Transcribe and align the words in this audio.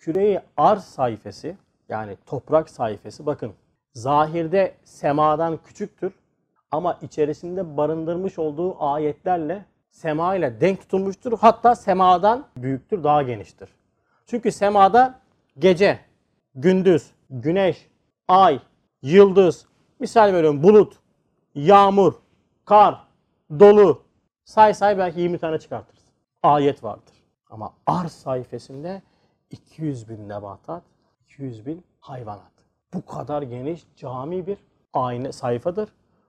küreyi 0.00 0.40
arz 0.56 0.84
sayfası 0.84 1.54
yani 1.88 2.16
toprak 2.26 2.70
sayfası 2.70 3.26
bakın 3.26 3.52
zahirde 3.94 4.74
semadan 4.84 5.58
küçüktür 5.66 6.12
ama 6.70 6.98
içerisinde 7.02 7.76
barındırmış 7.76 8.38
olduğu 8.38 8.84
ayetlerle 8.84 9.64
sema 9.90 10.34
ile 10.36 10.60
denk 10.60 10.80
tutulmuştur. 10.80 11.38
Hatta 11.38 11.74
semadan 11.74 12.46
büyüktür, 12.56 13.04
daha 13.04 13.22
geniştir. 13.22 13.68
Çünkü 14.26 14.52
semada 14.52 15.20
gece, 15.58 16.00
gündüz, 16.54 17.10
güneş, 17.30 17.88
ay, 18.28 18.60
yıldız, 19.02 19.66
misal 19.98 20.32
veriyorum 20.32 20.62
bulut, 20.62 20.96
yağmur, 21.54 22.14
kar, 22.64 23.04
dolu 23.58 24.02
say 24.44 24.74
say 24.74 24.98
belki 24.98 25.20
20 25.20 25.38
tane 25.38 25.58
çıkartırız. 25.58 26.04
Ayet 26.42 26.84
vardır. 26.84 27.14
Ama 27.50 27.72
arz 27.86 28.12
sayfasında 28.12 29.02
200 29.50 30.08
bin 30.08 30.28
nebatat, 30.28 30.82
200 31.24 31.66
bin 31.66 31.84
hayvanat. 32.00 32.52
Bu 32.94 33.06
kadar 33.06 33.42
geniş 33.42 33.86
cami 33.96 34.46
bir 34.46 34.58
ayna 34.92 35.32
sayfadır. 35.32 35.88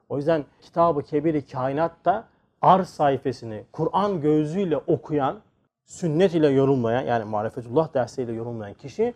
O 0.10 0.18
yüzden 0.18 0.46
Kitab-ı 0.62 1.04
Kebir-i 1.04 1.48
Kainat'ta 1.48 2.28
arz 2.62 2.90
sayfasını 2.90 3.64
Kur'an 3.72 4.22
gözüyle 4.22 4.78
okuyan, 4.78 5.40
sünnet 5.86 6.36
ile 6.36 6.48
yorumlayan 6.48 7.02
yani 7.02 7.26
marifetullah 7.26 7.94
dersiyle 7.94 8.34
yorumlayan 8.34 8.74
kişi 8.74 9.14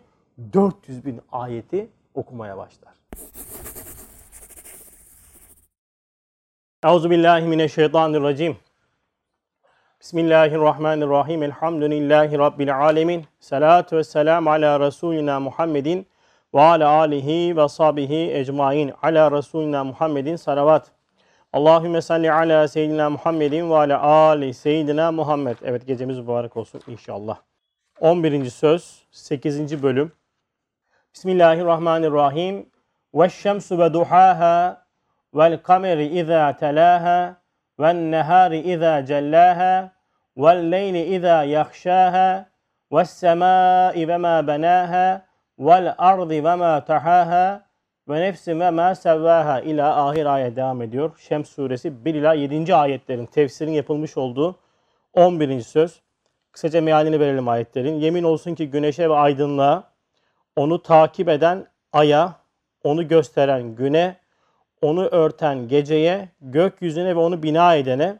400 0.52 1.04
bin 1.04 1.20
ayeti 1.32 1.88
okumaya 2.14 2.56
başlar. 2.56 2.94
Euzubillahimineşşeytanirracim. 6.84 8.56
Bismillahirrahmanirrahim. 10.06 11.42
Elhamdülillahi 11.42 12.38
Rabbil 12.38 12.78
alemin. 12.78 13.24
Salatu 13.40 13.96
ve 13.96 14.04
selam 14.04 14.48
ala 14.48 14.80
Resulina 14.80 15.40
Muhammedin 15.40 16.06
ve 16.54 16.60
ala 16.60 16.88
alihi 16.88 17.56
ve 17.56 17.68
sahbihi 17.68 18.30
ecmain. 18.34 18.92
Ala 19.02 19.30
Resulina 19.30 19.84
Muhammedin 19.84 20.36
salavat. 20.36 20.90
Allahümme 21.52 22.02
salli 22.02 22.32
ala 22.32 22.68
seyyidina 22.68 23.10
Muhammedin 23.10 23.70
ve 23.70 23.74
ala 23.74 24.02
ali 24.02 24.54
seyyidina 24.54 25.12
Muhammed. 25.12 25.56
Evet 25.64 25.86
gecemiz 25.86 26.18
mübarek 26.18 26.56
olsun 26.56 26.80
inşallah. 26.86 27.38
11. 28.00 28.50
söz 28.50 29.02
8. 29.10 29.82
bölüm. 29.82 30.12
Bismillahirrahmanirrahim. 31.14 32.66
Ve 33.14 33.28
şemsu 33.28 33.78
ve 33.78 33.92
duhaha 33.92 34.86
vel 35.34 35.58
kameri 35.62 36.06
izâ 36.06 36.56
telâha 36.56 37.36
vel 37.80 37.94
nehâri 37.94 38.58
izâ 38.58 39.06
cellâha 39.06 39.95
izâ 40.36 41.44
yahşâha 41.44 42.46
ves 42.92 43.10
semâi 43.10 44.08
ve 44.08 44.16
mâ 44.16 44.46
benâha 44.46 45.26
vel 45.58 45.94
ardı 45.98 46.44
ve 48.08 48.20
nefsin 48.20 48.60
ve 48.60 48.70
mâ 48.70 48.94
sevvâha 48.94 49.60
ila 49.60 50.06
ahir 50.06 50.26
ayet 50.26 50.56
devam 50.56 50.82
ediyor. 50.82 51.16
Şems 51.18 51.48
suresi 51.48 52.04
1 52.04 52.14
ila 52.14 52.34
7. 52.34 52.74
ayetlerin 52.74 53.26
tefsirin 53.26 53.72
yapılmış 53.72 54.16
olduğu 54.16 54.56
11. 55.12 55.60
söz. 55.60 56.00
Kısaca 56.52 56.80
mealini 56.80 57.20
verelim 57.20 57.48
ayetlerin. 57.48 57.94
Yemin 57.94 58.22
olsun 58.22 58.54
ki 58.54 58.70
güneşe 58.70 59.10
ve 59.10 59.14
aydınlığa, 59.14 59.84
onu 60.56 60.82
takip 60.82 61.28
eden 61.28 61.66
aya, 61.92 62.32
onu 62.84 63.08
gösteren 63.08 63.74
güne, 63.74 64.16
onu 64.82 65.06
örten 65.06 65.68
geceye, 65.68 66.28
gökyüzüne 66.40 67.16
ve 67.16 67.18
onu 67.18 67.42
bina 67.42 67.74
edene 67.74 68.18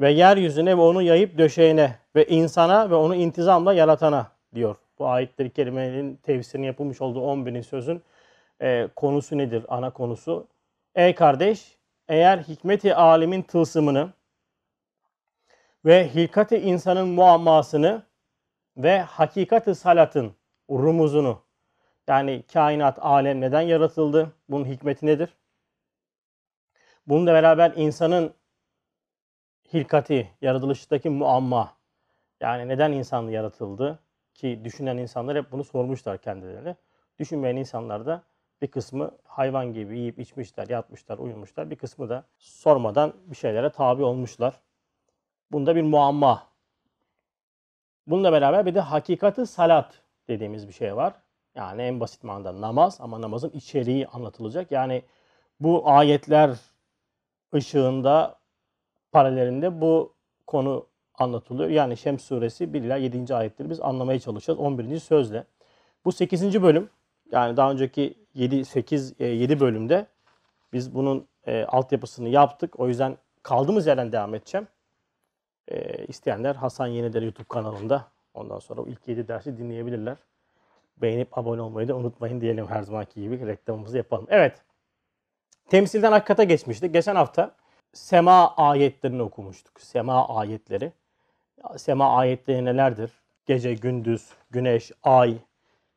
ve 0.00 0.10
yeryüzüne 0.10 0.76
ve 0.76 0.80
onu 0.80 1.02
yayıp 1.02 1.38
döşeyene 1.38 1.98
ve 2.16 2.26
insana 2.26 2.90
ve 2.90 2.94
onu 2.94 3.14
intizamla 3.14 3.72
yaratana 3.72 4.32
diyor. 4.54 4.76
Bu 4.98 5.08
ayetleri 5.08 5.50
kelimenin 5.50 6.16
tefsirini 6.16 6.66
yapılmış 6.66 7.00
olduğu 7.00 7.20
11. 7.20 7.62
sözün 7.62 8.02
e, 8.62 8.88
konusu 8.96 9.38
nedir? 9.38 9.64
Ana 9.68 9.90
konusu. 9.90 10.46
Ey 10.94 11.14
kardeş, 11.14 11.76
eğer 12.08 12.38
hikmeti 12.38 12.94
alimin 12.94 13.42
tılsımını 13.42 14.12
ve 15.84 16.08
hilkati 16.14 16.56
insanın 16.56 17.08
muammasını 17.08 18.02
ve 18.76 19.00
hakikati 19.00 19.74
salatın 19.74 20.32
rumuzunu 20.70 21.42
yani 22.08 22.42
kainat, 22.52 22.98
alem 23.00 23.40
neden 23.40 23.60
yaratıldı? 23.60 24.32
Bunun 24.48 24.64
hikmeti 24.64 25.06
nedir? 25.06 25.28
Bununla 27.06 27.32
beraber 27.32 27.72
insanın 27.76 28.34
hilkati, 29.72 30.30
yaratılıştaki 30.40 31.10
muamma 31.10 31.76
yani 32.40 32.68
neden 32.68 32.92
insan 32.92 33.28
yaratıldı? 33.28 33.98
Ki 34.34 34.60
düşünen 34.64 34.96
insanlar 34.96 35.36
hep 35.36 35.52
bunu 35.52 35.64
sormuşlar 35.64 36.18
kendilerine. 36.18 36.76
Düşünmeyen 37.18 37.56
insanlar 37.56 38.06
da 38.06 38.22
bir 38.62 38.66
kısmı 38.66 39.10
hayvan 39.24 39.72
gibi 39.72 39.98
yiyip 39.98 40.18
içmişler, 40.18 40.68
yatmışlar, 40.68 41.18
uyumuşlar. 41.18 41.70
Bir 41.70 41.76
kısmı 41.76 42.08
da 42.08 42.24
sormadan 42.38 43.12
bir 43.26 43.36
şeylere 43.36 43.70
tabi 43.70 44.02
olmuşlar. 44.02 44.54
Bunda 45.52 45.76
bir 45.76 45.82
muamma. 45.82 46.46
Bununla 48.06 48.32
beraber 48.32 48.66
bir 48.66 48.74
de 48.74 48.80
hakikati 48.80 49.46
salat 49.46 50.02
dediğimiz 50.28 50.68
bir 50.68 50.72
şey 50.72 50.96
var. 50.96 51.14
Yani 51.54 51.82
en 51.82 52.00
basit 52.00 52.24
manada 52.24 52.60
namaz 52.60 52.98
ama 53.00 53.20
namazın 53.20 53.50
içeriği 53.50 54.06
anlatılacak. 54.06 54.72
Yani 54.72 55.02
bu 55.60 55.90
ayetler 55.90 56.50
ışığında 57.54 58.37
paralelinde 59.12 59.80
bu 59.80 60.12
konu 60.46 60.86
anlatılıyor. 61.14 61.70
Yani 61.70 61.96
Şems 61.96 62.24
suresi 62.24 62.72
1 62.72 62.82
ila 62.82 62.96
7. 62.96 63.34
ayetleri 63.34 63.70
biz 63.70 63.80
anlamaya 63.80 64.20
çalışacağız 64.20 64.58
11. 64.58 64.98
sözle. 64.98 65.44
Bu 66.04 66.12
8. 66.12 66.62
bölüm 66.62 66.90
yani 67.32 67.56
daha 67.56 67.70
önceki 67.70 68.14
7 68.34 68.64
8 68.64 69.20
7 69.20 69.60
bölümde 69.60 70.06
biz 70.72 70.94
bunun 70.94 71.26
e, 71.46 71.64
altyapısını 71.64 72.28
yaptık. 72.28 72.80
O 72.80 72.88
yüzden 72.88 73.16
kaldığımız 73.42 73.86
yerden 73.86 74.12
devam 74.12 74.34
edeceğim. 74.34 74.68
E, 75.68 76.04
isteyenler 76.04 76.54
Hasan 76.54 76.86
Yenider 76.86 77.22
YouTube 77.22 77.48
kanalında 77.48 78.04
ondan 78.34 78.58
sonra 78.58 78.80
o 78.80 78.86
ilk 78.86 79.08
7 79.08 79.28
dersi 79.28 79.58
dinleyebilirler. 79.58 80.16
Beğenip 80.96 81.38
abone 81.38 81.60
olmayı 81.62 81.88
da 81.88 81.96
unutmayın 81.96 82.40
diyelim 82.40 82.66
her 82.66 82.82
zamanki 82.82 83.22
gibi 83.22 83.46
reklamımızı 83.46 83.96
yapalım. 83.96 84.26
Evet. 84.30 84.62
Temsilden 85.68 86.12
hakikate 86.12 86.44
geçmiştik. 86.44 86.92
Geçen 86.92 87.14
hafta 87.14 87.54
sema 87.92 88.56
ayetlerini 88.56 89.22
okumuştuk. 89.22 89.80
Sema 89.80 90.28
ayetleri. 90.28 90.92
Sema 91.76 92.16
ayetleri 92.16 92.64
nelerdir? 92.64 93.10
Gece, 93.46 93.74
gündüz, 93.74 94.28
güneş, 94.50 94.92
ay, 95.02 95.36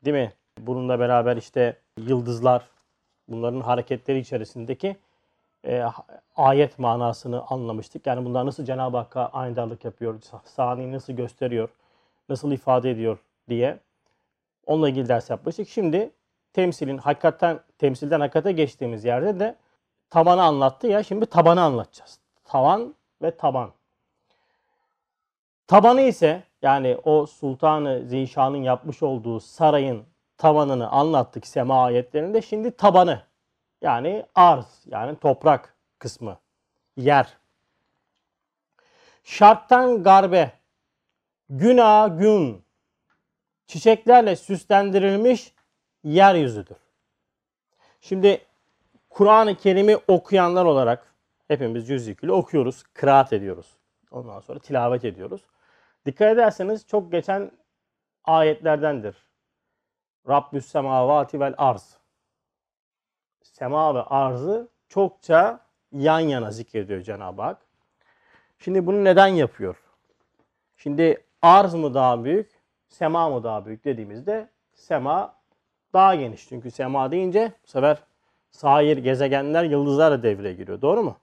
değil 0.06 0.16
mi? 0.16 0.34
Bununla 0.60 1.00
beraber 1.00 1.38
işte 1.38 1.78
yıldızlar, 1.98 2.68
bunların 3.28 3.62
hareketleri 3.62 4.20
içerisindeki 4.20 4.96
e, 5.68 5.86
ayet 6.36 6.80
manasını 6.80 7.46
anlamıştık. 7.48 8.08
Yani 8.08 8.26
bunlar 8.26 8.46
nasıl 8.46 8.66
Cenab-ı 8.66 8.98
Hakk'a 8.98 9.28
ayindarlık 9.28 9.86
yapıyor, 9.86 10.22
sahneyi 10.44 10.92
nasıl 10.92 11.14
gösteriyor, 11.14 11.70
nasıl 12.30 12.52
ifade 12.52 12.92
ediyor 12.92 13.18
diye 13.50 13.80
onunla 14.66 14.90
ilgili 14.90 15.08
ders 15.08 15.30
yapmıştık. 15.30 15.70
Şimdi 15.70 16.12
temsilin 16.54 16.98
hakikaten 16.98 17.60
temsilden 17.78 18.20
hakikate 18.20 18.52
geçtiğimiz 18.52 19.06
yerde 19.06 19.40
de 19.40 19.56
tabanı 20.12 20.44
anlattı 20.44 20.88
ya 20.88 21.04
şimdi 21.04 21.26
tabanı 21.26 21.62
anlatacağız. 21.62 22.20
Tavan 22.44 22.96
ve 23.22 23.38
taban. 23.38 23.72
Tabanı 25.68 26.02
ise 26.02 26.44
yani 26.62 26.98
o 27.04 27.26
Sultanı 27.26 28.04
Zişan'ın 28.08 28.58
yapmış 28.58 29.04
olduğu 29.04 29.40
sarayın 29.40 30.06
tavanını 30.38 30.90
anlattık 30.90 31.48
sema 31.48 31.84
ayetlerinde. 31.84 32.42
Şimdi 32.42 32.72
tabanı 32.72 33.22
yani 33.82 34.26
arz 34.36 34.84
yani 34.86 35.20
toprak 35.20 35.76
kısmı 36.00 36.38
yer. 36.98 37.38
Şarttan 39.24 40.04
garbe 40.04 40.52
günah 41.50 42.20
gün 42.20 42.64
çiçeklerle 43.68 44.36
süslendirilmiş 44.36 45.54
yeryüzüdür. 46.04 46.78
Şimdi 48.02 48.46
Kur'an-ı 49.12 49.56
Kerim'i 49.56 49.98
okuyanlar 50.08 50.66
olarak 50.66 51.14
hepimiz 51.48 51.90
yüz 51.90 52.08
yüküyle 52.08 52.32
okuyoruz, 52.32 52.84
kıraat 52.84 53.34
ediyoruz. 53.34 53.78
Ondan 54.12 54.40
sonra 54.40 54.60
tilavet 54.60 55.06
ediyoruz. 55.06 55.42
Dikkat 56.06 56.34
ederseniz 56.34 56.88
çok 56.88 57.12
geçen 57.12 57.52
ayetlerdendir. 58.24 59.16
Rabbüs 60.30 60.66
semavati 60.66 61.40
vel 61.40 61.54
arz. 61.58 61.98
Sema 63.42 63.96
ve 63.96 64.02
arzı 64.02 64.70
çokça 64.90 65.60
yan 65.92 66.20
yana 66.20 66.52
zikrediyor 66.52 67.02
Cenab-ı 67.02 67.42
Hak. 67.42 67.58
Şimdi 68.60 68.86
bunu 68.86 69.04
neden 69.04 69.28
yapıyor? 69.28 69.76
Şimdi 70.78 71.24
arz 71.42 71.74
mı 71.74 71.94
daha 71.94 72.24
büyük, 72.24 72.52
sema 72.88 73.30
mı 73.30 73.44
daha 73.44 73.66
büyük 73.66 73.86
dediğimizde 73.86 74.50
sema 74.74 75.36
daha 75.94 76.16
geniş. 76.16 76.48
Çünkü 76.48 76.72
sema 76.72 77.12
deyince 77.12 77.52
bu 77.64 77.68
sefer 77.68 78.04
sair 78.52 78.98
gezegenler, 78.98 79.64
yıldızlar 79.64 80.12
da 80.12 80.24
devreye 80.24 80.54
giriyor. 80.54 80.82
Doğru 80.82 81.04
mu? 81.04 81.18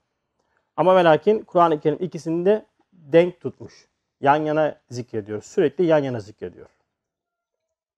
Ama 0.77 0.95
ve 0.95 1.03
lakin 1.03 1.39
Kur'an-ı 1.39 1.79
Kerim 1.79 2.03
ikisini 2.03 2.45
de 2.45 2.65
denk 2.93 3.41
tutmuş. 3.41 3.87
Yan 4.21 4.35
yana 4.35 4.81
zikrediyor. 4.89 5.41
Sürekli 5.41 5.85
yan 5.85 5.99
yana 5.99 6.19
zikrediyor. 6.19 6.67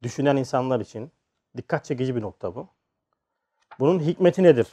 düşünen 0.03 0.35
insanlar 0.35 0.79
için 0.79 1.11
dikkat 1.57 1.85
çekici 1.85 2.15
bir 2.15 2.21
nokta 2.21 2.55
bu. 2.55 2.67
Bunun 3.79 3.99
hikmeti 3.99 4.43
nedir? 4.43 4.67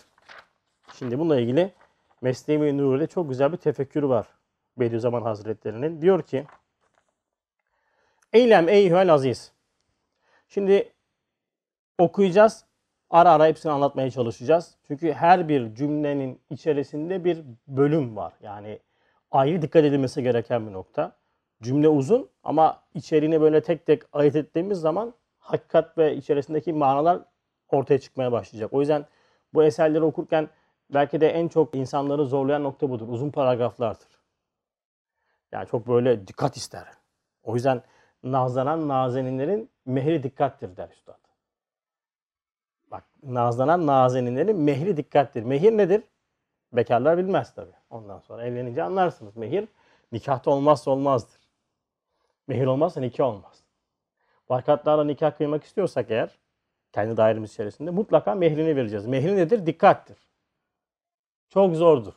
Şimdi 0.95 1.19
bununla 1.19 1.41
ilgili 1.41 1.73
Mesnevi 2.21 2.79
Nuri'de 2.79 3.07
çok 3.07 3.29
güzel 3.29 3.53
bir 3.53 3.57
tefekkür 3.57 4.03
var. 4.03 4.27
Bediüzzaman 4.77 5.23
Hazretleri'nin. 5.23 6.03
Diyor 6.03 6.23
ki 6.23 6.47
Eylem 8.33 8.69
eyhüel 8.69 9.15
aziz. 9.15 9.53
Şimdi 10.49 10.93
okuyacağız. 11.99 12.65
Ara 13.11 13.33
ara 13.33 13.47
hepsini 13.47 13.73
anlatmaya 13.73 14.11
çalışacağız. 14.11 14.75
Çünkü 14.87 15.13
her 15.13 15.49
bir 15.49 15.75
cümlenin 15.75 16.41
içerisinde 16.51 17.25
bir 17.25 17.45
bölüm 17.67 18.17
var. 18.17 18.33
Yani 18.43 18.79
ayrı 19.31 19.63
dikkat 19.63 19.85
edilmesi 19.85 20.23
gereken 20.23 20.67
bir 20.67 20.73
nokta. 20.73 21.13
Cümle 21.63 21.89
uzun 21.89 22.31
ama 22.43 22.83
içeriğini 22.95 23.41
böyle 23.41 23.63
tek 23.63 23.87
tek 23.87 24.03
ayırt 24.13 24.37
ettiğimiz 24.37 24.79
zaman 24.79 25.15
hakikat 25.39 25.99
ve 25.99 26.17
içerisindeki 26.17 26.73
manalar 26.73 27.21
ortaya 27.69 27.99
çıkmaya 27.99 28.33
başlayacak. 28.33 28.73
O 28.73 28.81
yüzden 28.81 29.07
bu 29.55 29.65
eserleri 29.65 30.03
okurken 30.03 30.49
belki 30.91 31.21
de 31.21 31.29
en 31.29 31.49
çok 31.49 31.75
insanları 31.75 32.27
zorlayan 32.27 32.65
nokta 32.65 32.91
budur. 32.91 33.09
Uzun 33.09 33.31
paragraflardır. 33.31 34.19
Yani 35.53 35.69
çok 35.69 35.89
böyle 35.89 36.27
dikkat 36.27 36.57
ister. 36.57 36.87
O 37.43 37.55
yüzden 37.55 37.83
nazlanan 38.23 38.89
nazeninlerin 38.89 39.71
mehri 39.87 40.23
dikkattir 40.23 40.77
der 40.77 40.89
üstad. 40.89 41.28
Bak 42.91 43.05
nazlanan 43.23 43.87
nazeninlerin 43.87 44.57
mehri 44.57 44.97
dikkattir. 44.97 45.43
Mehir 45.43 45.73
nedir? 45.77 46.03
Bekarlar 46.73 47.19
bilmez 47.19 47.55
tabi. 47.55 47.71
Ondan 47.91 48.19
sonra 48.19 48.47
evlenince 48.47 48.83
anlarsınız. 48.83 49.37
Mehir 49.37 49.69
nikahta 50.13 50.51
olmazsa 50.51 50.91
olmazdır. 50.91 51.41
Mehir 52.47 52.67
olmazsa 52.67 53.01
nikah 53.01 53.27
olmaz. 53.27 53.63
Vakatlarla 54.49 55.05
nikah 55.05 55.37
kıymak 55.37 55.65
istiyorsak 55.65 56.11
eğer 56.11 56.39
kendi 56.93 57.17
dairemiz 57.17 57.53
içerisinde 57.53 57.91
mutlaka 57.91 58.35
mehrini 58.35 58.77
vereceğiz. 58.77 59.07
Mehri 59.07 59.37
nedir? 59.37 59.67
Dikkattir. 59.67 60.17
Çok 61.49 61.77
zordur. 61.77 62.13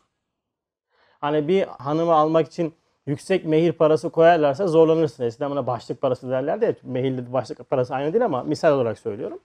Hani 1.20 1.48
bir 1.48 1.64
hanımı 1.64 2.14
almak 2.14 2.48
için 2.48 2.74
yüksek 3.06 3.46
mehir 3.46 3.72
parası 3.72 4.10
koyarlarsa 4.10 4.68
zorlanırsın. 4.68 5.24
Eskiden 5.24 5.52
buna 5.52 5.68
başlık 5.68 6.02
parası 6.02 6.30
derlerdi. 6.30 6.78
Mehirli 6.84 7.34
başlık 7.34 7.70
parası 7.70 7.96
aynı 7.96 8.14
değil 8.14 8.26
ama 8.26 8.44
misal 8.44 8.74
olarak 8.74 9.00
söylüyorum. 9.00 9.40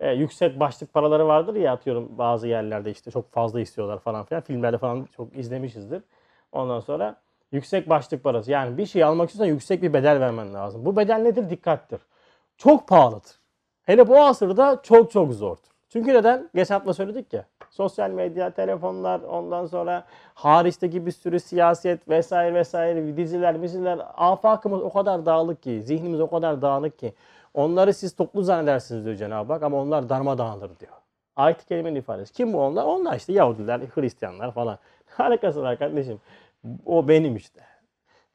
Ee, 0.00 0.10
yüksek 0.10 0.60
başlık 0.60 0.94
paraları 0.94 1.26
vardır 1.26 1.54
ya 1.54 1.72
atıyorum 1.72 2.18
bazı 2.18 2.48
yerlerde 2.48 2.90
işte 2.90 3.10
çok 3.10 3.32
fazla 3.32 3.60
istiyorlar 3.60 3.98
falan 3.98 4.24
filan. 4.24 4.42
Filmlerde 4.42 4.78
falan 4.78 5.08
çok 5.16 5.36
izlemişizdir. 5.36 6.02
Ondan 6.52 6.80
sonra 6.80 7.16
yüksek 7.52 7.88
başlık 7.88 8.24
parası. 8.24 8.50
Yani 8.50 8.78
bir 8.78 8.86
şey 8.86 9.04
almak 9.04 9.30
istiyorsan 9.30 9.52
yüksek 9.54 9.82
bir 9.82 9.92
bedel 9.92 10.20
vermen 10.20 10.54
lazım. 10.54 10.84
Bu 10.84 10.96
bedel 10.96 11.18
nedir? 11.18 11.50
Dikkattir. 11.50 12.00
Çok 12.56 12.88
pahalıdır. 12.88 13.32
Hele 13.82 14.08
bu 14.08 14.20
asırda 14.20 14.80
çok 14.82 15.10
çok 15.10 15.32
zordur. 15.34 15.68
Çünkü 15.88 16.14
neden? 16.14 16.50
Geçen 16.54 16.74
hafta 16.74 16.94
söyledik 16.94 17.32
ya. 17.32 17.44
Sosyal 17.70 18.10
medya, 18.10 18.50
telefonlar, 18.50 19.20
ondan 19.20 19.66
sonra 19.66 20.04
hariçteki 20.34 21.06
bir 21.06 21.10
sürü 21.10 21.40
siyaset 21.40 22.08
vesaire 22.08 22.54
vesaire 22.54 23.16
diziler, 23.16 23.62
diziler, 23.62 23.98
afakımız 24.16 24.82
o 24.82 24.92
kadar 24.92 25.26
dağılık 25.26 25.62
ki, 25.62 25.82
zihnimiz 25.82 26.20
o 26.20 26.30
kadar 26.30 26.62
dağınık 26.62 26.98
ki. 26.98 27.14
Onları 27.54 27.94
siz 27.94 28.16
toplu 28.16 28.42
zannedersiniz 28.42 29.04
diyor 29.04 29.16
Cenab-ı 29.16 29.52
Hak 29.52 29.62
ama 29.62 29.80
onlar 29.80 30.08
darmadağındır 30.08 30.78
diyor. 30.78 30.92
Ayet-i 31.36 31.66
kerimenin 31.66 31.96
ifadesi. 31.96 32.32
Kim 32.32 32.52
bu 32.52 32.60
onlar? 32.60 32.84
Onlar 32.84 33.16
işte 33.16 33.32
Yahudiler, 33.32 33.80
Hristiyanlar 33.80 34.52
falan. 34.52 34.78
Alakası 35.18 35.62
var 35.62 35.78
kardeşim. 35.78 36.20
O 36.86 37.08
benim 37.08 37.36
işte. 37.36 37.60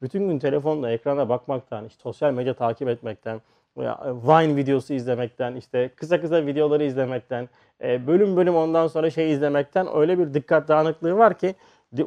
Bütün 0.02 0.28
gün 0.28 0.38
telefonla 0.38 0.90
ekrana 0.90 1.28
bakmaktan, 1.28 1.84
işte 1.84 2.02
sosyal 2.02 2.32
medya 2.32 2.54
takip 2.54 2.88
etmekten, 2.88 3.40
Vine 3.76 4.56
videosu 4.56 4.94
izlemekten, 4.94 5.54
işte 5.54 5.88
kısa 5.88 6.20
kısa 6.20 6.46
videoları 6.46 6.84
izlemekten, 6.84 7.48
e, 7.82 8.06
bölüm 8.06 8.36
bölüm 8.36 8.56
ondan 8.56 8.86
sonra 8.86 9.10
şey 9.10 9.32
izlemekten 9.32 9.96
öyle 9.96 10.18
bir 10.18 10.34
dikkat 10.34 10.68
dağınıklığı 10.68 11.18
var 11.18 11.38
ki 11.38 11.54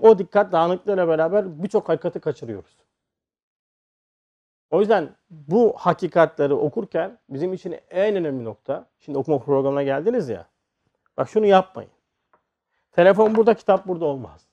o 0.01 0.19
dikkat 0.19 0.51
dağınıklığıyla 0.51 1.07
beraber 1.07 1.63
birçok 1.63 1.89
hakikati 1.89 2.19
kaçırıyoruz. 2.19 2.77
O 4.71 4.79
yüzden 4.79 5.09
bu 5.29 5.73
hakikatleri 5.77 6.53
okurken 6.53 7.17
bizim 7.29 7.53
için 7.53 7.75
en 7.89 8.15
önemli 8.15 8.43
nokta, 8.43 8.85
şimdi 8.99 9.17
okuma 9.17 9.39
programına 9.39 9.83
geldiniz 9.83 10.29
ya, 10.29 10.45
bak 11.17 11.29
şunu 11.29 11.45
yapmayın. 11.45 11.91
Telefon 12.91 13.35
burada, 13.35 13.53
kitap 13.53 13.87
burada 13.87 14.05
olmaz. 14.05 14.47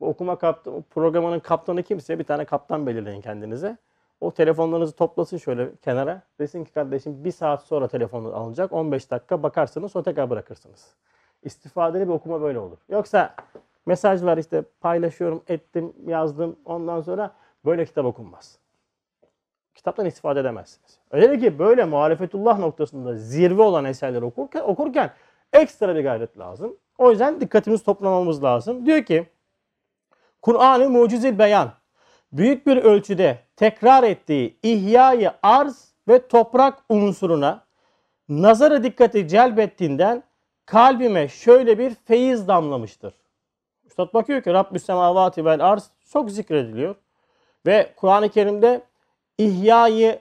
Bu 0.00 0.08
okuma 0.08 0.38
kaptan, 0.38 0.84
programının 0.90 1.40
kaptanı 1.40 1.82
kimse 1.82 2.18
bir 2.18 2.24
tane 2.24 2.44
kaptan 2.44 2.86
belirleyin 2.86 3.20
kendinize. 3.20 3.76
O 4.20 4.30
telefonlarınızı 4.30 4.96
toplasın 4.96 5.36
şöyle 5.36 5.76
kenara. 5.76 6.22
Desin 6.40 6.64
ki 6.64 6.72
kardeşim 6.72 7.24
bir 7.24 7.30
saat 7.30 7.62
sonra 7.62 7.88
telefonu 7.88 8.36
alınacak. 8.36 8.72
15 8.72 9.10
dakika 9.10 9.42
bakarsınız 9.42 9.96
o 9.96 10.02
tekrar 10.02 10.30
bırakırsınız. 10.30 10.94
İstifadeli 11.42 12.08
bir 12.08 12.12
okuma 12.12 12.40
böyle 12.40 12.58
olur. 12.58 12.78
Yoksa 12.88 13.34
mesaj 13.86 14.22
var 14.22 14.38
işte 14.38 14.62
paylaşıyorum, 14.80 15.42
ettim, 15.48 15.92
yazdım. 16.06 16.56
Ondan 16.64 17.00
sonra 17.00 17.34
böyle 17.64 17.84
kitap 17.84 18.04
okunmaz. 18.04 18.58
Kitaptan 19.74 20.06
istifade 20.06 20.40
edemezsiniz. 20.40 20.98
Öyle 21.10 21.38
ki 21.38 21.58
böyle 21.58 21.84
muhalefetullah 21.84 22.58
noktasında 22.58 23.16
zirve 23.16 23.62
olan 23.62 23.84
eserleri 23.84 24.24
okurken, 24.24 24.60
okurken 24.60 25.10
ekstra 25.52 25.94
bir 25.94 26.02
gayret 26.02 26.38
lazım. 26.38 26.76
O 26.98 27.10
yüzden 27.10 27.40
dikkatimizi 27.40 27.84
toplamamız 27.84 28.44
lazım. 28.44 28.86
Diyor 28.86 29.04
ki 29.04 29.26
Kur'an-ı 30.42 30.90
mucizil 30.90 31.38
beyan 31.38 31.72
büyük 32.36 32.66
bir 32.66 32.76
ölçüde 32.76 33.38
tekrar 33.56 34.02
ettiği 34.02 34.58
ihyayı 34.62 35.32
arz 35.42 35.94
ve 36.08 36.28
toprak 36.28 36.84
unsuruna 36.88 37.64
nazara 38.28 38.82
dikkati 38.82 39.28
celbettiğinden 39.28 40.22
kalbime 40.66 41.28
şöyle 41.28 41.78
bir 41.78 41.94
feyiz 41.94 42.48
damlamıştır. 42.48 43.14
Üstad 43.86 44.14
bakıyor 44.14 44.42
ki 44.42 44.52
Rabbü 44.52 44.78
semavati 44.78 45.44
vel 45.44 45.66
arz 45.66 45.90
çok 46.12 46.30
zikrediliyor. 46.30 46.94
Ve 47.66 47.92
Kur'an-ı 47.96 48.28
Kerim'de 48.28 48.82
ihyayı 49.38 50.18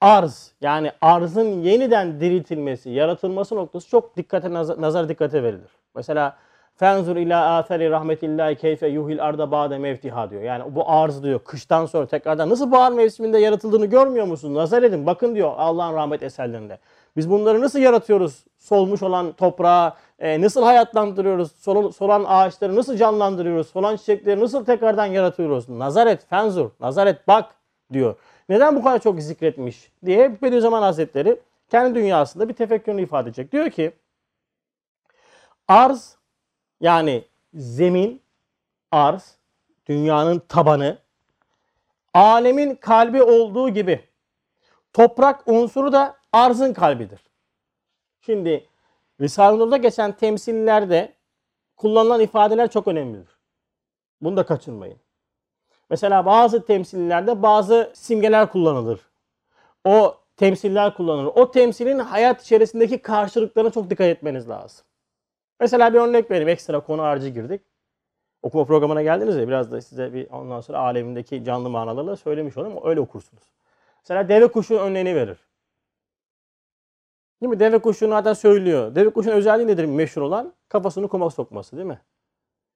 arz 0.00 0.52
yani 0.60 0.92
arzın 1.00 1.62
yeniden 1.62 2.20
diriltilmesi, 2.20 2.90
yaratılması 2.90 3.56
noktası 3.56 3.88
çok 3.88 4.16
dikkate 4.16 4.52
nazar, 4.52 4.80
nazar 4.80 5.08
dikkate 5.08 5.42
verilir. 5.42 5.70
Mesela 5.94 6.36
Fenzur 6.78 7.16
ila 7.16 7.56
athari 7.56 7.90
rahmetillahi 7.90 8.56
keyfe 8.56 8.88
yuhil 8.88 9.24
arda 9.24 9.50
ba'de 9.50 9.78
mevtiha 9.78 10.30
diyor. 10.30 10.42
Yani 10.42 10.74
bu 10.74 10.90
arz 10.90 11.22
diyor 11.22 11.40
kıştan 11.44 11.86
sonra 11.86 12.06
tekrardan 12.06 12.48
nasıl 12.48 12.72
bahar 12.72 12.92
mevsiminde 12.92 13.38
yaratıldığını 13.38 13.86
görmüyor 13.86 14.26
musun? 14.26 14.54
Nazar 14.54 14.82
edin 14.82 15.06
bakın 15.06 15.34
diyor 15.34 15.52
Allah'ın 15.56 15.94
rahmet 15.94 16.22
eserlerinde. 16.22 16.78
Biz 17.16 17.30
bunları 17.30 17.60
nasıl 17.60 17.78
yaratıyoruz? 17.78 18.44
Solmuş 18.58 19.02
olan 19.02 19.32
toprağı 19.32 19.92
e, 20.18 20.40
nasıl 20.40 20.62
hayatlandırıyoruz? 20.62 21.52
Sol, 21.52 21.90
solan 21.92 22.24
ağaçları 22.26 22.76
nasıl 22.76 22.96
canlandırıyoruz? 22.96 23.68
Solan 23.68 23.96
çiçekleri 23.96 24.40
nasıl 24.40 24.64
tekrardan 24.64 25.06
yaratıyoruz? 25.06 25.68
Nazar 25.68 26.06
et, 26.06 26.26
fenzur, 26.30 26.70
nazar 26.80 27.06
et 27.06 27.28
bak 27.28 27.54
diyor. 27.92 28.16
Neden 28.48 28.76
bu 28.76 28.82
kadar 28.82 28.98
çok 28.98 29.20
zikretmiş 29.20 29.92
diye 30.04 30.42
Bediüzzaman 30.42 30.82
Hazretleri 30.82 31.40
kendi 31.70 31.94
dünyasında 31.94 32.48
bir 32.48 32.54
tefekkürünü 32.54 33.02
ifade 33.02 33.28
edecek. 33.28 33.52
Diyor 33.52 33.70
ki 33.70 33.92
arz 35.68 36.17
yani 36.80 37.24
zemin, 37.54 38.22
arz, 38.90 39.36
dünyanın 39.86 40.38
tabanı, 40.48 40.98
alemin 42.14 42.74
kalbi 42.74 43.22
olduğu 43.22 43.68
gibi 43.68 44.04
toprak 44.92 45.48
unsuru 45.48 45.92
da 45.92 46.16
arzın 46.32 46.72
kalbidir. 46.72 47.20
Şimdi 48.20 48.66
Risale-i 49.20 49.58
Nur'da 49.58 49.76
geçen 49.76 50.12
temsillerde 50.12 51.14
kullanılan 51.76 52.20
ifadeler 52.20 52.70
çok 52.70 52.88
önemlidir. 52.88 53.38
Bunu 54.20 54.36
da 54.36 54.46
kaçırmayın. 54.46 54.98
Mesela 55.90 56.26
bazı 56.26 56.66
temsillerde 56.66 57.42
bazı 57.42 57.92
simgeler 57.94 58.52
kullanılır. 58.52 59.00
O 59.84 60.16
temsiller 60.36 60.94
kullanılır. 60.94 61.32
O 61.34 61.50
temsilin 61.50 61.98
hayat 61.98 62.42
içerisindeki 62.42 62.98
karşılıklarına 62.98 63.70
çok 63.70 63.90
dikkat 63.90 64.06
etmeniz 64.06 64.48
lazım. 64.48 64.84
Mesela 65.60 65.94
bir 65.94 65.98
örnek 65.98 66.30
vereyim. 66.30 66.48
Ekstra 66.48 66.80
konu 66.80 67.02
harcı 67.02 67.28
girdik. 67.28 67.60
Okuma 68.42 68.64
programına 68.64 69.02
geldiniz 69.02 69.36
ya 69.36 69.48
biraz 69.48 69.72
da 69.72 69.80
size 69.80 70.12
bir 70.12 70.30
ondan 70.30 70.60
sonra 70.60 70.78
alemindeki 70.78 71.44
canlı 71.44 71.70
manalarla 71.70 72.16
söylemiş 72.16 72.56
olayım. 72.56 72.78
Öyle 72.84 73.00
okursunuz. 73.00 73.42
Mesela 74.00 74.28
deve 74.28 74.48
kuşu 74.48 74.74
örneğini 74.74 75.14
verir. 75.14 75.38
Değil 77.42 77.50
mi? 77.50 77.60
Deve 77.60 77.78
kuşunu 77.78 78.10
zaten 78.10 78.32
söylüyor. 78.32 78.94
Deve 78.94 79.10
kuşunun 79.10 79.34
özelliği 79.34 79.68
nedir 79.68 79.84
meşhur 79.84 80.22
olan? 80.22 80.52
Kafasını 80.68 81.08
kuma 81.08 81.30
sokması 81.30 81.76
değil 81.76 81.88
mi? 81.88 82.00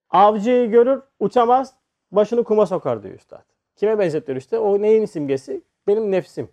Avcıyı 0.09 0.71
görür, 0.71 1.01
uçamaz, 1.19 1.75
başını 2.11 2.43
kuma 2.43 2.65
sokar 2.65 3.03
diyor 3.03 3.15
üstad. 3.15 3.43
Kime 3.75 3.99
benzetiyor 3.99 4.37
işte? 4.37 4.59
O 4.59 4.81
neyin 4.81 5.05
simgesi? 5.05 5.61
Benim 5.87 6.11
nefsim. 6.11 6.49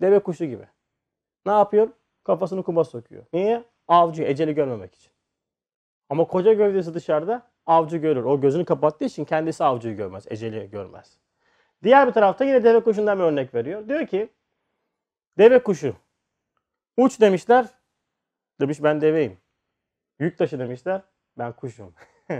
Deve 0.00 0.18
kuşu 0.18 0.44
gibi. 0.44 0.66
Ne 1.46 1.52
yapıyor? 1.52 1.88
Kafasını 2.24 2.62
kuma 2.62 2.84
sokuyor. 2.84 3.24
Niye? 3.32 3.64
Avcı, 3.88 4.22
eceli 4.22 4.54
görmemek 4.54 4.94
için. 4.94 5.15
Ama 6.08 6.24
koca 6.24 6.52
gövdesi 6.52 6.94
dışarıda 6.94 7.42
avcı 7.66 7.96
görür. 7.96 8.24
O 8.24 8.40
gözünü 8.40 8.64
kapattığı 8.64 9.04
için 9.04 9.24
kendisi 9.24 9.64
avcıyı 9.64 9.96
görmez, 9.96 10.26
eceli 10.30 10.70
görmez. 10.70 11.18
Diğer 11.82 12.08
bir 12.08 12.12
tarafta 12.12 12.44
yine 12.44 12.64
deve 12.64 12.80
kuşundan 12.80 13.18
bir 13.18 13.24
örnek 13.24 13.54
veriyor. 13.54 13.88
Diyor 13.88 14.06
ki 14.06 14.28
deve 15.38 15.62
kuşu 15.62 15.94
Uç 16.96 17.20
demişler. 17.20 17.66
Demiş 18.60 18.82
ben 18.82 19.00
deveyim. 19.00 19.38
Yük 20.18 20.38
taşı 20.38 20.58
demişler. 20.58 21.02
Ben 21.38 21.52
kuşum. 21.52 21.94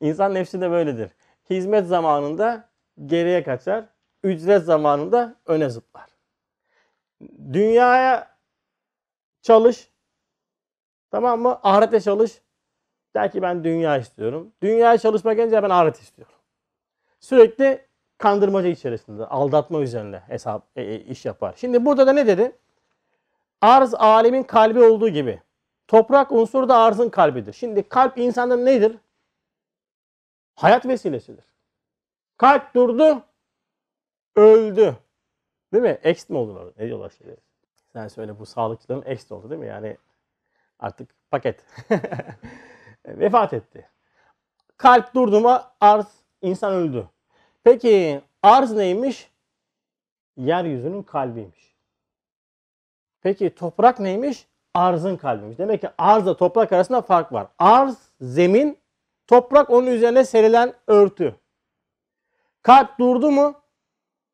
İnsan 0.00 0.34
nefsi 0.34 0.60
de 0.60 0.70
böyledir. 0.70 1.10
Hizmet 1.50 1.86
zamanında 1.86 2.68
geriye 3.06 3.42
kaçar. 3.42 3.84
Ücret 4.22 4.64
zamanında 4.64 5.36
öne 5.46 5.68
zıplar. 5.68 6.10
Dünyaya 7.52 8.36
çalış. 9.42 9.90
Tamam 11.10 11.40
mı? 11.40 11.60
Ahirete 11.62 12.00
çalış. 12.00 12.42
Der 13.14 13.32
ki 13.32 13.42
ben 13.42 13.64
dünya 13.64 13.98
istiyorum. 13.98 14.52
Dünyaya 14.62 14.98
çalışmak 14.98 15.36
gelince 15.36 15.62
ben 15.62 15.70
ahiret 15.70 16.00
istiyorum. 16.00 16.34
Sürekli 17.20 17.86
kandırmaca 18.18 18.68
içerisinde, 18.68 19.26
aldatma 19.26 19.80
üzerine 19.80 20.18
hesap 20.18 20.66
e, 20.76 20.82
e, 20.82 21.00
iş 21.00 21.24
yapar. 21.24 21.54
Şimdi 21.56 21.84
burada 21.84 22.06
da 22.06 22.12
ne 22.12 22.26
dedi? 22.26 22.52
Arz 23.60 23.94
alemin 23.94 24.42
kalbi 24.42 24.82
olduğu 24.82 25.08
gibi. 25.08 25.42
Toprak 25.88 26.32
unsuru 26.32 26.68
da 26.68 26.78
arzın 26.78 27.08
kalbidir. 27.08 27.52
Şimdi 27.52 27.88
kalp 27.88 28.18
insanda 28.18 28.56
nedir? 28.56 28.96
Hayat 30.54 30.86
vesilesidir. 30.86 31.44
Kalp 32.36 32.74
durdu, 32.74 33.22
öldü. 34.36 34.96
Değil 35.72 35.82
mi? 35.82 35.98
Ekst 36.02 36.30
mi 36.30 36.38
oldular? 36.38 36.72
Ne 36.78 36.86
diyorlar 36.86 37.10
şeyleri? 37.10 37.40
Sen 37.92 38.08
söyle 38.08 38.38
bu 38.38 38.46
sağlıkçıların 38.46 39.02
ekst 39.06 39.32
oldu 39.32 39.50
değil 39.50 39.60
mi? 39.60 39.66
Yani 39.66 39.96
artık 40.78 41.10
paket. 41.30 41.64
Vefat 43.06 43.52
etti. 43.52 43.88
Kalp 44.76 45.14
durdu 45.14 45.40
mu 45.40 45.60
arz 45.80 46.06
insan 46.42 46.72
öldü. 46.72 47.08
Peki 47.64 48.20
arz 48.42 48.72
neymiş? 48.72 49.30
Yeryüzünün 50.36 51.02
kalbiymiş. 51.02 51.76
Peki 53.22 53.54
toprak 53.54 54.00
neymiş? 54.00 54.46
Arzın 54.74 55.16
kalbiymiş. 55.16 55.58
Demek 55.58 55.80
ki 55.80 55.88
arzla 55.98 56.36
toprak 56.36 56.72
arasında 56.72 57.02
fark 57.02 57.32
var. 57.32 57.46
Arz 57.58 57.96
zemin, 58.20 58.78
toprak 59.26 59.70
onun 59.70 59.86
üzerine 59.86 60.24
serilen 60.24 60.72
örtü. 60.86 61.36
Kalp 62.62 62.98
durdu 62.98 63.30
mu 63.30 63.54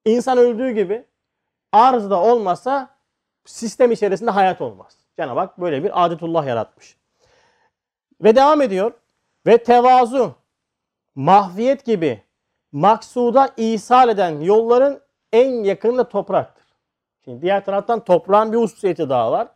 insan 0.05 0.39
öldüğü 0.39 0.71
gibi 0.71 1.05
arz 1.73 2.11
da 2.11 2.23
olmasa 2.23 2.89
sistem 3.45 3.93
içerisinde 3.93 4.31
hayat 4.31 4.61
olmaz. 4.61 4.97
Cenab-ı 5.17 5.41
Hak 5.41 5.61
böyle 5.61 5.85
bir 5.85 6.05
adetullah 6.05 6.47
yaratmış. 6.47 6.98
Ve 8.23 8.37
devam 8.37 8.63
ediyor. 8.63 8.93
Ve 9.47 9.63
tevazu, 9.63 10.35
mahviyet 11.15 11.85
gibi 11.85 12.23
maksuda 12.73 13.51
ishal 13.57 14.09
eden 14.09 14.41
yolların 14.41 15.01
en 15.33 15.65
yakını 15.65 16.09
topraktır. 16.09 16.67
Şimdi 17.25 17.43
diğer 17.43 17.65
taraftan 17.65 18.05
toprağın 18.05 18.53
bir 18.53 18.59
hususiyeti 18.59 19.09
daha 19.09 19.33
var. 19.33 19.49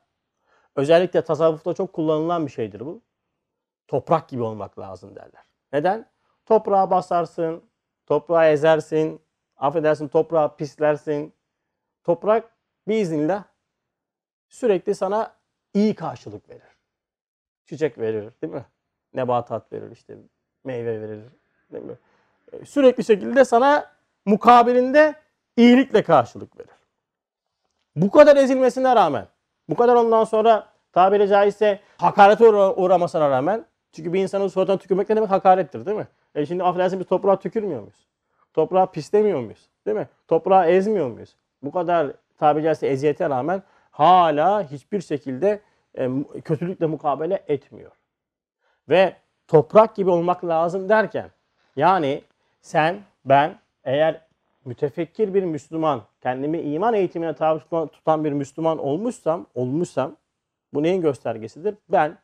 Özellikle 0.77 1.23
tasavvufta 1.23 1.75
çok 1.75 1.93
kullanılan 1.93 2.47
bir 2.47 2.53
şeydir 2.53 2.81
bu. 2.81 3.03
Toprak 3.89 4.29
gibi 4.29 4.43
olmak 4.43 4.79
lazım 4.79 5.17
derler. 5.17 5.45
Neden? 5.73 6.07
Toprağa 6.47 6.91
basarsın, 6.91 7.63
toprağa 8.07 8.49
ezersin, 8.49 9.21
affedersin 9.57 10.09
toprağa 10.09 10.57
pislersin. 10.57 11.35
Toprak 12.05 12.57
biiznillah 12.89 13.45
sürekli 14.49 14.95
sana 14.95 15.35
iyi 15.75 15.95
karşılık 15.95 16.49
verir. 16.49 16.72
Çiçek 17.73 17.99
verir 17.99 18.29
değil 18.43 18.53
mi? 18.53 18.65
Nebatat 19.15 19.73
verir 19.73 19.91
işte 19.91 20.17
meyve 20.65 21.01
verir 21.01 21.21
değil 21.73 21.85
mi? 21.85 21.95
E, 22.53 22.65
sürekli 22.65 23.05
şekilde 23.05 23.45
sana 23.45 23.87
mukabilinde 24.25 25.15
iyilikle 25.57 26.03
karşılık 26.03 26.59
verir. 26.59 26.71
Bu 27.97 28.11
kadar 28.11 28.37
ezilmesine 28.37 28.97
rağmen, 28.97 29.27
bu 29.69 29.75
kadar 29.75 29.95
ondan 29.95 30.25
sonra 30.25 30.67
tabiri 30.93 31.29
caizse 31.29 31.81
hakarete 31.97 32.49
uğramasına 32.49 33.31
rağmen 33.31 33.65
çünkü 33.93 34.13
bir 34.13 34.23
insanın 34.23 34.49
suratına 34.49 34.79
tükürmek 34.79 35.09
ne 35.09 35.17
demek 35.17 35.31
hakarettir 35.31 35.87
değil 35.87 35.97
mi? 35.97 36.09
E 36.35 36.47
şimdi 36.47 36.65
affedersin 36.65 37.01
biz 37.01 37.07
toprağa 37.07 37.39
tükürmüyor 37.39 37.81
muyuz? 37.81 38.07
Toprağa 38.55 38.87
pislemiyor 38.87 39.41
muyuz? 39.41 39.69
Değil 39.87 39.97
mi? 39.97 40.09
Toprağı 40.29 40.67
ezmiyor 40.67 41.09
muyuz? 41.09 41.37
Bu 41.63 41.73
kadar 41.73 42.13
tabiri 42.39 42.65
caizse 42.65 42.87
eziyete 42.87 43.31
rağmen 43.31 43.63
hala 43.91 44.63
hiçbir 44.63 45.01
şekilde 45.01 45.61
e, 45.99 46.11
kötülükle 46.45 46.87
mukabele 46.87 47.45
etmiyor. 47.49 47.93
Ve 48.89 49.17
toprak 49.49 49.97
gibi 49.97 50.11
olmak 50.11 50.45
lazım 50.45 50.89
derken 50.89 51.31
yani 51.77 52.23
sen, 52.61 53.01
ben 53.25 53.59
eğer 53.85 54.21
mütefekkir 54.65 55.35
bir 55.35 55.43
Müslüman, 55.43 56.03
kendimi 56.21 56.61
iman 56.61 56.95
eğitimine 56.95 57.35
tabi 57.35 57.61
tutan 57.93 58.25
bir 58.25 58.33
Müslüman 58.33 58.79
olmuşsam, 58.79 59.47
olmuşsam 59.55 60.17
bu 60.75 60.83
neyin 60.83 61.03
göstergesidir? 61.03 61.75
Ben 61.89 62.19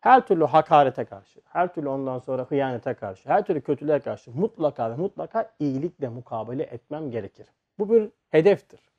her 0.00 0.26
türlü 0.26 0.44
hakarete 0.44 1.04
karşı, 1.04 1.40
her 1.44 1.74
türlü 1.74 1.88
ondan 1.88 2.18
sonra 2.18 2.42
hıyanete 2.42 2.94
karşı, 2.94 3.28
her 3.28 3.44
türlü 3.44 3.60
kötülüğe 3.60 4.00
karşı 4.00 4.30
mutlaka 4.30 4.90
ve 4.90 4.96
mutlaka 4.96 5.52
iyilikle 5.58 6.08
mukabele 6.08 6.62
etmem 6.62 7.10
gerekir. 7.10 7.46
Bu 7.78 7.90
bir 7.90 8.08
hedeftir. 8.30 8.89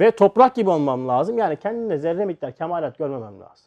Ve 0.00 0.10
toprak 0.10 0.54
gibi 0.54 0.70
olmam 0.70 1.08
lazım. 1.08 1.38
Yani 1.38 1.56
kendimde 1.56 1.98
zerre 1.98 2.24
miktar 2.24 2.52
kemalat 2.52 2.98
görmemem 2.98 3.40
lazım. 3.40 3.66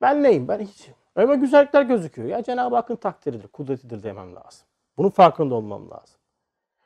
Ben 0.00 0.22
neyim? 0.22 0.48
Ben 0.48 0.58
hiçim. 0.58 0.94
Ama 1.16 1.34
güzellikler 1.34 1.82
gözüküyor. 1.82 2.28
Ya 2.28 2.42
Cenab-ı 2.42 2.76
Hakk'ın 2.76 2.96
takdiridir, 2.96 3.48
kudretidir 3.48 4.02
demem 4.02 4.36
lazım. 4.36 4.66
Bunun 4.96 5.10
farkında 5.10 5.54
olmam 5.54 5.90
lazım. 5.90 6.20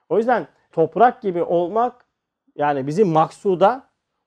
O 0.09 0.19
yüzden 0.19 0.47
toprak 0.73 1.23
gibi 1.23 1.43
olmak 1.43 2.05
yani 2.57 2.87
bizi 2.87 3.05
maksuda 3.05 3.83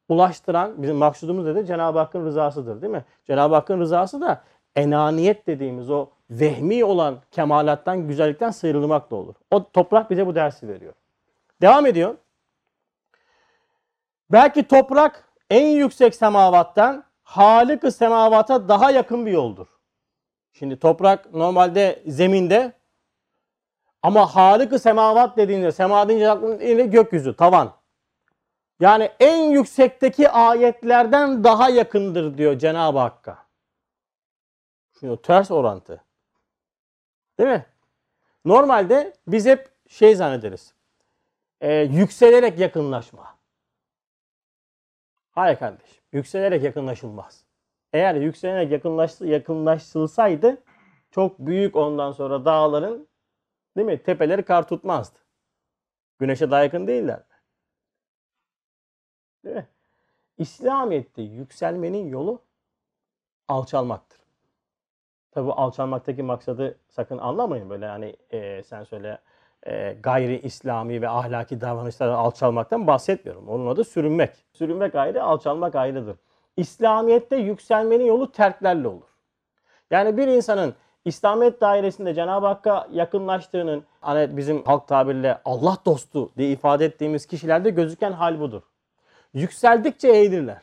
ulaştıran, 0.09 0.83
bizim 0.83 0.95
maksudumuz 0.95 1.45
da 1.45 1.65
Cenab-ı 1.65 1.99
Hakk'ın 1.99 2.25
rızasıdır 2.25 2.81
değil 2.81 2.93
mi? 2.93 3.05
Cenab-ı 3.25 3.55
Hakk'ın 3.55 3.79
rızası 3.79 4.21
da 4.21 4.43
enaniyet 4.75 5.47
dediğimiz 5.47 5.89
o 5.89 6.09
vehmi 6.29 6.85
olan 6.85 7.17
kemalattan, 7.31 8.07
güzellikten 8.07 8.51
sıyrılmakla 8.51 9.17
olur. 9.17 9.35
O 9.51 9.71
toprak 9.71 10.09
bize 10.09 10.27
bu 10.27 10.35
dersi 10.35 10.67
veriyor. 10.67 10.93
Devam 11.61 11.85
ediyor. 11.85 12.15
Belki 14.31 14.67
toprak 14.67 15.29
en 15.50 15.67
yüksek 15.67 16.15
semavattan 16.15 17.03
Halık-ı 17.23 17.91
semavata 17.91 18.67
daha 18.67 18.91
yakın 18.91 19.25
bir 19.25 19.31
yoldur. 19.31 19.67
Şimdi 20.53 20.79
toprak 20.79 21.33
normalde 21.33 22.03
zeminde 22.07 22.73
ama 24.01 24.35
Halık-ı 24.35 24.79
semavat 24.79 25.38
dediğinde 25.38 25.71
sema 25.71 26.09
deyince 26.09 26.31
aklına 26.31 26.85
gökyüzü, 26.85 27.35
tavan. 27.35 27.73
Yani 28.79 29.11
en 29.19 29.51
yüksekteki 29.51 30.29
ayetlerden 30.29 31.43
daha 31.43 31.69
yakındır 31.69 32.38
diyor 32.38 32.59
Cenab-ı 32.59 33.00
Hakk'a. 33.00 33.38
Şimdi 35.00 35.21
ters 35.21 35.51
orantı. 35.51 36.03
Değil 37.39 37.50
mi? 37.50 37.65
Normalde 38.45 39.13
biz 39.27 39.45
hep 39.45 39.69
şey 39.89 40.15
zannederiz. 40.15 40.73
E, 41.61 41.73
yükselerek 41.73 42.59
yakınlaşma. 42.59 43.40
Hayır 45.41 45.60
kardeşim. 45.60 46.03
Yükselerek 46.12 46.63
yakınlaşılmaz. 46.63 47.45
Eğer 47.93 48.15
yükselerek 48.15 48.71
yakınlaş, 48.71 49.21
yakınlaşılsaydı 49.21 50.63
çok 51.12 51.39
büyük 51.39 51.75
ondan 51.75 52.12
sonra 52.12 52.45
dağların 52.45 53.07
değil 53.77 53.88
mi 53.88 54.03
tepeleri 54.03 54.43
kar 54.43 54.67
tutmazdı. 54.67 55.19
Güneşe 56.19 56.51
daha 56.51 56.63
yakın 56.63 56.88
değiller? 56.88 57.24
Değil 59.45 59.55
mi? 59.55 59.67
İslamiyet'te 60.38 61.21
yükselmenin 61.21 62.07
yolu 62.07 62.41
alçalmaktır. 63.48 64.19
Tabi 65.31 65.51
alçalmaktaki 65.51 66.24
maksadı 66.24 66.79
sakın 66.88 67.17
anlamayın 67.17 67.69
böyle 67.69 67.86
yani 67.86 68.15
e, 68.29 68.63
sen 68.63 68.83
söyle 68.83 69.21
e, 69.68 69.98
gayri 70.03 70.39
İslami 70.39 71.01
ve 71.01 71.10
ahlaki 71.10 71.62
davranışları 71.62 72.15
alçalmaktan 72.15 72.88
bahsetmiyorum. 72.88 73.50
Onun 73.50 73.68
adı 73.68 73.84
sürünmek. 73.84 74.32
Sürünmek 74.53 74.96
ayrı, 74.96 75.24
alçalmak 75.24 75.75
ayrıdır. 75.75 76.18
İslamiyet'te 76.58 77.36
yükselmenin 77.36 78.06
yolu 78.06 78.32
terklerle 78.32 78.88
olur. 78.88 79.08
Yani 79.91 80.18
bir 80.18 80.27
insanın 80.27 80.75
İslamiyet 81.06 81.62
dairesinde 81.62 82.13
Cenab-ı 82.13 82.46
Hakk'a 82.48 82.88
yakınlaştığının 82.91 83.84
hani 84.01 84.38
bizim 84.38 84.63
halk 84.63 84.88
tabirle 84.88 85.41
Allah 85.46 85.77
dostu 85.86 86.32
diye 86.38 86.51
ifade 86.51 86.86
ettiğimiz 86.86 87.25
kişilerde 87.25 87.70
gözüken 87.70 88.12
hal 88.12 88.39
budur. 88.39 88.62
Yükseldikçe 89.34 90.08
eğilirler. 90.08 90.62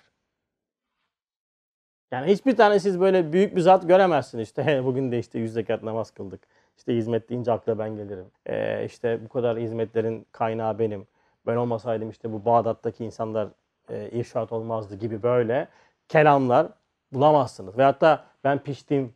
Yani 2.11 2.33
hiçbir 2.33 2.57
tane 2.57 2.81
siz 2.81 3.01
böyle 3.01 3.33
büyük 3.33 3.57
bir 3.57 3.61
zat 3.61 3.89
göremezsiniz. 3.89 4.49
İşte 4.49 4.81
bugün 4.85 5.13
de 5.13 5.19
işte 5.19 5.39
yüz 5.39 5.53
zekat 5.53 5.83
namaz 5.83 6.11
kıldık. 6.11 6.41
İşte 6.79 6.97
hizmet 6.97 7.29
deyince 7.29 7.53
akla 7.53 7.79
ben 7.79 7.97
gelirim. 7.97 8.27
Ee, 8.47 8.85
işte 8.85 9.25
bu 9.25 9.29
kadar 9.29 9.59
hizmetlerin 9.59 10.27
kaynağı 10.33 10.79
benim. 10.79 11.07
Ben 11.47 11.57
olmasaydım 11.57 12.11
işte 12.11 12.33
bu 12.33 12.45
Bağdat'taki 12.45 13.05
insanlar 13.05 13.49
e, 13.91 14.11
irşat 14.11 14.53
olmazdı 14.53 14.97
gibi 14.97 15.23
böyle 15.23 15.69
kelamlar 16.09 16.67
bulamazsınız. 17.13 17.79
Ve 17.79 17.83
hatta 17.83 18.25
ben 18.45 18.59
piştim, 18.59 19.15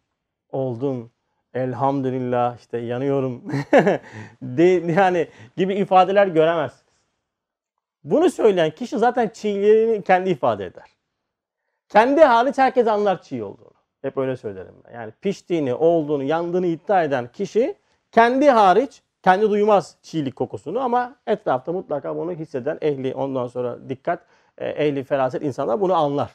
oldum, 0.53 1.11
elhamdülillah 1.55 2.59
işte 2.59 2.79
yanıyorum 2.79 3.43
de, 4.43 4.63
yani 4.93 5.29
gibi 5.57 5.75
ifadeler 5.75 6.27
göremezsiniz. 6.27 6.93
Bunu 8.05 8.31
söyleyen 8.31 8.71
kişi 8.71 8.99
zaten 8.99 9.29
çiğliğini 9.29 10.03
kendi 10.03 10.31
ifade 10.31 10.65
eder. 10.65 10.91
Kendi 11.89 12.21
hariç 12.21 12.59
herkes 12.59 12.87
anlar 12.87 13.23
çiğ 13.23 13.45
olduğunu. 13.45 13.82
Hep 14.03 14.19
öyle 14.19 14.37
söylerim. 14.37 14.75
Yani 14.95 15.13
piştiğini, 15.21 15.75
olduğunu, 15.75 16.23
yandığını 16.23 16.67
iddia 16.67 17.05
eden 17.05 17.29
kişi 17.33 17.75
kendi 18.13 18.51
hariç 18.51 19.03
kendi 19.23 19.51
duymaz 19.51 19.97
çiğlik 20.03 20.37
kokusunu 20.37 20.81
ama 20.81 21.17
etrafta 21.27 21.73
mutlaka 21.73 22.17
bunu 22.17 22.33
hisseden 22.33 22.79
ehli 22.81 23.15
ondan 23.15 23.47
sonra 23.47 23.79
dikkat 23.89 24.23
e, 24.59 24.69
ehli 24.69 25.05
feraset 25.05 25.43
insanlar 25.43 25.81
bunu 25.81 25.95
anlar. 25.95 26.31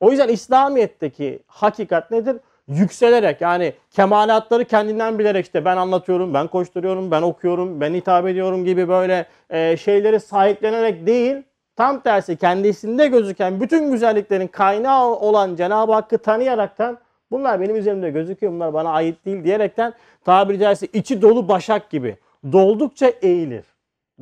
O 0.00 0.10
yüzden 0.10 0.28
İslamiyet'teki 0.28 1.42
hakikat 1.46 2.10
nedir? 2.10 2.36
Yükselerek 2.68 3.40
yani 3.40 3.72
kemalatları 3.90 4.64
kendinden 4.64 5.18
bilerek 5.18 5.44
işte 5.44 5.64
ben 5.64 5.76
anlatıyorum, 5.76 6.34
ben 6.34 6.46
koşturuyorum, 6.46 7.10
ben 7.10 7.22
okuyorum, 7.22 7.80
ben 7.80 7.94
hitap 7.94 8.26
ediyorum 8.26 8.64
gibi 8.64 8.88
böyle 8.88 9.26
e, 9.50 9.76
şeyleri 9.76 10.20
sahiplenerek 10.20 11.06
değil, 11.06 11.36
tam 11.76 12.00
tersi 12.00 12.36
kendisinde 12.36 13.08
gözüken 13.08 13.60
bütün 13.60 13.92
güzelliklerin 13.92 14.46
kaynağı 14.46 15.06
olan 15.06 15.56
Cenab-ı 15.56 15.92
Hakk'ı 15.92 16.18
tanıyaraktan 16.18 16.98
bunlar 17.30 17.60
benim 17.60 17.76
üzerimde 17.76 18.10
gözüküyor, 18.10 18.52
bunlar 18.52 18.74
bana 18.74 18.90
ait 18.90 19.24
değil 19.24 19.44
diyerekten 19.44 19.94
tabiri 20.24 20.58
caizse 20.58 20.86
içi 20.86 21.22
dolu 21.22 21.48
başak 21.48 21.90
gibi 21.90 22.16
doldukça 22.52 23.06
eğilir. 23.06 23.66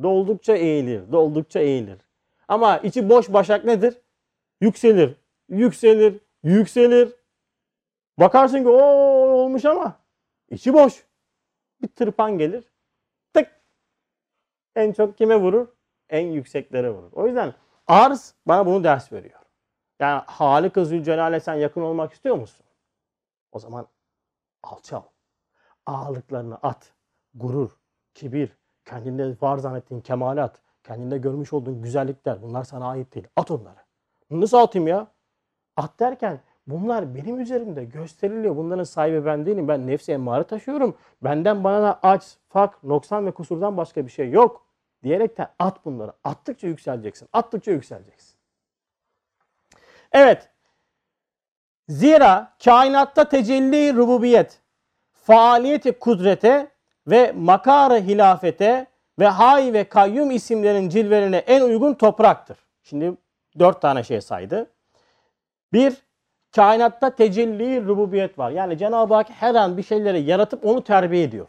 Doldukça 0.03 0.55
eğilir, 0.55 1.11
doldukça 1.11 1.59
eğilir. 1.59 1.97
Ama 2.47 2.77
içi 2.77 3.09
boş 3.09 3.33
başak 3.33 3.65
nedir? 3.65 3.97
Yükselir, 4.61 5.15
yükselir, 5.49 6.19
yükselir. 6.43 7.15
Bakarsın 8.19 8.63
ki 8.63 8.69
o 8.69 8.81
olmuş 9.31 9.65
ama 9.65 9.99
içi 10.49 10.73
boş. 10.73 11.05
Bir 11.81 11.87
tırpan 11.87 12.37
gelir. 12.37 12.63
Tık. 13.33 13.47
En 14.75 14.91
çok 14.91 15.17
kime 15.17 15.35
vurur? 15.35 15.74
En 16.09 16.27
yükseklere 16.27 16.89
vurur. 16.89 17.11
O 17.13 17.27
yüzden 17.27 17.53
arz 17.87 18.33
bana 18.45 18.65
bunu 18.65 18.83
ders 18.83 19.11
veriyor. 19.11 19.39
Yani 19.99 20.21
Halık-ı 20.25 20.85
Zülcelal'e 20.85 21.39
sen 21.39 21.53
yakın 21.53 21.81
olmak 21.81 22.13
istiyor 22.13 22.35
musun? 22.35 22.65
O 23.51 23.59
zaman 23.59 23.87
alçal. 24.63 25.01
Ağırlıklarını 25.85 26.57
at. 26.63 26.93
Gurur, 27.33 27.69
kibir, 28.13 28.57
kendinde 28.85 29.35
var 29.41 29.57
zannettiğin 29.57 30.01
kemalat, 30.01 30.61
kendinde 30.83 31.17
görmüş 31.17 31.53
olduğun 31.53 31.81
güzellikler 31.81 32.41
bunlar 32.41 32.63
sana 32.63 32.89
ait 32.89 33.15
değil. 33.15 33.27
At 33.35 33.51
onları. 33.51 33.79
Nasıl 34.31 34.57
atayım 34.57 34.87
ya? 34.87 35.07
At 35.77 35.99
derken 35.99 36.39
bunlar 36.67 37.15
benim 37.15 37.39
üzerimde 37.39 37.85
gösteriliyor. 37.85 38.55
Bunların 38.57 38.83
sahibi 38.83 39.25
ben 39.25 39.45
değilim. 39.45 39.67
Ben 39.67 39.87
nefsi 39.87 40.11
emmare 40.11 40.43
taşıyorum. 40.43 40.97
Benden 41.21 41.63
bana 41.63 41.81
da 41.81 41.99
aç, 42.03 42.37
fak, 42.49 42.83
noksan 42.83 43.25
ve 43.25 43.31
kusurdan 43.31 43.77
başka 43.77 44.05
bir 44.05 44.11
şey 44.11 44.29
yok. 44.29 44.64
Diyerek 45.05 45.37
de 45.37 45.47
at 45.59 45.85
bunları. 45.85 46.13
Attıkça 46.23 46.67
yükseleceksin. 46.67 47.29
Attıkça 47.33 47.71
yükseleceksin. 47.71 48.35
Evet. 50.11 50.49
Zira 51.89 52.53
kainatta 52.63 53.29
tecelli 53.29 53.95
rububiyet, 53.95 54.61
faaliyeti 55.13 55.99
kudrete 55.99 56.67
ve 57.07 57.31
makarı 57.31 57.95
hilafete 57.95 58.87
ve 59.19 59.27
hay 59.27 59.73
ve 59.73 59.83
kayyum 59.83 60.31
isimlerin 60.31 60.89
cilvelerine 60.89 61.37
en 61.37 61.61
uygun 61.61 61.93
topraktır. 61.93 62.57
Şimdi 62.83 63.13
dört 63.59 63.81
tane 63.81 64.03
şey 64.03 64.21
saydı. 64.21 64.71
Bir, 65.73 65.93
kainatta 66.55 67.15
tecelli 67.15 67.85
rububiyet 67.85 68.39
var. 68.39 68.51
Yani 68.51 68.77
Cenab-ı 68.77 69.13
Hak 69.13 69.29
her 69.29 69.55
an 69.55 69.77
bir 69.77 69.83
şeyleri 69.83 70.21
yaratıp 70.21 70.65
onu 70.65 70.83
terbiye 70.83 71.23
ediyor. 71.23 71.47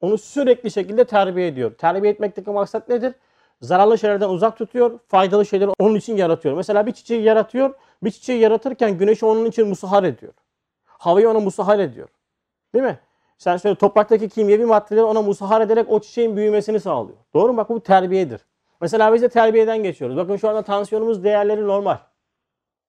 Onu 0.00 0.18
sürekli 0.18 0.70
şekilde 0.70 1.04
terbiye 1.04 1.46
ediyor. 1.46 1.74
Terbiye 1.74 2.12
etmekteki 2.12 2.50
maksat 2.50 2.88
nedir? 2.88 3.14
Zararlı 3.60 3.98
şeylerden 3.98 4.28
uzak 4.28 4.58
tutuyor, 4.58 4.98
faydalı 5.08 5.46
şeyleri 5.46 5.70
onun 5.78 5.94
için 5.94 6.16
yaratıyor. 6.16 6.56
Mesela 6.56 6.86
bir 6.86 6.92
çiçeği 6.92 7.22
yaratıyor, 7.22 7.74
bir 8.02 8.10
çiçeği 8.10 8.40
yaratırken 8.40 8.98
güneşi 8.98 9.26
onun 9.26 9.44
için 9.44 9.68
musahar 9.68 10.04
ediyor. 10.04 10.32
Havayı 10.84 11.30
ona 11.30 11.40
musahar 11.40 11.78
ediyor. 11.78 12.08
Değil 12.74 12.84
mi? 12.84 12.98
Sen 13.38 13.56
şöyle 13.56 13.74
topraktaki 13.74 14.28
kimyevi 14.28 14.64
maddeleri 14.64 15.04
ona 15.04 15.22
musahar 15.22 15.60
ederek 15.60 15.90
o 15.90 16.00
çiçeğin 16.00 16.36
büyümesini 16.36 16.80
sağlıyor. 16.80 17.18
Doğru 17.34 17.52
mu? 17.52 17.56
Bak 17.56 17.68
bu 17.68 17.80
terbiyedir. 17.80 18.40
Mesela 18.80 19.14
biz 19.14 19.22
de 19.22 19.28
terbiyeden 19.28 19.82
geçiyoruz. 19.82 20.16
Bakın 20.16 20.36
şu 20.36 20.48
anda 20.48 20.62
tansiyonumuz 20.62 21.24
değerleri 21.24 21.66
normal. 21.66 21.98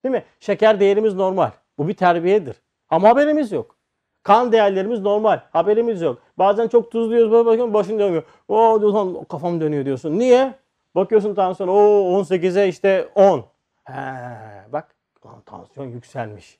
Değil 0.04 0.12
mi? 0.12 0.24
Şeker 0.40 0.80
değerimiz 0.80 1.14
normal. 1.14 1.52
Bu 1.78 1.88
bir 1.88 1.94
terbiyedir. 1.94 2.56
Ama 2.90 3.10
haberimiz 3.10 3.52
yok. 3.52 3.76
Kan 4.24 4.52
değerlerimiz 4.52 5.00
normal. 5.02 5.40
Haberimiz 5.52 6.02
yok. 6.02 6.22
Bazen 6.38 6.68
çok 6.68 6.92
tuzluyoruz. 6.92 7.32
Böyle 7.32 7.46
bakıyorsun 7.46 7.74
başın 7.74 8.00
dönüyor. 8.00 8.24
Oo 8.48 8.82
diyorsun 8.82 9.24
kafam 9.24 9.62
dönüyor 9.62 9.86
diyorsun. 9.86 10.20
Niye? 10.20 10.54
Bakıyorsun 10.96 11.36
tansiyon. 11.36 11.70
Oo 11.70 12.22
18'e 12.22 12.68
işte 12.68 13.10
10. 13.16 13.46
He, 13.84 13.94
bak 14.72 14.96
tansiyon 15.46 15.88
yükselmiş. 15.88 16.60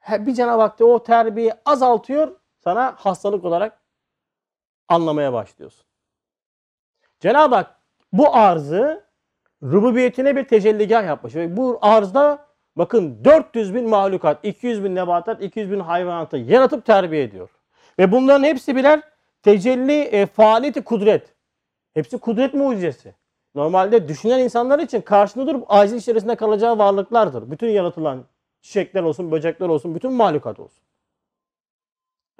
He, 0.00 0.26
bir 0.26 0.34
Cenab-ı 0.34 0.84
o 0.84 1.02
terbiyeyi 1.02 1.52
azaltıyor. 1.64 2.36
Sana 2.58 2.94
hastalık 2.98 3.44
olarak 3.44 3.80
anlamaya 4.88 5.32
başlıyorsun. 5.32 5.86
Cenab-ı 7.20 7.54
Hak 7.54 7.80
bu 8.12 8.34
arzı 8.36 9.04
rububiyetine 9.62 10.36
bir 10.36 10.48
tecelligah 10.48 11.06
yapmış. 11.06 11.34
Ve 11.34 11.56
bu 11.56 11.78
arzda 11.82 12.45
bakın 12.76 13.24
400 13.24 13.74
bin 13.74 13.88
mahlukat, 13.88 14.44
200 14.44 14.84
bin 14.84 14.94
nebatat, 14.94 15.42
200 15.42 15.70
bin 15.70 15.80
hayvanatı 15.80 16.36
yaratıp 16.36 16.84
terbiye 16.84 17.22
ediyor. 17.22 17.48
Ve 17.98 18.12
bunların 18.12 18.44
hepsi 18.44 18.76
birer 18.76 19.00
tecelli 19.42 20.00
e, 20.00 20.26
faaliyeti 20.26 20.84
kudret. 20.84 21.34
Hepsi 21.94 22.18
kudret 22.18 22.54
mucizesi. 22.54 23.14
Normalde 23.54 24.08
düşünen 24.08 24.38
insanlar 24.38 24.78
için 24.78 25.00
karşında 25.00 25.46
durup 25.46 25.64
aciz 25.68 26.02
içerisinde 26.02 26.36
kalacağı 26.36 26.78
varlıklardır. 26.78 27.50
Bütün 27.50 27.68
yaratılan 27.68 28.24
çiçekler 28.60 29.02
olsun, 29.02 29.32
böcekler 29.32 29.68
olsun, 29.68 29.94
bütün 29.94 30.12
mahlukat 30.12 30.60
olsun. 30.60 30.82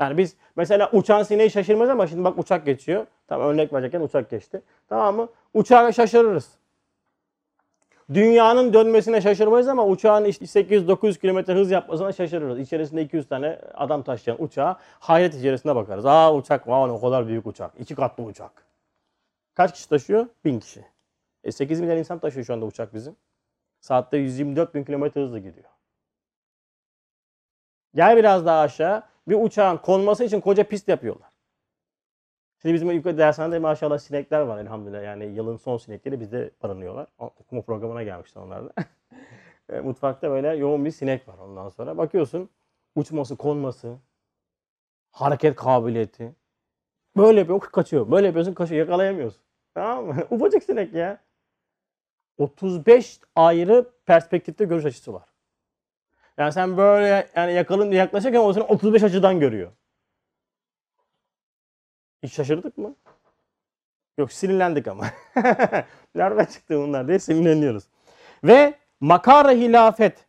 Yani 0.00 0.18
biz 0.18 0.36
mesela 0.56 0.90
uçan 0.92 1.22
sineği 1.22 1.50
şaşırmaz 1.50 1.88
ama 1.88 2.06
şimdi 2.06 2.24
bak 2.24 2.38
uçak 2.38 2.66
geçiyor. 2.66 3.06
Tamam 3.28 3.48
örnek 3.48 3.72
verecekken 3.72 4.00
uçak 4.00 4.30
geçti. 4.30 4.62
Tamam 4.88 5.16
mı? 5.16 5.28
Uçağa 5.54 5.92
şaşırırız. 5.92 6.50
Dünyanın 8.14 8.72
dönmesine 8.72 9.20
şaşırmayız 9.20 9.68
ama 9.68 9.86
uçağın 9.86 10.24
işte 10.24 10.44
800-900 10.44 11.18
km 11.18 11.52
hız 11.52 11.70
yapmasına 11.70 12.12
şaşırırız. 12.12 12.58
İçerisinde 12.58 13.02
200 13.02 13.28
tane 13.28 13.58
adam 13.74 14.02
taşıyan 14.02 14.42
uçağa 14.42 14.76
hayret 14.80 15.34
içerisinde 15.34 15.76
bakarız. 15.76 16.06
Aa 16.06 16.34
uçak, 16.34 16.64
wow, 16.64 16.92
o 16.92 17.00
kadar 17.00 17.28
büyük 17.28 17.46
uçak. 17.46 17.72
iki 17.78 17.94
katlı 17.94 18.24
uçak. 18.24 18.66
Kaç 19.54 19.74
kişi 19.74 19.88
taşıyor? 19.88 20.26
1000 20.44 20.60
kişi. 20.60 20.84
E 21.44 21.52
8 21.52 21.80
milyar 21.80 21.96
insan 21.96 22.18
taşıyor 22.18 22.46
şu 22.46 22.52
anda 22.52 22.66
uçak 22.66 22.94
bizim. 22.94 23.16
Saatte 23.80 24.16
124 24.16 24.74
bin 24.74 24.84
kilometre 24.84 25.20
hızla 25.20 25.38
gidiyor. 25.38 25.68
Gel 27.94 28.16
biraz 28.16 28.46
daha 28.46 28.60
aşağı. 28.60 29.02
Bir 29.28 29.34
uçağın 29.34 29.76
konması 29.76 30.24
için 30.24 30.40
koca 30.40 30.64
pist 30.64 30.88
yapıyorlar. 30.88 31.35
Şimdi 32.62 32.74
bizim 32.74 32.90
yukarı 32.90 33.18
dershanede 33.18 33.58
maşallah 33.58 33.98
sinekler 33.98 34.40
var 34.40 34.58
elhamdülillah. 34.58 35.02
Yani 35.04 35.24
yılın 35.24 35.56
son 35.56 35.76
sinekleri 35.76 36.20
bizde 36.20 36.50
barınıyorlar. 36.62 37.06
Okuma 37.18 37.62
programına 37.62 38.02
gelmişler 38.02 38.42
onlar 38.42 38.64
da. 38.64 38.72
E, 39.68 39.80
mutfakta 39.80 40.30
böyle 40.30 40.48
yoğun 40.48 40.84
bir 40.84 40.90
sinek 40.90 41.28
var 41.28 41.38
ondan 41.38 41.68
sonra. 41.68 41.98
Bakıyorsun 41.98 42.50
uçması, 42.94 43.36
konması, 43.36 43.96
hareket 45.10 45.56
kabiliyeti. 45.56 46.34
Böyle 47.16 47.38
yapıyor 47.38 47.60
kaçıyor. 47.60 48.10
Böyle 48.10 48.26
yapıyorsun 48.26 48.54
kaçıyor. 48.54 48.78
Yakalayamıyorsun. 48.80 49.42
Tamam 49.74 50.06
mı? 50.06 50.26
Ufacık 50.30 50.62
sinek 50.62 50.94
ya. 50.94 51.20
35 52.38 53.20
ayrı 53.36 53.90
perspektifte 54.06 54.64
görüş 54.64 54.84
açısı 54.84 55.12
var. 55.12 55.28
Yani 56.38 56.52
sen 56.52 56.76
böyle 56.76 57.28
yani 57.36 57.52
yakalın 57.52 57.90
yaklaşırken 57.90 58.40
o 58.40 58.52
seni 58.52 58.64
35 58.64 59.02
açıdan 59.02 59.40
görüyor. 59.40 59.72
Şaşırdık 62.28 62.78
mı? 62.78 62.94
Yok 64.18 64.32
sinirlendik 64.32 64.88
ama. 64.88 65.04
Nereden 66.14 66.44
çıktı 66.44 66.78
bunlar 66.78 67.08
diye 67.08 67.18
sinirleniyoruz. 67.18 67.84
Ve 68.44 68.74
makara 69.00 69.50
hilafet 69.50 70.24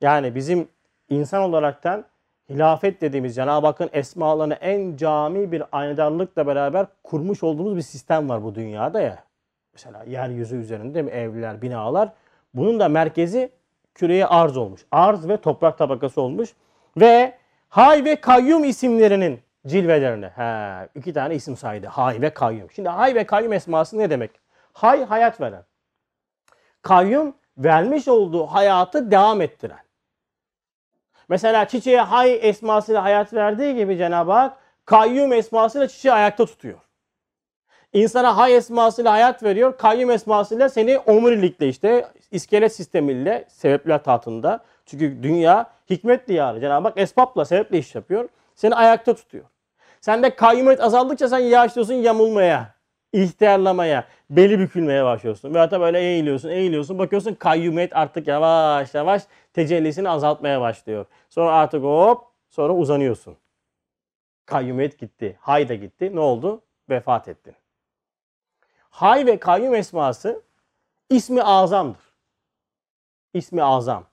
yani 0.00 0.34
bizim 0.34 0.68
insan 1.08 1.42
olaraktan 1.42 2.04
hilafet 2.50 3.00
dediğimiz 3.00 3.34
Cenab-ı 3.34 3.66
Hakk'ın 3.66 3.90
esmalarını 3.92 4.54
en 4.54 4.96
cami 4.96 5.52
bir 5.52 5.62
aynadarlıkla 5.72 6.46
beraber 6.46 6.86
kurmuş 7.02 7.42
olduğumuz 7.42 7.76
bir 7.76 7.82
sistem 7.82 8.28
var 8.28 8.44
bu 8.44 8.54
dünyada 8.54 9.00
ya. 9.00 9.24
Mesela 9.72 10.04
yeryüzü 10.04 10.56
üzerinde 10.56 11.02
mi 11.02 11.10
evler, 11.10 11.62
binalar. 11.62 12.12
Bunun 12.54 12.80
da 12.80 12.88
merkezi 12.88 13.50
küreye 13.94 14.26
arz 14.26 14.56
olmuş. 14.56 14.80
Arz 14.90 15.28
ve 15.28 15.36
toprak 15.36 15.78
tabakası 15.78 16.20
olmuş. 16.20 16.54
Ve 16.96 17.34
Hay 17.68 18.04
ve 18.04 18.16
Kayyum 18.16 18.64
isimlerinin 18.64 19.40
cilvelerine. 19.66 20.26
He, 20.26 20.88
iki 20.94 21.12
tane 21.12 21.34
isim 21.34 21.56
saydı. 21.56 21.86
Hay 21.86 22.20
ve 22.20 22.30
Kayyum. 22.30 22.70
Şimdi 22.70 22.88
Hay 22.88 23.14
ve 23.14 23.26
Kayyum 23.26 23.52
esması 23.52 23.98
ne 23.98 24.10
demek? 24.10 24.30
Hay 24.72 25.04
hayat 25.04 25.40
veren. 25.40 25.64
Kayyum 26.82 27.34
vermiş 27.58 28.08
olduğu 28.08 28.46
hayatı 28.46 29.10
devam 29.10 29.40
ettiren. 29.40 29.84
Mesela 31.28 31.68
çiçeğe 31.68 32.00
hay 32.00 32.38
esmasıyla 32.42 33.02
hayat 33.02 33.32
verdiği 33.34 33.74
gibi 33.74 33.96
Cenab-ı 33.96 34.32
Hak 34.32 34.56
kayyum 34.84 35.32
esmasıyla 35.32 35.88
çiçeği 35.88 36.12
ayakta 36.14 36.46
tutuyor. 36.46 36.78
İnsana 37.92 38.36
hay 38.36 38.56
esmasıyla 38.56 39.12
hayat 39.12 39.42
veriyor. 39.42 39.78
Kayyum 39.78 40.10
esmasıyla 40.10 40.68
seni 40.68 40.98
omurilikle 40.98 41.68
işte 41.68 42.08
iskelet 42.30 42.74
sistemiyle 42.74 43.44
sebepler 43.48 44.02
tahtında. 44.02 44.64
Çünkü 44.86 45.22
dünya 45.22 45.70
hikmet 45.90 46.28
diyarı. 46.28 46.60
Cenab-ı 46.60 46.88
Hak 46.88 46.98
esbabla, 46.98 47.44
sebeple 47.44 47.78
iş 47.78 47.94
yapıyor. 47.94 48.28
Seni 48.54 48.74
ayakta 48.74 49.14
tutuyor. 49.14 49.44
Sende 50.04 50.36
kayyumiyet 50.36 50.80
azaldıkça 50.80 51.28
sen 51.28 51.38
yavaşlıyorsun 51.38 51.94
yamulmaya, 51.94 52.74
ihtiyarlamaya, 53.12 54.08
beli 54.30 54.58
bükülmeye 54.58 55.04
başlıyorsun. 55.04 55.54
Ve 55.54 55.58
hatta 55.58 55.80
böyle 55.80 56.00
eğiliyorsun, 56.00 56.48
eğiliyorsun. 56.48 56.98
Bakıyorsun 56.98 57.34
kayyumiyet 57.34 57.96
artık 57.96 58.28
yavaş 58.28 58.94
yavaş 58.94 59.22
tecellisini 59.52 60.08
azaltmaya 60.08 60.60
başlıyor. 60.60 61.06
Sonra 61.28 61.52
artık 61.52 61.82
hop 61.82 62.24
sonra 62.50 62.72
uzanıyorsun. 62.72 63.36
Kayyumiyet 64.46 64.98
gitti. 64.98 65.38
Hay 65.40 65.68
da 65.68 65.74
gitti. 65.74 66.16
Ne 66.16 66.20
oldu? 66.20 66.62
Vefat 66.90 67.28
ettin. 67.28 67.54
Hay 68.90 69.26
ve 69.26 69.38
kayyum 69.38 69.74
esması 69.74 70.42
ismi 71.10 71.42
azamdır. 71.42 72.02
İsmi 73.34 73.62
azam. 73.62 74.04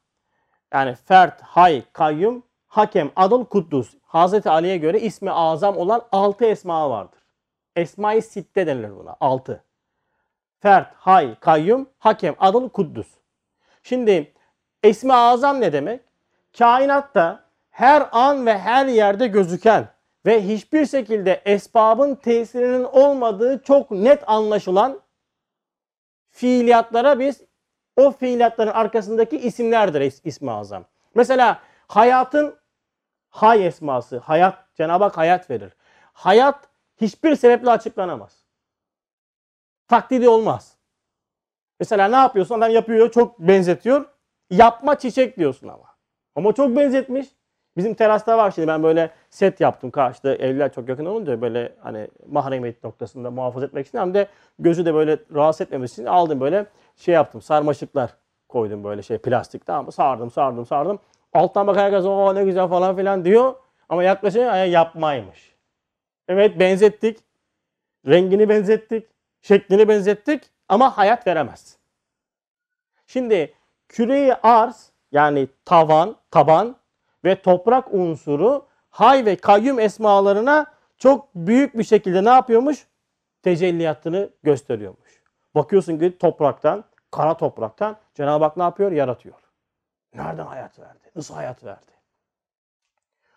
Yani 0.73 0.95
fert, 0.95 1.41
hay, 1.41 1.84
kayyum, 1.93 2.43
hakem, 2.72 3.12
adıl, 3.16 3.46
kuddus. 3.46 3.94
Hazreti 4.04 4.50
Ali'ye 4.50 4.78
göre 4.78 5.00
ismi 5.00 5.32
azam 5.32 5.78
olan 5.78 6.02
altı 6.12 6.46
esma 6.46 6.90
vardır. 6.90 7.20
Esma-i 7.76 8.22
sitte 8.22 8.68
denilir 8.68 8.96
buna. 8.96 9.16
Altı. 9.20 9.64
Fert, 10.60 10.94
hay, 10.96 11.36
kayyum, 11.40 11.90
hakem, 12.00 12.36
adıl, 12.40 12.70
kuddus. 12.70 13.08
Şimdi 13.84 14.34
ismi 14.84 15.14
azam 15.14 15.62
ne 15.62 15.74
demek? 15.74 16.02
Kainatta 16.58 17.44
her 17.70 18.10
an 18.12 18.46
ve 18.46 18.58
her 18.58 18.86
yerde 18.86 19.28
gözüken 19.28 19.88
ve 20.26 20.48
hiçbir 20.48 20.86
şekilde 20.86 21.42
esbabın 21.46 22.16
tesirinin 22.16 22.84
olmadığı 22.84 23.64
çok 23.64 23.92
net 23.92 24.24
anlaşılan 24.30 25.00
fiiliyatlara 26.30 27.20
biz 27.20 27.42
o 27.96 28.12
fiiliyatların 28.12 28.72
arkasındaki 28.72 29.38
isimlerdir 29.38 30.02
is- 30.02 30.22
ismi 30.24 30.52
azam. 30.52 30.86
Mesela 31.16 31.60
hayatın 31.88 32.61
hay 33.32 33.67
esması, 33.67 34.17
hayat, 34.17 34.76
Cenab-ı 34.76 35.04
Hak 35.04 35.17
hayat 35.17 35.50
verir. 35.50 35.74
Hayat 36.13 36.70
hiçbir 37.02 37.36
sebeple 37.36 37.70
açıklanamaz. 37.72 38.46
Taklidi 39.88 40.30
olmaz. 40.30 40.78
Mesela 41.80 42.08
ne 42.08 42.15
yapıyorsun? 42.15 42.56
Adam 42.56 42.72
yapıyor, 42.72 43.12
çok 43.12 43.39
benzetiyor. 43.39 44.06
Yapma 44.50 45.00
çiçek 45.00 45.38
diyorsun 45.38 45.67
ama. 45.67 45.86
Ama 46.36 46.54
çok 46.54 46.76
benzetmiş. 46.78 47.28
Bizim 47.78 47.94
terasta 47.94 48.38
var 48.38 48.52
şimdi 48.52 48.67
ben 48.67 48.84
böyle 48.84 49.12
set 49.30 49.62
yaptım 49.62 49.91
karşıda 49.91 50.36
evler 50.36 50.74
çok 50.74 50.89
yakın 50.89 51.06
olunca 51.06 51.41
böyle 51.41 51.76
hani 51.82 52.08
mahremiyet 52.28 52.84
noktasında 52.84 53.32
muhafaza 53.32 53.65
etmek 53.65 53.88
için 53.88 53.98
hem 53.98 54.13
de 54.13 54.28
gözü 54.60 54.86
de 54.86 54.94
böyle 54.94 55.17
rahatsız 55.36 55.62
etmemesi 55.62 55.94
için 55.94 56.06
aldım 56.06 56.39
böyle 56.39 56.65
şey 56.96 57.13
yaptım 57.13 57.41
sarmaşıklar 57.41 58.13
koydum 58.50 58.84
böyle 58.84 59.02
şey 59.02 59.17
plastik 59.17 59.65
tamam 59.65 59.86
mı 59.86 59.91
sardım 59.91 60.32
sardım 60.32 60.65
sardım 60.65 61.00
alttan 61.34 61.67
bak 61.67 61.78
herkes 61.78 62.06
o 62.06 62.36
ne 62.36 62.44
güzel 62.44 62.67
falan 62.67 62.96
filan 62.96 63.26
diyor 63.26 63.56
ama 63.89 64.04
yaklaşınca 64.04 64.52
"Ay, 64.52 64.70
yapmaymış. 64.72 65.56
Evet 66.28 66.60
benzettik 66.60 67.20
rengini 68.08 68.50
benzettik 68.50 69.08
şeklini 69.41 69.88
benzettik 69.88 70.44
ama 70.70 70.98
hayat 70.98 71.28
veremez. 71.28 71.78
Şimdi 73.08 73.54
küreyi 73.89 74.34
arz 74.34 74.91
yani 75.12 75.48
tavan, 75.65 76.15
taban 76.32 76.76
ve 77.26 77.41
toprak 77.41 77.94
unsuru 77.94 78.65
hay 78.89 79.26
ve 79.26 79.36
kayyum 79.36 79.80
esmalarına 79.80 80.65
çok 80.98 81.36
büyük 81.36 81.78
bir 81.78 81.84
şekilde 81.84 82.24
ne 82.26 82.30
yapıyormuş? 82.30 82.88
Tecelliyatını 83.44 84.30
gösteriyormuş. 84.44 85.22
Bakıyorsun 85.56 86.00
ki 86.00 86.17
topraktan, 86.17 86.84
kara 87.12 87.38
topraktan 87.38 87.98
Cenab-ı 88.15 88.44
Hak 88.44 88.58
ne 88.58 88.63
yapıyor? 88.63 88.91
Yaratıyor. 88.91 89.36
Nereden 90.13 90.45
hayat 90.45 90.80
verdi? 90.80 91.12
Nasıl 91.15 91.34
hayat 91.34 91.63
verdi? 91.63 91.91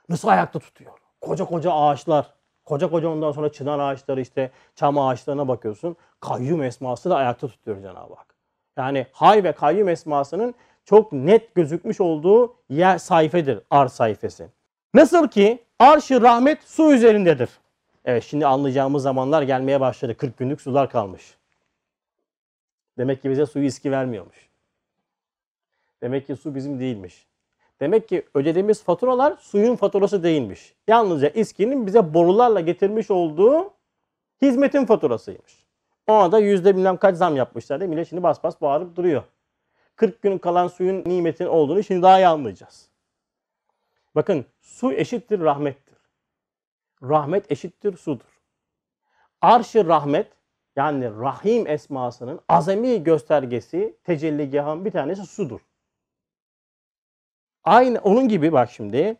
Nasıl 0.08 0.28
ayakta 0.28 0.58
tutuyor? 0.58 0.92
Koca 1.20 1.44
koca 1.44 1.72
ağaçlar, 1.72 2.34
koca 2.64 2.90
koca 2.90 3.08
ondan 3.08 3.32
sonra 3.32 3.52
çınar 3.52 3.78
ağaçları 3.78 4.20
işte 4.20 4.50
çam 4.74 4.98
ağaçlarına 4.98 5.48
bakıyorsun. 5.48 5.96
Kayyum 6.20 6.62
esması 6.62 7.10
da 7.10 7.16
ayakta 7.16 7.48
tutuyor 7.48 7.80
Cenab-ı 7.82 8.14
Hak. 8.14 8.34
Yani 8.76 9.06
hay 9.12 9.44
ve 9.44 9.52
kayyum 9.52 9.88
esmasının 9.88 10.54
çok 10.84 11.12
net 11.12 11.54
gözükmüş 11.54 12.00
olduğu 12.00 12.56
yer 12.68 12.98
sayfedir 12.98 13.60
arz 13.70 13.92
sayfası. 13.92 14.48
Nasıl 14.94 15.28
ki 15.28 15.64
arş-ı 15.78 16.22
rahmet 16.22 16.62
su 16.62 16.92
üzerindedir. 16.92 17.50
Evet 18.04 18.24
şimdi 18.24 18.46
anlayacağımız 18.46 19.02
zamanlar 19.02 19.42
gelmeye 19.42 19.80
başladı. 19.80 20.16
40 20.16 20.38
günlük 20.38 20.60
sular 20.60 20.90
kalmış. 20.90 21.34
Demek 22.98 23.22
ki 23.22 23.30
bize 23.30 23.46
suyu 23.46 23.64
iski 23.64 23.90
vermiyormuş. 23.90 24.48
Demek 26.04 26.26
ki 26.26 26.36
su 26.36 26.54
bizim 26.54 26.80
değilmiş. 26.80 27.26
Demek 27.80 28.08
ki 28.08 28.26
ödediğimiz 28.34 28.82
faturalar 28.82 29.36
suyun 29.40 29.76
faturası 29.76 30.22
değilmiş. 30.22 30.74
Yalnızca 30.88 31.28
iskinin 31.28 31.86
bize 31.86 32.14
borularla 32.14 32.60
getirmiş 32.60 33.10
olduğu 33.10 33.72
hizmetin 34.42 34.86
faturasıymış. 34.86 35.64
Ona 36.06 36.32
da 36.32 36.38
yüzde 36.38 36.76
bilmem 36.76 36.96
kaç 36.96 37.16
zam 37.16 37.36
yapmışlar 37.36 37.80
değil 37.80 37.90
mi? 37.90 38.06
Şimdi 38.06 38.22
bas 38.22 38.42
bas 38.44 38.60
bağırıp 38.60 38.96
duruyor. 38.96 39.22
40 39.96 40.22
gün 40.22 40.38
kalan 40.38 40.68
suyun 40.68 41.04
nimetin 41.06 41.46
olduğunu 41.46 41.82
şimdi 41.82 42.02
daha 42.02 42.18
iyi 42.20 42.26
anlayacağız. 42.26 42.88
Bakın 44.14 44.44
su 44.60 44.92
eşittir 44.92 45.40
rahmettir. 45.40 45.98
Rahmet 47.02 47.52
eşittir 47.52 47.96
sudur. 47.96 48.40
Arş-ı 49.40 49.86
rahmet 49.86 50.32
yani 50.76 51.10
rahim 51.20 51.66
esmasının 51.66 52.40
azami 52.48 53.02
göstergesi 53.02 53.96
tecelligahın 54.04 54.84
bir 54.84 54.90
tanesi 54.90 55.26
sudur. 55.26 55.60
Aynı 57.64 57.98
onun 57.98 58.28
gibi 58.28 58.52
bak 58.52 58.70
şimdi 58.70 59.16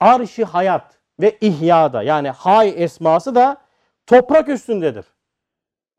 arş-ı 0.00 0.44
hayat 0.44 0.98
ve 1.20 1.38
ihyada 1.40 2.02
yani 2.02 2.30
hay 2.30 2.74
esması 2.76 3.34
da 3.34 3.56
toprak 4.06 4.48
üstündedir. 4.48 5.06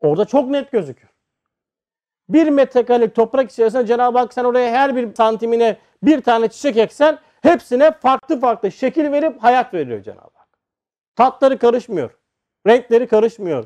Orada 0.00 0.24
çok 0.24 0.50
net 0.50 0.72
gözükür. 0.72 1.08
Bir 2.28 2.48
metrekarelik 2.48 3.14
toprak 3.14 3.50
içerisinde 3.50 3.86
Cenab-ı 3.86 4.18
Hak 4.18 4.34
sen 4.34 4.44
oraya 4.44 4.72
her 4.72 4.96
bir 4.96 5.14
santimine 5.14 5.76
bir 6.02 6.20
tane 6.20 6.48
çiçek 6.48 6.76
eksen 6.76 7.18
hepsine 7.42 7.92
farklı 7.92 8.40
farklı 8.40 8.72
şekil 8.72 9.12
verip 9.12 9.42
hayat 9.42 9.74
veriyor 9.74 10.02
Cenab-ı 10.02 10.38
Hak. 10.38 10.48
Tatları 11.16 11.58
karışmıyor. 11.58 12.18
Renkleri 12.66 13.06
karışmıyor. 13.06 13.64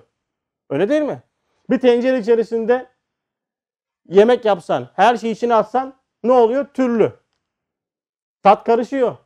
Öyle 0.70 0.88
değil 0.88 1.02
mi? 1.02 1.22
Bir 1.70 1.78
tencere 1.78 2.18
içerisinde 2.18 2.86
yemek 4.08 4.44
yapsan, 4.44 4.88
her 4.94 5.16
şeyi 5.16 5.32
içine 5.32 5.54
atsan 5.54 5.94
ne 6.22 6.32
oluyor? 6.32 6.66
Türlü. 6.74 7.21
Tat 8.42 8.64
karışıyor. 8.64 9.16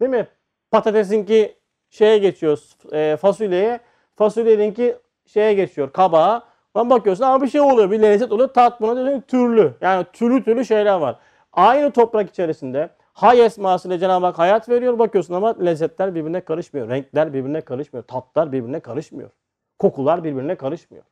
Değil 0.00 0.10
mi? 0.10 0.28
Patatesinki 0.70 1.58
şeye 1.90 2.18
geçiyor, 2.18 2.58
e, 2.92 3.16
fasulyeye, 3.16 3.80
fasulyeninki 4.16 4.96
şeye 5.26 5.54
geçiyor, 5.54 5.92
kabağa. 5.92 6.48
Lan 6.76 6.90
bakıyorsun 6.90 7.24
ama 7.24 7.42
bir 7.42 7.48
şey 7.48 7.60
oluyor, 7.60 7.90
bir 7.90 8.02
lezzet 8.02 8.32
oluyor. 8.32 8.48
Tat 8.48 8.80
buna 8.80 8.96
diyorsun 8.96 9.20
türlü. 9.20 9.74
Yani 9.80 10.06
türlü 10.12 10.44
türlü 10.44 10.64
şeyler 10.64 10.94
var. 10.94 11.18
Aynı 11.52 11.90
toprak 11.90 12.30
içerisinde 12.30 12.90
hay 13.12 13.44
esmasıyla 13.44 13.98
Cenab-ı 13.98 14.26
Hak 14.26 14.38
hayat 14.38 14.68
veriyor. 14.68 14.98
Bakıyorsun 14.98 15.34
ama 15.34 15.58
lezzetler 15.58 16.14
birbirine 16.14 16.40
karışmıyor. 16.40 16.88
Renkler 16.88 17.34
birbirine 17.34 17.60
karışmıyor. 17.60 18.04
Tatlar 18.04 18.52
birbirine 18.52 18.80
karışmıyor. 18.80 19.30
Kokular 19.78 20.24
birbirine 20.24 20.54
karışmıyor. 20.54 21.04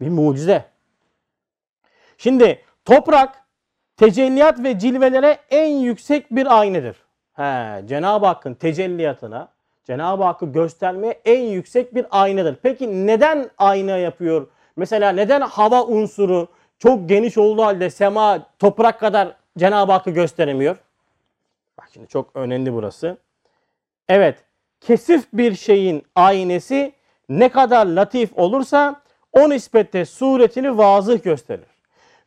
Bir 0.00 0.08
mucize. 0.08 0.64
Şimdi 2.18 2.62
toprak 2.84 3.41
tecelliyat 3.96 4.62
ve 4.62 4.78
cilvelere 4.78 5.38
en 5.50 5.76
yüksek 5.76 6.30
bir 6.30 6.58
aynedir. 6.58 6.96
He, 7.32 7.82
Cenab-ı 7.86 8.26
Hakk'ın 8.26 8.54
tecelliyatına, 8.54 9.48
Cenab-ı 9.84 10.22
Hakk'ı 10.22 10.52
göstermeye 10.52 11.20
en 11.24 11.40
yüksek 11.40 11.94
bir 11.94 12.06
aynadır. 12.10 12.56
Peki 12.62 13.06
neden 13.06 13.50
ayna 13.58 13.96
yapıyor? 13.96 14.46
Mesela 14.76 15.12
neden 15.12 15.40
hava 15.40 15.84
unsuru 15.84 16.48
çok 16.78 17.08
geniş 17.08 17.38
olduğu 17.38 17.62
halde 17.62 17.90
sema 17.90 18.46
toprak 18.58 19.00
kadar 19.00 19.36
Cenab-ı 19.58 19.92
Hakk'ı 19.92 20.10
gösteremiyor? 20.10 20.76
Bak 21.78 21.88
şimdi 21.92 22.08
çok 22.08 22.36
önemli 22.36 22.72
burası. 22.72 23.16
Evet, 24.08 24.44
kesif 24.80 25.24
bir 25.32 25.54
şeyin 25.54 26.02
aynesi 26.14 26.92
ne 27.28 27.48
kadar 27.48 27.86
latif 27.86 28.38
olursa 28.38 29.02
o 29.32 29.50
nispette 29.50 30.04
suretini 30.04 30.78
vazıh 30.78 31.22
gösterir. 31.22 31.71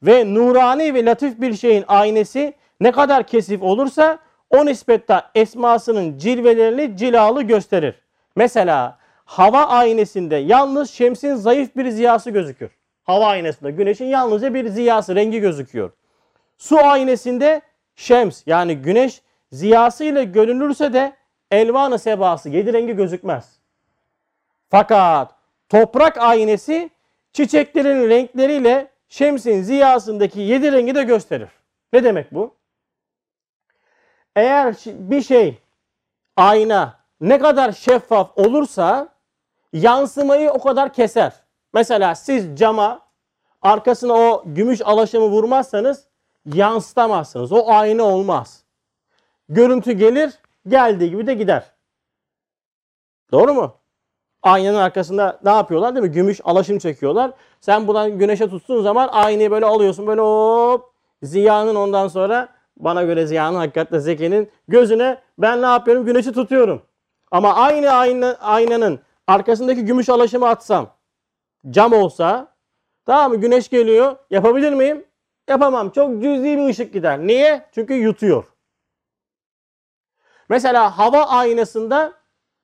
Ve 0.06 0.34
nurani 0.34 0.94
ve 0.94 1.06
latif 1.06 1.42
bir 1.42 1.54
şeyin 1.54 1.86
aynesi 1.88 2.54
ne 2.82 2.92
kadar 2.92 3.28
kesif 3.28 3.64
olursa 3.64 4.20
o 4.50 4.66
nispette 4.66 5.22
esmasının 5.36 6.18
cilvelerini 6.18 6.98
cilalı 6.98 7.44
gösterir. 7.44 8.02
Mesela 8.36 8.98
hava 9.26 9.64
aynesinde 9.64 10.36
yalnız 10.36 10.92
şemsin 10.92 11.36
zayıf 11.36 11.76
bir 11.76 11.90
ziyası 11.90 12.32
gözükür. 12.32 12.70
Hava 13.04 13.26
aynesinde 13.26 13.72
güneşin 13.72 14.06
yalnızca 14.06 14.54
bir 14.54 14.68
ziyası, 14.68 15.16
rengi 15.16 15.40
gözüküyor. 15.40 15.92
Su 16.58 16.78
aynesinde 16.78 17.62
şems 17.96 18.44
yani 18.46 18.76
güneş 18.76 19.22
ziyasıyla 19.52 20.24
görünürse 20.24 20.94
de 20.94 21.14
elvanı 21.52 22.00
sebası, 22.00 22.50
yedi 22.50 22.74
rengi 22.74 22.96
gözükmez. 22.96 23.60
Fakat 24.70 25.32
toprak 25.70 26.18
aynesi 26.18 26.90
çiçeklerin 27.34 28.10
renkleriyle 28.10 28.88
şemsin 29.10 29.62
ziyasındaki 29.62 30.40
yedi 30.40 30.72
rengi 30.72 30.96
de 30.96 31.04
gösterir. 31.04 31.50
Ne 31.94 32.04
demek 32.04 32.34
bu? 32.34 32.56
Eğer 34.36 34.76
bir 34.86 35.22
şey 35.22 35.60
ayna 36.38 37.00
ne 37.22 37.40
kadar 37.40 37.72
şeffaf 37.72 38.38
olursa 38.38 39.10
yansımayı 39.74 40.52
o 40.52 40.60
kadar 40.60 40.94
keser. 40.94 41.34
Mesela 41.74 42.16
siz 42.16 42.60
cama 42.60 43.02
arkasına 43.62 44.14
o 44.14 44.44
gümüş 44.46 44.82
alaşımı 44.82 45.26
vurmazsanız 45.26 46.08
yansıtamazsınız. 46.46 47.52
O 47.52 47.70
ayna 47.72 48.04
olmaz. 48.04 48.64
Görüntü 49.50 49.92
gelir, 49.92 50.34
geldiği 50.68 51.10
gibi 51.10 51.28
de 51.28 51.34
gider. 51.34 51.72
Doğru 53.32 53.54
mu? 53.54 53.78
Aynanın 54.44 54.78
arkasında 54.78 55.40
ne 55.44 55.50
yapıyorlar 55.50 55.96
değil 55.96 56.06
mi? 56.06 56.12
Gümüş 56.12 56.42
alaşım 56.44 56.78
çekiyorlar. 56.78 57.32
Sen 57.66 57.88
buradan 57.88 58.18
güneşe 58.18 58.50
tuttuğun 58.50 58.82
zaman 58.82 59.10
aynayı 59.12 59.52
böyle 59.52 59.66
alıyorsun 59.66 60.08
böyle 60.08 60.22
hop. 60.22 60.86
Ziya'nın 61.24 61.76
ondan 61.76 62.08
sonra 62.08 62.50
bana 62.78 63.04
göre 63.04 63.28
Ziya'nın 63.28 63.58
hakikaten 63.58 64.00
Zeki'nin 64.00 64.52
gözüne 64.68 65.22
ben 65.38 65.62
ne 65.62 65.66
yapıyorum? 65.66 66.06
Güneşi 66.06 66.32
tutuyorum. 66.32 66.82
Ama 67.32 67.56
aynı 67.56 67.92
ayna, 67.92 68.38
aynanın 68.42 69.00
arkasındaki 69.28 69.86
gümüş 69.86 70.10
alaşımı 70.10 70.48
atsam 70.48 70.90
cam 71.70 71.94
olsa 71.94 72.56
tamam 73.06 73.32
mı? 73.32 73.38
Güneş 73.38 73.70
geliyor. 73.70 74.16
Yapabilir 74.30 74.74
miyim? 74.74 75.06
Yapamam. 75.50 75.90
Çok 75.90 76.22
cüzi 76.22 76.58
bir 76.58 76.70
ışık 76.70 76.94
gider. 76.94 77.20
Niye? 77.20 77.66
Çünkü 77.72 77.94
yutuyor. 77.94 78.46
Mesela 80.50 80.98
hava 80.98 81.24
aynasında 81.24 82.14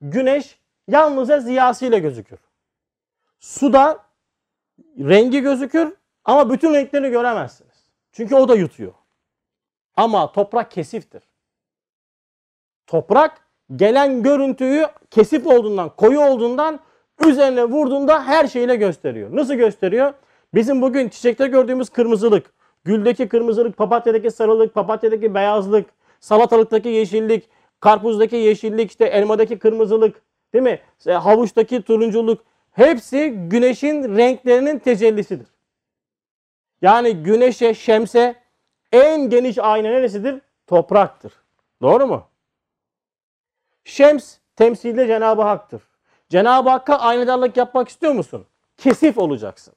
güneş 0.01 0.59
yalnızca 0.87 1.39
ziyasıyla 1.39 1.97
gözükür. 1.97 2.39
Suda 3.39 4.11
rengi 4.99 5.41
gözükür 5.41 5.93
ama 6.25 6.49
bütün 6.49 6.73
renklerini 6.73 7.10
göremezsiniz. 7.10 7.86
Çünkü 8.12 8.36
o 8.36 8.47
da 8.49 8.56
yutuyor. 8.56 8.93
Ama 9.97 10.32
toprak 10.32 10.71
kesiftir. 10.71 11.23
Toprak 12.88 13.47
gelen 13.75 14.23
görüntüyü 14.23 14.86
kesif 15.10 15.47
olduğundan, 15.47 15.89
koyu 15.89 16.21
olduğundan 16.21 16.80
üzerine 17.25 17.65
vurduğunda 17.65 18.23
her 18.23 18.47
şeyle 18.47 18.75
gösteriyor. 18.75 19.36
Nasıl 19.36 19.54
gösteriyor? 19.54 20.13
Bizim 20.54 20.82
bugün 20.82 21.10
çiçekte 21.10 21.47
gördüğümüz 21.47 21.89
kırmızılık, 21.89 22.54
güldeki 22.84 23.27
kırmızılık, 23.27 23.77
papatyadaki 23.77 24.32
sarılık, 24.32 24.73
papatyadaki 24.73 25.36
beyazlık, 25.36 25.89
salatalıktaki 26.19 26.89
yeşillik, 26.89 27.49
karpuzdaki 27.80 28.36
yeşillik, 28.36 28.89
işte 28.91 29.06
elmadaki 29.06 29.60
kırmızılık, 29.60 30.21
değil 30.54 30.63
mi? 30.63 30.80
İşte 30.97 31.13
havuçtaki 31.13 31.82
turunculuk 31.82 32.41
hepsi 32.71 33.29
güneşin 33.29 34.17
renklerinin 34.17 34.79
tecellisidir. 34.79 35.47
Yani 36.81 37.23
güneşe, 37.23 37.73
şemse 37.73 38.36
en 38.91 39.29
geniş 39.29 39.57
ayna 39.57 39.88
neresidir? 39.88 40.41
Topraktır. 40.67 41.34
Doğru 41.81 42.07
mu? 42.07 42.27
Şems 43.84 44.38
temsilde 44.55 45.07
Cenab-ı 45.07 45.41
Hak'tır. 45.41 45.81
Cenab-ı 46.29 46.69
Hakk'a 46.69 46.99
aynadarlık 46.99 47.57
yapmak 47.57 47.89
istiyor 47.89 48.13
musun? 48.13 48.45
Kesif 48.77 49.17
olacaksın. 49.17 49.73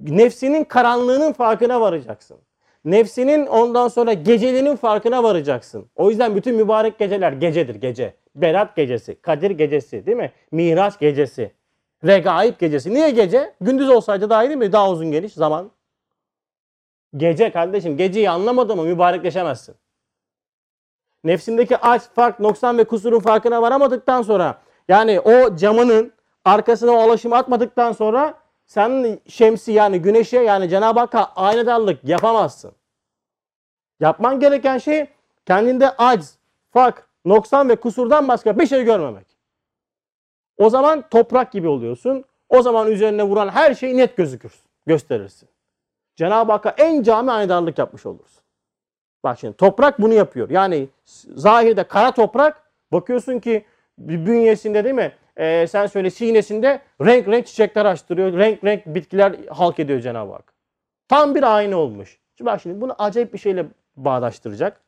Nefsinin 0.00 0.64
karanlığının 0.64 1.32
farkına 1.32 1.80
varacaksın. 1.80 2.38
Nefsinin 2.84 3.46
ondan 3.46 3.88
sonra 3.88 4.12
geceliğinin 4.12 4.76
farkına 4.76 5.22
varacaksın. 5.22 5.90
O 5.96 6.10
yüzden 6.10 6.36
bütün 6.36 6.56
mübarek 6.56 6.98
geceler 6.98 7.32
gecedir 7.32 7.74
gece. 7.74 8.14
Berat 8.34 8.76
gecesi, 8.76 9.20
Kadir 9.20 9.50
gecesi 9.50 10.06
değil 10.06 10.16
mi? 10.16 10.32
Miraç 10.52 10.98
gecesi, 10.98 11.52
Regaib 12.04 12.60
gecesi. 12.60 12.94
Niye 12.94 13.10
gece? 13.10 13.54
Gündüz 13.60 13.88
olsaydı 13.88 14.30
daha 14.30 14.44
iyi 14.44 14.48
değil 14.48 14.58
mi? 14.58 14.72
Daha 14.72 14.90
uzun 14.90 15.10
geniş 15.10 15.32
zaman. 15.32 15.70
Gece 17.16 17.52
kardeşim. 17.52 17.96
Geceyi 17.96 18.30
anlamadın 18.30 18.76
mı 18.76 18.84
mübarekleşemezsin. 18.84 19.74
Nefsindeki 21.24 21.76
aç, 21.76 22.02
fark, 22.14 22.40
noksan 22.40 22.78
ve 22.78 22.84
kusurun 22.84 23.20
farkına 23.20 23.62
varamadıktan 23.62 24.22
sonra 24.22 24.58
yani 24.88 25.20
o 25.20 25.56
camının 25.56 26.12
arkasına 26.44 26.90
o 26.90 26.98
alaşımı 26.98 27.36
atmadıktan 27.36 27.92
sonra 27.92 28.34
sen 28.66 29.18
şemsi 29.28 29.72
yani 29.72 30.02
güneşe 30.02 30.38
yani 30.38 30.68
Cenab-ı 30.68 31.00
Hakk'a 31.00 31.24
aynadarlık 31.24 32.04
yapamazsın. 32.04 32.72
Yapman 34.00 34.40
gereken 34.40 34.78
şey 34.78 35.06
kendinde 35.46 35.90
acz, 35.98 36.38
fark, 36.70 37.08
noksan 37.24 37.68
ve 37.68 37.76
kusurdan 37.76 38.28
başka 38.28 38.58
bir 38.58 38.66
şey 38.66 38.84
görmemek. 38.84 39.27
O 40.58 40.70
zaman 40.70 41.04
toprak 41.10 41.52
gibi 41.52 41.68
oluyorsun. 41.68 42.24
O 42.48 42.62
zaman 42.62 42.90
üzerine 42.90 43.22
vuran 43.22 43.48
her 43.48 43.74
şey 43.74 43.96
net 43.96 44.16
gözükür, 44.16 44.52
gösterirsin. 44.86 45.48
Cenab-ı 46.16 46.52
Hakk'a 46.52 46.70
en 46.70 47.02
cami 47.02 47.30
aynadarlık 47.30 47.78
yapmış 47.78 48.06
olursun. 48.06 48.42
Bak 49.24 49.38
şimdi 49.38 49.56
toprak 49.56 50.00
bunu 50.00 50.14
yapıyor. 50.14 50.50
Yani 50.50 50.88
zahirde 51.34 51.84
kara 51.84 52.10
toprak 52.10 52.62
bakıyorsun 52.92 53.38
ki 53.38 53.64
bünyesinde 53.98 54.84
değil 54.84 54.94
mi? 54.94 55.12
Ee, 55.36 55.66
sen 55.66 55.86
söyle 55.86 56.10
sinesinde 56.10 56.80
renk 57.00 57.28
renk 57.28 57.46
çiçekler 57.46 57.84
açtırıyor. 57.84 58.32
Renk 58.32 58.64
renk 58.64 58.86
bitkiler 58.86 59.36
halk 59.48 59.78
ediyor 59.78 60.00
Cenab-ı 60.00 60.32
Hak. 60.32 60.52
Tam 61.08 61.34
bir 61.34 61.56
ayna 61.56 61.76
olmuş. 61.76 62.18
Şimdi 62.36 62.50
bak 62.50 62.60
şimdi 62.60 62.80
bunu 62.80 62.94
acayip 62.98 63.32
bir 63.32 63.38
şeyle 63.38 63.66
bağdaştıracak. 63.96 64.80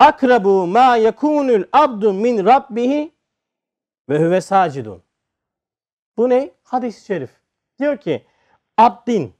Akrabu 0.00 0.66
ma 0.66 0.96
yekunul 0.96 1.64
abdu 1.72 2.12
min 2.12 2.46
rabbihi 2.46 3.12
ve 4.08 4.18
huve 4.18 4.40
sacidun. 4.40 5.02
Bu 6.16 6.28
ne? 6.28 6.50
Hadis-i 6.62 7.04
şerif. 7.04 7.30
Diyor 7.78 7.96
ki 7.96 8.26
abdin 8.78 9.34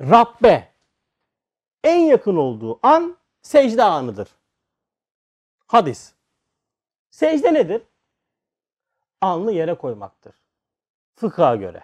Rabbe 0.00 0.68
en 1.84 1.98
yakın 1.98 2.36
olduğu 2.36 2.78
an 2.82 3.16
secde 3.42 3.84
anıdır. 3.84 4.28
Hadis. 5.66 6.14
Secde 7.10 7.54
nedir? 7.54 7.82
Alnı 9.20 9.52
yere 9.52 9.74
koymaktır. 9.74 10.34
Fıkha 11.14 11.56
göre. 11.56 11.82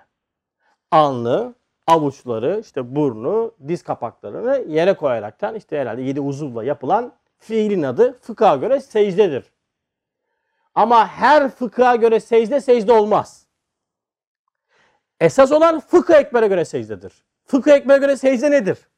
Alnı, 0.91 1.55
avuçları, 1.87 2.61
işte 2.61 2.97
burnu, 2.97 3.55
diz 3.69 3.83
kapaklarını 3.83 4.73
yere 4.73 4.97
koyaraktan 4.97 5.55
işte 5.55 5.81
herhalde 5.81 6.03
yedi 6.03 6.21
uzuvla 6.21 6.65
yapılan 6.65 7.13
fiilin 7.39 7.83
adı 7.83 8.19
fıkha 8.19 8.57
göre 8.57 8.81
secdedir. 8.81 9.53
Ama 10.75 11.09
her 11.09 11.51
fıkha 11.51 11.97
göre 11.97 12.21
secde 12.21 12.61
secde 12.61 12.93
olmaz. 12.93 13.47
Esas 15.21 15.53
olan 15.53 15.81
fıkıh 15.81 16.15
ekbere 16.15 16.47
göre 16.49 16.65
secdedir. 16.65 17.25
Fıkıh 17.45 17.73
ekbere 17.73 17.99
göre 17.99 18.17
secde 18.17 18.51
nedir? 18.51 18.89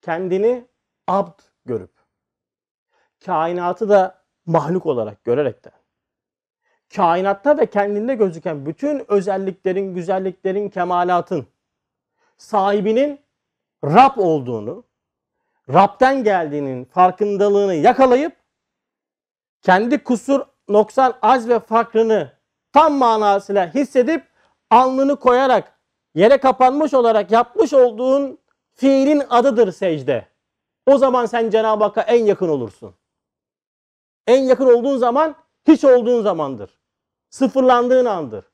Kendini 0.00 0.64
abd 1.08 1.40
görüp, 1.64 1.90
kainatı 3.24 3.88
da 3.88 4.24
mahluk 4.46 4.86
olarak 4.86 5.24
görerekten, 5.24 5.72
kainatta 6.94 7.58
ve 7.58 7.66
kendinde 7.66 8.14
gözüken 8.14 8.66
bütün 8.66 9.12
özelliklerin, 9.12 9.94
güzelliklerin, 9.94 10.68
kemalatın 10.68 11.46
sahibinin 12.36 13.20
Rab 13.84 14.16
olduğunu, 14.16 14.84
Rab'den 15.72 16.24
geldiğinin 16.24 16.84
farkındalığını 16.84 17.74
yakalayıp 17.74 18.36
kendi 19.62 20.04
kusur, 20.04 20.40
noksan, 20.68 21.14
az 21.22 21.48
ve 21.48 21.60
farkını 21.60 22.32
tam 22.72 22.92
manasıyla 22.92 23.74
hissedip 23.74 24.24
alnını 24.70 25.16
koyarak 25.16 25.78
yere 26.14 26.38
kapanmış 26.38 26.94
olarak 26.94 27.30
yapmış 27.30 27.72
olduğun 27.72 28.38
fiilin 28.74 29.22
adıdır 29.30 29.72
secde. 29.72 30.26
O 30.86 30.98
zaman 30.98 31.26
sen 31.26 31.50
Cenab-ı 31.50 31.84
Hakk'a 31.84 32.02
en 32.02 32.24
yakın 32.24 32.48
olursun. 32.48 32.94
En 34.26 34.42
yakın 34.42 34.66
olduğun 34.66 34.96
zaman 34.96 35.34
hiç 35.68 35.84
olduğun 35.84 36.22
zamandır. 36.22 36.70
Sıfırlandığın 37.30 38.04
andır. 38.04 38.44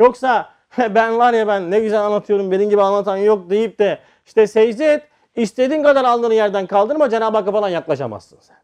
Yoksa 0.00 0.52
ben 0.78 1.18
var 1.18 1.32
ya 1.32 1.48
ben 1.48 1.70
ne 1.70 1.80
güzel 1.80 2.00
anlatıyorum 2.00 2.50
benim 2.50 2.70
gibi 2.70 2.82
anlatan 2.82 3.16
yok 3.16 3.50
deyip 3.50 3.78
de 3.78 3.98
işte 4.26 4.46
secde 4.46 4.84
et 4.84 5.08
istediğin 5.36 5.82
kadar 5.82 6.04
alnını 6.04 6.34
yerden 6.34 6.66
kaldırma 6.66 7.10
Cenab-ı 7.10 7.36
Hakk'a 7.36 7.52
falan 7.52 7.68
yaklaşamazsın 7.68 8.38
sen. 8.40 8.56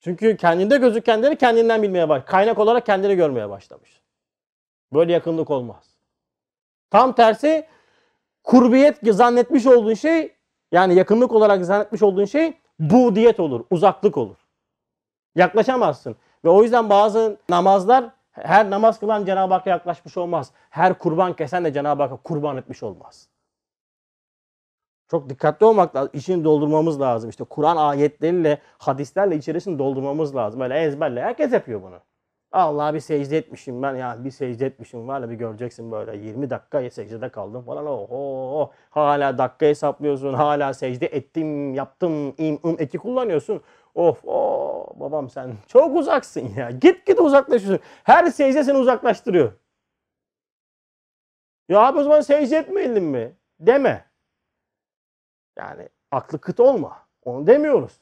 Çünkü 0.00 0.36
kendinde 0.36 0.76
gözükenleri 0.76 1.36
kendinden 1.36 1.82
bilmeye 1.82 2.08
baş, 2.08 2.22
kaynak 2.22 2.58
olarak 2.58 2.86
kendini 2.86 3.16
görmeye 3.16 3.50
başlamış. 3.50 4.02
Böyle 4.92 5.12
yakınlık 5.12 5.50
olmaz. 5.50 5.96
Tam 6.90 7.12
tersi 7.12 7.66
kurbiyet 8.44 8.98
zannetmiş 9.02 9.66
olduğun 9.66 9.94
şey 9.94 10.34
yani 10.72 10.94
yakınlık 10.94 11.32
olarak 11.32 11.64
zannetmiş 11.64 12.02
olduğun 12.02 12.24
şey 12.24 12.58
budiyet 12.78 13.40
olur, 13.40 13.64
uzaklık 13.70 14.16
olur. 14.16 14.36
Yaklaşamazsın. 15.34 16.16
Ve 16.44 16.48
o 16.48 16.62
yüzden 16.62 16.90
bazı 16.90 17.36
namazlar 17.48 18.04
her 18.30 18.70
namaz 18.70 19.00
kılan 19.00 19.24
Cenab-ı 19.24 19.54
Hakk'a 19.54 19.70
yaklaşmış 19.70 20.16
olmaz. 20.16 20.50
Her 20.70 20.98
kurban 20.98 21.36
kesen 21.36 21.64
de 21.64 21.72
Cenab-ı 21.72 22.02
Hakk'a 22.02 22.16
kurban 22.16 22.56
etmiş 22.56 22.82
olmaz. 22.82 23.28
Çok 25.10 25.30
dikkatli 25.30 25.66
olmak 25.66 25.96
lazım. 25.96 26.10
İçini 26.14 26.44
doldurmamız 26.44 27.00
lazım. 27.00 27.30
İşte 27.30 27.44
Kur'an 27.44 27.76
ayetleriyle, 27.76 28.58
hadislerle 28.78 29.36
içerisini 29.36 29.78
doldurmamız 29.78 30.36
lazım. 30.36 30.60
Öyle 30.60 30.80
ezberle. 30.80 31.22
Herkes 31.22 31.52
yapıyor 31.52 31.82
bunu. 31.82 32.00
Allah 32.52 32.94
bir 32.94 33.00
secde 33.00 33.38
etmişim 33.38 33.82
ben. 33.82 33.94
Ya 33.94 34.24
bir 34.24 34.30
secde 34.30 34.66
etmişim 34.66 35.08
var 35.08 35.30
bir 35.30 35.34
göreceksin 35.34 35.92
böyle. 35.92 36.16
20 36.16 36.50
dakika 36.50 36.90
secdede 36.90 37.28
kaldım 37.28 37.64
falan. 37.64 37.86
Oho! 37.86 38.70
Hala 38.90 39.38
dakika 39.38 39.66
hesaplıyorsun. 39.66 40.34
Hala 40.34 40.74
secde 40.74 41.06
ettim 41.06 41.74
yaptım 41.74 42.34
im 42.38 42.58
ım 42.64 42.76
eki 42.78 42.98
kullanıyorsun. 42.98 43.60
Of! 43.94 44.24
O 44.24 44.86
babam 45.00 45.30
sen 45.30 45.54
çok 45.68 45.96
uzaksın 45.96 46.54
ya. 46.56 46.70
Git 46.70 47.06
git 47.06 47.20
uzaklaşıyorsun. 47.20 47.84
Her 48.04 48.26
secde 48.26 48.64
seni 48.64 48.78
uzaklaştırıyor. 48.78 49.52
Ya 51.68 51.80
abi 51.80 51.98
o 51.98 52.02
zaman 52.02 52.20
secde 52.20 52.56
etmeyelim 52.56 53.04
mi? 53.04 53.36
Deme 53.60 54.04
yani 55.58 55.88
aklı 56.10 56.40
kıt 56.40 56.60
olma 56.60 57.06
onu 57.24 57.46
demiyoruz 57.46 58.00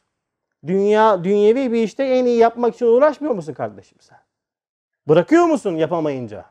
dünya 0.67 1.25
dünyevi 1.25 1.73
bir 1.73 1.83
işte 1.83 2.05
en 2.05 2.25
iyi 2.25 2.39
yapmak 2.39 2.75
için 2.75 2.87
uğraşmıyor 2.87 3.35
musun 3.35 3.55
kardeşim 3.55 3.99
sen 4.01 4.19
Bırakıyor 5.09 5.45
musun 5.45 5.77
yapamayınca? 5.77 6.45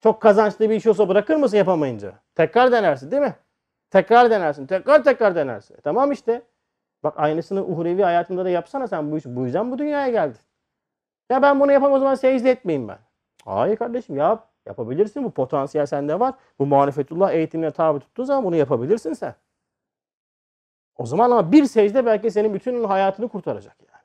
Çok 0.00 0.22
kazançlı 0.22 0.70
bir 0.70 0.74
iş 0.74 0.86
olsa 0.86 1.08
bırakır 1.08 1.36
mısın 1.36 1.56
yapamayınca? 1.56 2.12
Tekrar 2.34 2.72
denersin 2.72 3.10
değil 3.10 3.22
mi? 3.22 3.36
Tekrar 3.90 4.30
denersin. 4.30 4.66
Tekrar 4.66 5.04
tekrar 5.04 5.34
denersin. 5.34 5.74
E 5.74 5.80
tamam 5.80 6.12
işte. 6.12 6.42
Bak 7.02 7.14
aynısını 7.16 7.66
uhrevi 7.66 8.02
hayatında 8.02 8.44
da 8.44 8.50
yapsana 8.50 8.86
sen 8.86 9.12
bu 9.12 9.18
iş. 9.18 9.24
Bu 9.26 9.44
yüzden 9.44 9.70
bu 9.70 9.78
dünyaya 9.78 10.08
geldin. 10.08 10.40
Ya 11.30 11.42
ben 11.42 11.60
bunu 11.60 11.72
yapamam 11.72 11.96
o 11.96 11.98
zaman 11.98 12.14
secde 12.14 12.50
etmeyeyim 12.50 12.88
ben. 12.88 12.98
Hayır 13.44 13.76
kardeşim 13.76 14.16
yap. 14.16 14.48
Yapabilirsin. 14.66 15.24
Bu 15.24 15.30
potansiyel 15.30 15.86
sende 15.86 16.20
var. 16.20 16.34
Bu 16.58 16.66
marifetullah 16.66 17.32
eğitimine 17.32 17.70
tabi 17.70 18.00
tuttuğu 18.00 18.24
zaman 18.24 18.44
bunu 18.44 18.56
yapabilirsin 18.56 19.12
sen. 19.12 19.34
O 20.98 21.06
zaman 21.06 21.30
ama 21.30 21.52
bir 21.52 21.64
secde 21.64 22.06
belki 22.06 22.30
senin 22.30 22.54
bütün 22.54 22.84
hayatını 22.84 23.28
kurtaracak 23.28 23.76
yani. 23.80 24.02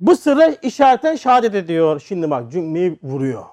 Bu 0.00 0.16
sırrı 0.16 0.56
işareten 0.62 1.16
şehadet 1.16 1.54
ediyor. 1.54 2.00
Şimdi 2.00 2.30
bak 2.30 2.52
cümleyi 2.52 2.98
vuruyor. 3.02 3.44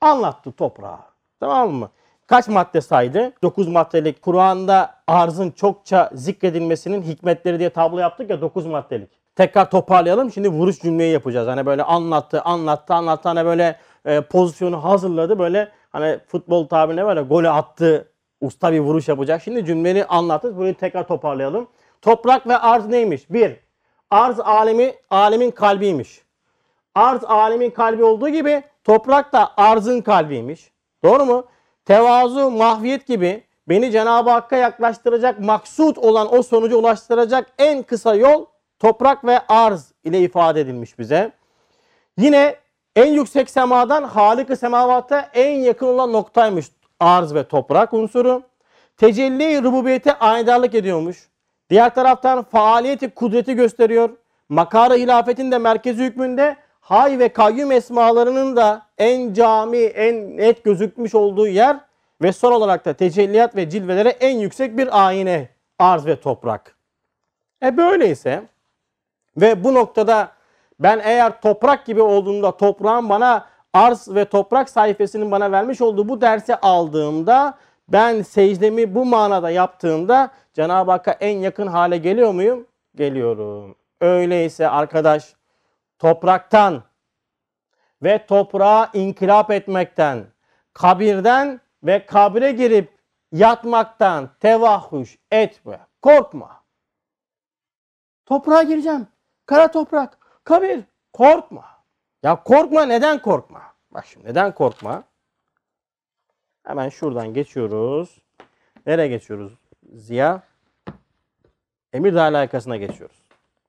Anlattı 0.00 0.52
toprağa. 0.52 1.00
Tamam 1.40 1.70
mı? 1.70 1.90
Kaç 2.26 2.48
madde 2.48 2.80
saydı? 2.80 3.32
9 3.42 3.68
maddelik. 3.68 4.22
Kur'an'da 4.22 4.94
arzın 5.06 5.50
çokça 5.50 6.10
zikredilmesinin 6.14 7.02
hikmetleri 7.02 7.58
diye 7.58 7.70
tablo 7.70 7.98
yaptık 7.98 8.30
ya 8.30 8.40
9 8.40 8.66
maddelik. 8.66 9.10
Tekrar 9.36 9.70
toparlayalım. 9.70 10.32
Şimdi 10.32 10.48
vuruş 10.48 10.80
cümleyi 10.80 11.12
yapacağız. 11.12 11.48
Hani 11.48 11.66
böyle 11.66 11.82
anlattı, 11.82 12.42
anlattı, 12.42 12.94
anlattı. 12.94 13.28
Hani 13.28 13.44
böyle 13.44 13.78
e, 14.04 14.20
pozisyonu 14.20 14.84
hazırladı. 14.84 15.38
Böyle 15.38 15.68
hani 15.90 16.18
futbol 16.26 16.68
tabirine 16.68 17.06
böyle 17.06 17.22
golü 17.22 17.48
attı. 17.48 18.12
Usta 18.40 18.72
bir 18.72 18.80
vuruş 18.80 19.08
yapacak. 19.08 19.42
Şimdi 19.42 19.64
cümleyi 19.64 20.04
anlattı. 20.04 20.56
Burayı 20.56 20.74
tekrar 20.74 21.08
toparlayalım. 21.08 21.68
Toprak 22.02 22.46
ve 22.46 22.58
arz 22.58 22.86
neymiş? 22.86 23.30
Bir, 23.30 23.56
arz 24.10 24.40
alemi 24.40 24.94
alemin 25.10 25.50
kalbiymiş. 25.50 26.22
Arz 26.94 27.24
alemin 27.24 27.70
kalbi 27.70 28.04
olduğu 28.04 28.28
gibi 28.28 28.62
toprak 28.84 29.32
da 29.32 29.50
arzın 29.56 30.00
kalbiymiş. 30.00 30.70
Doğru 31.04 31.24
mu? 31.24 31.46
Tevazu, 31.84 32.50
mahviyet 32.50 33.06
gibi 33.06 33.44
beni 33.68 33.92
Cenab-ı 33.92 34.30
Hakk'a 34.30 34.56
yaklaştıracak, 34.56 35.40
maksut 35.40 35.98
olan 35.98 36.34
o 36.34 36.42
sonuca 36.42 36.76
ulaştıracak 36.76 37.46
en 37.58 37.82
kısa 37.82 38.14
yol 38.14 38.46
toprak 38.78 39.24
ve 39.24 39.40
arz 39.48 39.92
ile 40.04 40.20
ifade 40.20 40.60
edilmiş 40.60 40.98
bize. 40.98 41.32
Yine 42.18 42.56
en 42.96 43.12
yüksek 43.12 43.50
semadan 43.50 44.02
Halık-ı 44.02 44.56
semavata 44.56 45.30
en 45.34 45.50
yakın 45.50 45.86
olan 45.86 46.12
noktaymış 46.12 46.66
arz 47.00 47.34
ve 47.34 47.48
toprak 47.48 47.92
unsuru. 47.92 48.42
Tecelli 48.96 49.62
rububiyete 49.62 50.18
aydarlık 50.18 50.74
ediyormuş. 50.74 51.28
Diğer 51.70 51.94
taraftan 51.94 52.42
faaliyeti 52.42 53.10
kudreti 53.10 53.54
gösteriyor. 53.54 54.10
Makara 54.48 54.94
hilafetin 54.94 55.52
de 55.52 55.58
merkezi 55.58 56.04
hükmünde 56.04 56.56
hay 56.80 57.18
ve 57.18 57.28
kayyum 57.28 57.72
esmalarının 57.72 58.56
da 58.56 58.86
en 58.98 59.32
cami, 59.32 59.78
en 59.78 60.36
net 60.36 60.64
gözükmüş 60.64 61.14
olduğu 61.14 61.46
yer 61.46 61.76
ve 62.22 62.32
son 62.32 62.52
olarak 62.52 62.84
da 62.84 62.92
tecelliyat 62.92 63.56
ve 63.56 63.70
cilvelere 63.70 64.08
en 64.08 64.38
yüksek 64.38 64.78
bir 64.78 65.06
ayine 65.06 65.48
arz 65.78 66.06
ve 66.06 66.20
toprak. 66.20 66.76
E 67.62 67.76
böyleyse 67.76 68.42
ve 69.36 69.64
bu 69.64 69.74
noktada 69.74 70.32
ben 70.80 71.00
eğer 71.04 71.40
toprak 71.40 71.86
gibi 71.86 72.02
olduğunda 72.02 72.56
toprağın 72.56 73.08
bana 73.08 73.46
arz 73.72 74.08
ve 74.08 74.24
toprak 74.24 74.70
sayfasının 74.70 75.30
bana 75.30 75.52
vermiş 75.52 75.80
olduğu 75.80 76.08
bu 76.08 76.20
dersi 76.20 76.56
aldığımda 76.56 77.58
ben 77.88 78.22
secdemi 78.22 78.94
bu 78.94 79.04
manada 79.04 79.50
yaptığımda 79.50 80.30
Cenab-ı 80.54 80.90
Hakk'a 80.90 81.12
en 81.12 81.38
yakın 81.38 81.66
hale 81.66 81.96
geliyor 81.96 82.32
muyum? 82.32 82.66
Geliyorum. 82.94 83.76
Öyleyse 84.00 84.68
arkadaş 84.68 85.34
topraktan 85.98 86.82
ve 88.02 88.26
toprağa 88.26 88.90
inkılap 88.92 89.50
etmekten, 89.50 90.26
kabirden 90.72 91.60
ve 91.82 92.06
kabre 92.06 92.52
girip 92.52 92.98
yatmaktan 93.32 94.30
tevahhuş 94.40 95.18
etme. 95.30 95.80
Korkma. 96.02 96.62
Toprağa 98.26 98.62
gireceğim. 98.62 99.06
Kara 99.46 99.70
toprak, 99.70 100.18
kabir. 100.44 100.80
Korkma. 101.12 101.77
Ya 102.22 102.42
korkma 102.42 102.84
neden 102.84 103.22
korkma? 103.22 103.62
Bak 103.90 104.06
şimdi 104.06 104.26
neden 104.26 104.54
korkma? 104.54 105.04
Hemen 106.62 106.88
şuradan 106.88 107.34
geçiyoruz. 107.34 108.22
Nereye 108.86 109.08
geçiyoruz 109.08 109.52
Ziya? 109.92 110.42
Emir 111.92 112.14
alakasına 112.14 112.76
geçiyoruz. 112.76 113.16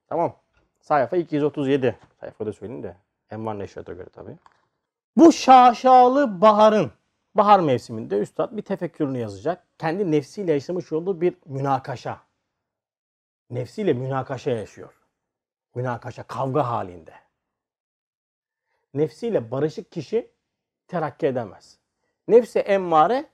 Tamam. 0.07 0.35
Sayfa 0.81 1.17
237. 1.17 1.99
Sayfada 2.19 2.53
söyleyeyim 2.53 2.83
de. 2.83 2.95
Envar 3.31 3.59
Neşret'e 3.59 3.93
göre 3.93 4.09
tabii. 4.13 4.37
Bu 5.17 5.31
şaşalı 5.31 6.41
baharın, 6.41 6.91
bahar 7.35 7.59
mevsiminde 7.59 8.17
üstad 8.19 8.57
bir 8.57 8.61
tefekkürünü 8.61 9.17
yazacak. 9.17 9.63
Kendi 9.77 10.11
nefsiyle 10.11 10.53
yaşamış 10.53 10.91
olduğu 10.91 11.21
bir 11.21 11.35
münakaşa. 11.45 12.21
Nefsiyle 13.49 13.93
münakaşa 13.93 14.51
yaşıyor. 14.51 14.93
Münakaşa, 15.75 16.23
kavga 16.23 16.67
halinde. 16.67 17.13
Nefsiyle 18.93 19.51
barışık 19.51 19.91
kişi 19.91 20.31
terakki 20.87 21.27
edemez. 21.27 21.79
Nefsi 22.27 22.59
emmare 22.59 23.25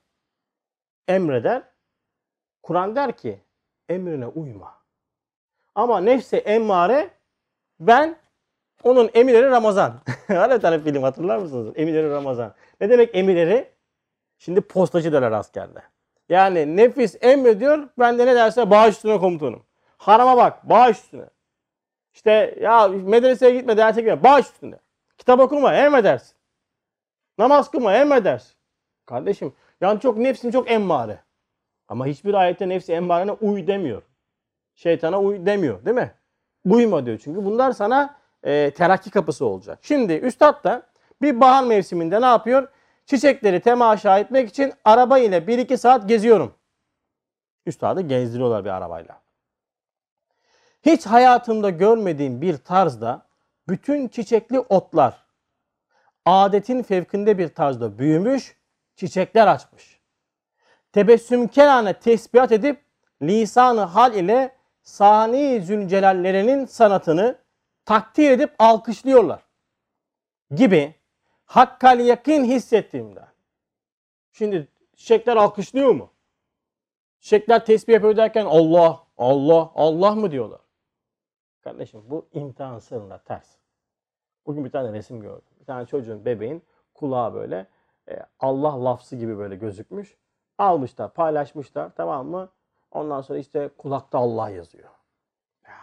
emreder. 1.07 1.63
Kur'an 2.63 2.95
der 2.95 3.17
ki 3.17 3.39
emrine 3.89 4.27
uyma. 4.27 4.75
Ama 5.75 5.99
nefsi 5.99 6.37
emmare 6.37 7.09
ben 7.79 8.15
onun 8.83 9.09
emirleri 9.13 9.49
Ramazan. 9.49 10.01
Hani 10.27 10.59
tane 10.59 10.79
film 10.79 11.03
hatırlar 11.03 11.37
mısınız? 11.37 11.73
Emirleri 11.75 12.09
Ramazan. 12.09 12.53
Ne 12.81 12.89
demek 12.89 13.15
emirleri? 13.15 13.71
Şimdi 14.37 14.61
postacı 14.61 15.13
derler 15.13 15.31
askerde. 15.31 15.81
Yani 16.29 16.77
nefis 16.77 17.17
emrediyor. 17.21 17.89
Ben 17.99 18.19
de 18.19 18.25
ne 18.25 18.35
derse 18.35 18.69
bağış 18.69 18.95
üstüne 18.95 19.19
komutanım. 19.19 19.63
Harama 19.97 20.37
bak 20.37 20.69
bağış 20.69 20.97
üstüne. 20.97 21.25
İşte 22.13 22.57
ya 22.61 22.87
medreseye 22.87 23.51
gitme 23.51 23.77
derse 23.77 24.01
gitme 24.01 24.23
bağış 24.23 24.45
üstüne. 24.45 24.75
Kitap 25.17 25.39
okuma 25.39 25.73
emredersin. 25.75 26.35
Namaz 27.37 27.71
kılma 27.71 27.93
emredersin. 27.93 28.55
Kardeşim 29.05 29.53
yani 29.81 29.99
çok 29.99 30.17
nefsin 30.17 30.51
çok 30.51 30.71
emmare. 30.71 31.19
Ama 31.87 32.05
hiçbir 32.05 32.33
ayette 32.33 32.69
nefsi 32.69 32.93
emmarene 32.93 33.31
uy 33.31 33.67
demiyor. 33.67 34.01
Şeytana 34.75 35.21
uy 35.21 35.45
demiyor 35.45 35.85
değil 35.85 35.95
mi? 35.95 36.13
Uyma 36.65 37.05
diyor 37.05 37.19
çünkü 37.23 37.45
bunlar 37.45 37.71
sana 37.71 38.17
e, 38.43 38.71
terakki 38.71 39.09
kapısı 39.11 39.45
olacak. 39.45 39.79
Şimdi 39.81 40.13
üstad 40.13 40.63
da 40.63 40.81
bir 41.21 41.41
bahar 41.41 41.63
mevsiminde 41.63 42.21
ne 42.21 42.25
yapıyor? 42.25 42.67
Çiçekleri 43.05 43.59
temaşa 43.59 44.19
etmek 44.19 44.49
için 44.49 44.73
araba 44.85 45.19
ile 45.19 45.37
1-2 45.37 45.77
saat 45.77 46.07
geziyorum. 46.09 46.53
Üstadı 47.65 48.01
gezdiriyorlar 48.01 48.65
bir 48.65 48.69
arabayla. 48.69 49.21
Hiç 50.81 51.05
hayatımda 51.05 51.69
görmediğim 51.69 52.41
bir 52.41 52.57
tarzda 52.57 53.25
bütün 53.67 54.07
çiçekli 54.07 54.59
otlar 54.59 55.25
adetin 56.25 56.83
fevkinde 56.83 57.37
bir 57.37 57.47
tarzda 57.47 57.97
büyümüş, 57.99 58.57
çiçekler 58.95 59.47
açmış. 59.47 59.99
Tebessümkerane 60.91 61.99
tesbihat 61.99 62.51
edip 62.51 62.85
lisanı 63.21 63.81
hal 63.81 64.13
ile 64.13 64.55
Sani 64.83 65.61
Zülcelallerinin 65.61 66.65
sanatını 66.65 67.37
takdir 67.85 68.31
edip 68.31 68.55
alkışlıyorlar. 68.59 69.41
Gibi 70.51 70.95
hakkal 71.45 71.99
yakın 71.99 72.43
hissettiğimden. 72.43 73.27
Şimdi 74.31 74.67
çiçekler 74.95 75.37
alkışlıyor 75.37 75.91
mu? 75.91 76.13
Çiçekler 77.19 77.65
tesbih 77.65 77.93
yapıyor 77.93 78.17
derken 78.17 78.45
Allah, 78.45 79.03
Allah, 79.17 79.71
Allah 79.75 80.11
mı 80.15 80.31
diyorlar? 80.31 80.61
Kardeşim 81.65 82.03
bu 82.07 82.27
imtihan 82.33 82.79
sırrına 82.79 83.17
ters. 83.17 83.55
Bugün 84.45 84.65
bir 84.65 84.71
tane 84.71 84.93
resim 84.93 85.21
gördüm. 85.21 85.45
Bir 85.59 85.65
tane 85.65 85.85
çocuğun 85.85 86.25
bebeğin 86.25 86.63
kulağı 86.93 87.33
böyle 87.33 87.67
e, 88.09 88.19
Allah 88.39 88.85
lafzı 88.85 89.15
gibi 89.15 89.37
böyle 89.37 89.55
gözükmüş. 89.55 90.17
Almışlar, 90.57 91.13
paylaşmışlar 91.13 91.91
tamam 91.95 92.27
mı? 92.27 92.49
Ondan 92.91 93.21
sonra 93.21 93.39
işte 93.39 93.69
kulakta 93.77 94.19
Allah 94.19 94.49
yazıyor. 94.49 94.89
Ya, 95.67 95.73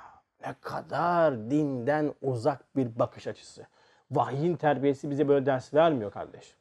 Ne 0.46 0.54
kadar 0.60 1.50
dinden 1.50 2.14
uzak 2.22 2.76
bir 2.76 2.98
bakış 2.98 3.26
açısı. 3.26 3.66
Vahyin 4.10 4.56
terbiyesi 4.56 5.10
bize 5.10 5.28
böyle 5.28 5.46
ders 5.46 5.74
vermiyor 5.74 6.12
kardeş. 6.12 6.56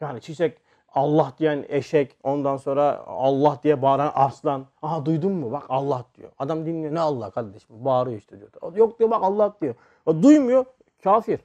Yani 0.00 0.20
çiçek 0.20 0.58
Allah 0.94 1.32
diyen 1.38 1.64
eşek, 1.68 2.16
ondan 2.22 2.56
sonra 2.56 3.04
Allah 3.06 3.60
diye 3.62 3.82
bağıran 3.82 4.12
aslan. 4.14 4.66
Aha 4.82 5.06
duydun 5.06 5.32
mu? 5.32 5.52
Bak 5.52 5.62
Allah 5.68 6.04
diyor. 6.14 6.30
Adam 6.38 6.66
dinliyor. 6.66 6.94
Ne 6.94 7.00
Allah 7.00 7.30
kardeşim? 7.30 7.84
Bağırıyor 7.84 8.18
işte 8.18 8.38
diyor. 8.38 8.76
Yok 8.76 8.98
diyor 8.98 9.10
bak 9.10 9.22
Allah 9.22 9.54
diyor. 9.60 9.74
O 10.06 10.22
duymuyor. 10.22 10.64
Kafir. 11.04 11.40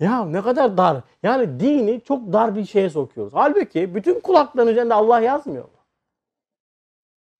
Ya 0.00 0.24
ne 0.24 0.42
kadar 0.42 0.76
dar. 0.76 1.02
Yani 1.22 1.60
dini 1.60 2.00
çok 2.00 2.32
dar 2.32 2.56
bir 2.56 2.64
şeye 2.64 2.90
sokuyoruz. 2.90 3.34
Halbuki 3.34 3.94
bütün 3.94 4.20
kulakların 4.20 4.68
üzerinde 4.68 4.94
Allah 4.94 5.20
yazmıyor 5.20 5.64
mu? 5.64 5.70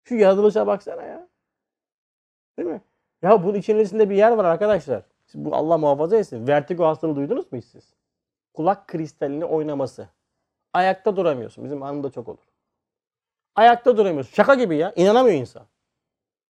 Şu 0.04 0.14
yaratılışa 0.14 0.66
baksana 0.66 1.02
ya. 1.02 1.28
Değil 2.58 2.68
mi? 2.68 2.80
Ya 3.22 3.44
bunun 3.44 3.54
içerisinde 3.54 4.10
bir 4.10 4.16
yer 4.16 4.32
var 4.32 4.44
arkadaşlar. 4.44 5.02
Bu 5.34 5.54
Allah 5.56 5.78
muhafaza 5.78 6.16
etsin. 6.16 6.46
Vertigo 6.46 6.86
hastalığı 6.86 7.16
duydunuz 7.16 7.52
mu 7.52 7.58
hiç 7.58 7.64
siz? 7.64 7.94
Kulak 8.54 8.88
kristalini 8.88 9.44
oynaması. 9.44 10.08
Ayakta 10.74 11.16
duramıyorsun. 11.16 11.64
Bizim 11.64 11.82
hanımda 11.82 12.10
çok 12.10 12.28
olur. 12.28 12.38
Ayakta 13.56 13.96
duramıyorsun. 13.96 14.34
Şaka 14.34 14.54
gibi 14.54 14.76
ya. 14.76 14.92
İnanamıyor 14.96 15.36
insan. 15.36 15.62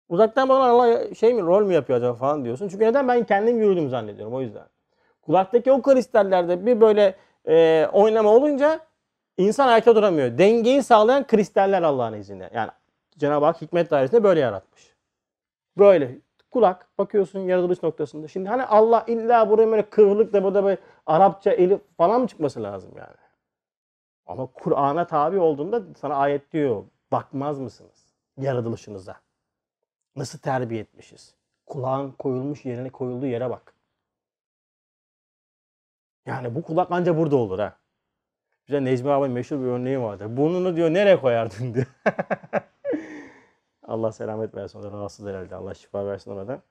Uzaktan 0.08 0.48
bana 0.48 0.64
Allah 0.64 1.14
şey 1.14 1.34
mi 1.34 1.42
rol 1.42 1.64
mü 1.64 1.74
yapıyor 1.74 1.98
acaba 1.98 2.14
falan 2.14 2.44
diyorsun. 2.44 2.68
Çünkü 2.68 2.84
neden 2.84 3.08
ben 3.08 3.24
kendim 3.24 3.60
yürüdüm 3.60 3.88
zannediyorum 3.88 4.34
o 4.34 4.40
yüzden. 4.40 4.66
Kulaktaki 5.22 5.72
o 5.72 5.82
kristallerde 5.82 6.66
bir 6.66 6.80
böyle 6.80 7.16
e, 7.48 7.86
oynama 7.92 8.30
olunca 8.30 8.80
insan 9.36 9.68
ayakta 9.68 9.96
duramıyor. 9.96 10.38
Dengeyi 10.38 10.82
sağlayan 10.82 11.26
kristaller 11.26 11.82
Allah'ın 11.82 12.12
izniyle. 12.12 12.50
Yani 12.54 12.70
Cenab-ı 13.18 13.44
Hak 13.44 13.62
hikmet 13.62 13.90
dairesinde 13.90 14.24
böyle 14.24 14.40
yaratmış. 14.40 14.96
Böyle 15.78 16.18
kulak 16.50 16.98
bakıyorsun 16.98 17.40
yaratılış 17.40 17.82
noktasında. 17.82 18.28
Şimdi 18.28 18.48
hani 18.48 18.64
Allah 18.64 19.04
illa 19.06 19.50
buraya 19.50 19.70
böyle 19.70 19.90
kıvrılık 19.90 20.32
da 20.32 20.44
burada 20.44 20.64
böyle 20.64 20.80
Arapça 21.06 21.50
elif 21.50 21.80
falan 21.96 22.20
mı 22.20 22.26
çıkması 22.26 22.62
lazım 22.62 22.90
yani? 22.96 23.21
Ama 24.26 24.46
Kur'an'a 24.46 25.06
tabi 25.06 25.38
olduğunda 25.38 25.82
sana 25.96 26.14
ayet 26.14 26.52
diyor. 26.52 26.84
Bakmaz 27.12 27.58
mısınız 27.58 28.12
yaratılışınıza? 28.36 29.16
Nasıl 30.16 30.38
terbiye 30.38 30.80
etmişiz? 30.80 31.34
Kulağın 31.66 32.12
koyulmuş 32.12 32.64
yerine 32.64 32.90
koyulduğu 32.90 33.26
yere 33.26 33.50
bak. 33.50 33.74
Yani 36.26 36.54
bu 36.54 36.62
kulak 36.62 36.92
anca 36.92 37.16
burada 37.18 37.36
olur 37.36 37.58
ha. 37.58 37.76
Bize 38.68 38.84
Necmi 38.84 39.10
abi 39.10 39.28
meşhur 39.28 39.60
bir 39.60 39.66
örneği 39.66 40.00
vardır. 40.00 40.36
Burnunu 40.36 40.76
diyor 40.76 40.94
nereye 40.94 41.20
koyardın 41.20 41.74
diyor. 41.74 41.86
Allah 43.86 44.12
selamet 44.12 44.54
versin. 44.54 44.78
O 44.78 44.82
da 44.82 44.90
rahatsız 44.90 45.26
herhalde. 45.26 45.54
Allah 45.56 45.74
şifa 45.74 46.06
versin 46.06 46.30
ona 46.30 46.48
da. 46.48 46.62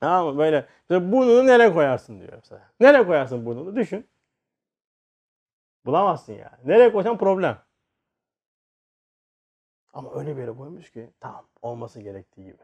Tamam 0.00 0.26
mı? 0.26 0.38
Böyle 0.38 0.66
mesela 0.88 1.12
burnunu 1.12 1.46
nereye 1.46 1.72
koyarsın 1.72 2.20
diyor 2.20 2.32
mesela. 2.34 2.70
Nereye 2.80 3.06
koyarsın 3.06 3.46
burnunu? 3.46 3.76
Düşün. 3.76 4.06
Bulamazsın 5.88 6.32
yani. 6.32 6.56
Nereye 6.64 6.92
koysan 6.92 7.18
problem. 7.18 7.58
Ama 9.92 10.14
öyle 10.14 10.36
bir 10.36 10.40
yere 10.40 10.52
koymuş 10.52 10.90
ki 10.90 11.10
tamam 11.20 11.44
olması 11.62 12.00
gerektiği 12.00 12.44
gibi. 12.44 12.62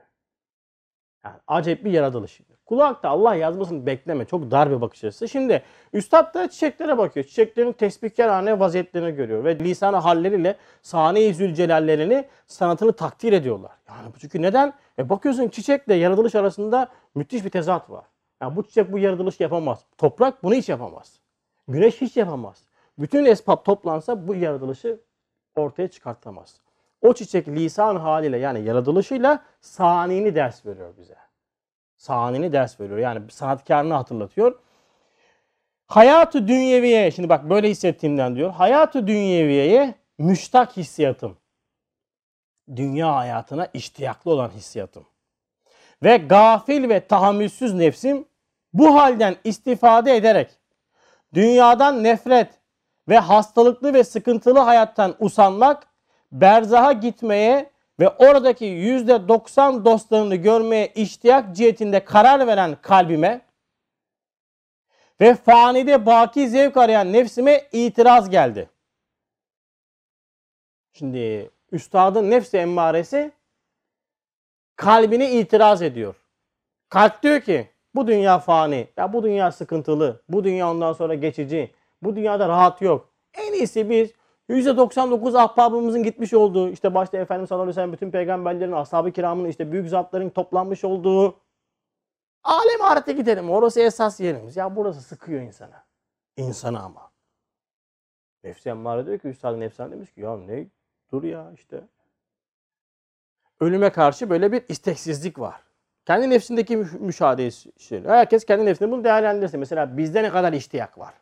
Yani 1.25 1.37
acayip 1.47 1.85
bir 1.85 1.91
yaratılış. 1.91 2.41
Kulakta 2.67 3.09
Allah 3.09 3.35
yazmasını 3.35 3.87
bekleme. 3.87 4.25
Çok 4.25 4.51
dar 4.51 4.71
bir 4.71 4.81
bakış 4.81 5.05
açısı. 5.05 5.29
Şimdi 5.29 5.63
üstad 5.93 6.35
da 6.35 6.51
çiçeklere 6.51 6.99
bakıyor. 6.99 7.27
Çiçeklerin 7.27 7.73
tesbihkarhane 7.73 8.61
vaziyetlerini 8.61 9.17
görüyor. 9.17 9.45
Ve 9.45 9.59
lisan 9.59 9.95
halleriyle 9.95 10.57
sahne-i 10.83 11.35
zülcelallerini, 11.35 12.29
sanatını 12.47 12.93
takdir 12.93 13.33
ediyorlar. 13.33 13.73
Yani 13.89 14.13
çünkü 14.21 14.43
neden? 14.43 14.73
E 14.99 15.09
bakıyorsun 15.09 15.49
çiçekle 15.49 15.95
yaratılış 15.95 16.35
arasında 16.35 16.89
müthiş 17.15 17.45
bir 17.45 17.51
tezat 17.51 17.91
var. 17.91 18.05
Yani 18.43 18.57
bu 18.57 18.63
çiçek 18.63 18.93
bu 18.93 18.99
yaratılış 18.99 19.41
yapamaz. 19.41 19.85
Toprak 19.99 20.43
bunu 20.43 20.55
hiç 20.55 20.69
yapamaz. 20.69 21.21
Güneş 21.69 22.01
hiç 22.01 22.17
yapamaz. 22.17 22.74
Bütün 22.99 23.25
esbab 23.25 23.65
toplansa 23.65 24.29
bu 24.29 24.35
yaratılışı 24.35 25.01
ortaya 25.57 25.89
çıkartamaz. 25.89 26.61
O 27.03 27.15
çiçek 27.15 27.49
lisan 27.49 27.97
haliyle 27.97 28.39
yani 28.39 28.65
yaratılışıyla 28.65 29.43
sanini 29.61 30.35
ders 30.35 30.67
veriyor 30.67 30.97
bize. 30.97 31.17
Sanini 31.97 32.53
ders 32.53 32.81
veriyor. 32.81 32.99
Yani 32.99 33.31
sanatkarını 33.31 33.95
hatırlatıyor. 33.95 34.59
Hayatı 35.87 36.49
dünyeviye, 36.49 37.11
şimdi 37.11 37.29
bak 37.29 37.51
böyle 37.51 37.71
hissettiğimden 37.71 38.37
diyor. 38.37 38.51
Hayatı 38.51 39.07
dünyeviyeye 39.07 39.95
müştak 40.19 40.77
hissiyatım. 40.77 41.37
Dünya 42.77 43.15
hayatına 43.15 43.69
iştiyaklı 43.75 44.31
olan 44.31 44.49
hissiyatım. 44.51 45.07
Ve 46.03 46.17
gafil 46.17 46.89
ve 46.89 47.07
tahammülsüz 47.07 47.75
nefsim 47.75 48.25
bu 48.73 48.95
halden 48.95 49.37
istifade 49.45 50.17
ederek 50.17 50.51
dünyadan 51.35 52.05
nefret 52.05 52.49
ve 53.09 53.19
hastalıklı 53.19 53.95
ve 53.95 54.05
sıkıntılı 54.05 54.59
hayattan 54.59 55.17
usanmak 55.19 55.87
berzaha 56.33 56.93
gitmeye 56.93 57.71
ve 58.01 58.09
oradaki 58.09 58.65
yüzde 58.65 59.29
90 59.29 59.85
dostlarını 59.85 60.37
görmeye 60.37 60.87
iştiyak 60.87 61.57
cihetinde 61.57 62.05
karar 62.05 62.47
veren 62.47 62.77
kalbime 62.83 63.41
ve 65.21 65.35
fanide 65.35 66.07
baki 66.07 66.49
zevk 66.49 66.77
arayan 66.77 67.13
nefsime 67.13 67.69
itiraz 67.73 68.31
geldi. 68.31 68.71
Şimdi 70.93 71.51
üstadın 71.73 72.31
nefsi 72.31 72.57
emmaresi 72.57 73.33
kalbine 74.77 75.31
itiraz 75.31 75.83
ediyor. 75.83 76.15
Kalp 76.89 77.23
diyor 77.23 77.41
ki 77.41 77.69
bu 77.95 78.07
dünya 78.07 78.39
fani, 78.39 78.89
ya 78.97 79.13
bu 79.13 79.23
dünya 79.23 79.53
sıkıntılı, 79.53 80.23
bu 80.29 80.45
dünya 80.45 80.71
ondan 80.71 80.93
sonra 80.93 81.15
geçici, 81.15 81.71
bu 82.05 82.17
dünyada 82.17 82.49
rahat 82.49 82.83
yok. 82.83 83.09
En 83.35 83.53
iyisi 83.53 83.91
biz 83.91 84.13
%99 84.49 85.39
ahbabımızın 85.39 86.03
gitmiş 86.03 86.35
olduğu, 86.35 86.69
işte 86.69 86.95
başta 86.95 87.19
Efendimiz 87.19 87.49
sallallahu 87.49 87.71
aleyhi 87.71 87.89
ve 87.89 87.93
bütün 87.93 88.11
peygamberlerin, 88.11 88.73
ashab-ı 88.73 89.13
kiramın, 89.13 89.45
işte 89.45 89.73
büyük 89.73 89.89
zatların 89.89 90.31
toplanmış 90.31 90.85
olduğu 90.85 91.37
alem 92.45 92.83
ahirete 92.83 93.13
gidelim. 93.13 93.51
Orası 93.51 93.81
esas 93.81 94.21
yerimiz. 94.21 94.57
Ya 94.57 94.77
burası 94.77 95.01
sıkıyor 95.03 95.43
insana. 95.43 95.85
İnsana 96.37 96.81
ama. 96.81 97.11
Nefsi 98.45 98.69
emmare 98.69 99.07
diyor 99.07 99.19
ki 99.19 99.29
Üstad 99.29 99.61
Nefsan 99.61 99.93
demiş 99.93 100.13
ki 100.13 100.21
ya 100.21 100.37
ne 100.37 100.67
dur 101.13 101.23
ya 101.23 101.53
işte. 101.55 101.81
Ölüme 103.61 103.91
karşı 103.91 104.31
böyle 104.31 104.53
bir 104.53 104.65
isteksizlik 104.69 105.39
var. 105.39 105.61
Kendi 106.07 106.31
nefsindeki 106.31 106.77
mü- 106.77 106.99
müşahedeyi 107.01 107.51
söylüyor. 107.79 108.15
Herkes 108.15 108.45
kendi 108.45 108.65
nefsinde 108.65 108.91
bunu 108.91 109.05
değerlendirsin. 109.05 109.61
Mesela 109.61 109.97
bizde 109.97 110.23
ne 110.23 110.31
kadar 110.31 110.53
iştiyak 110.53 110.99
var. 110.99 111.15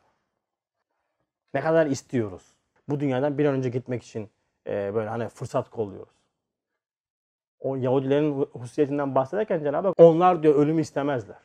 Ne 1.53 1.61
kadar 1.61 1.85
istiyoruz. 1.85 2.43
Bu 2.89 2.99
dünyadan 2.99 3.37
bir 3.37 3.45
an 3.45 3.55
önce 3.55 3.69
gitmek 3.69 4.03
için 4.03 4.29
e, 4.67 4.95
böyle 4.95 5.09
hani 5.09 5.29
fırsat 5.29 5.69
kolluyoruz. 5.69 6.13
O 7.59 7.75
Yahudilerin 7.75 8.33
hu- 8.33 8.49
hususiyetinden 8.59 9.15
bahsederken 9.15 9.63
Cenab-ı 9.63 9.87
Hak 9.87 9.99
onlar 9.99 10.43
diyor 10.43 10.55
ölümü 10.55 10.81
istemezler. 10.81 11.37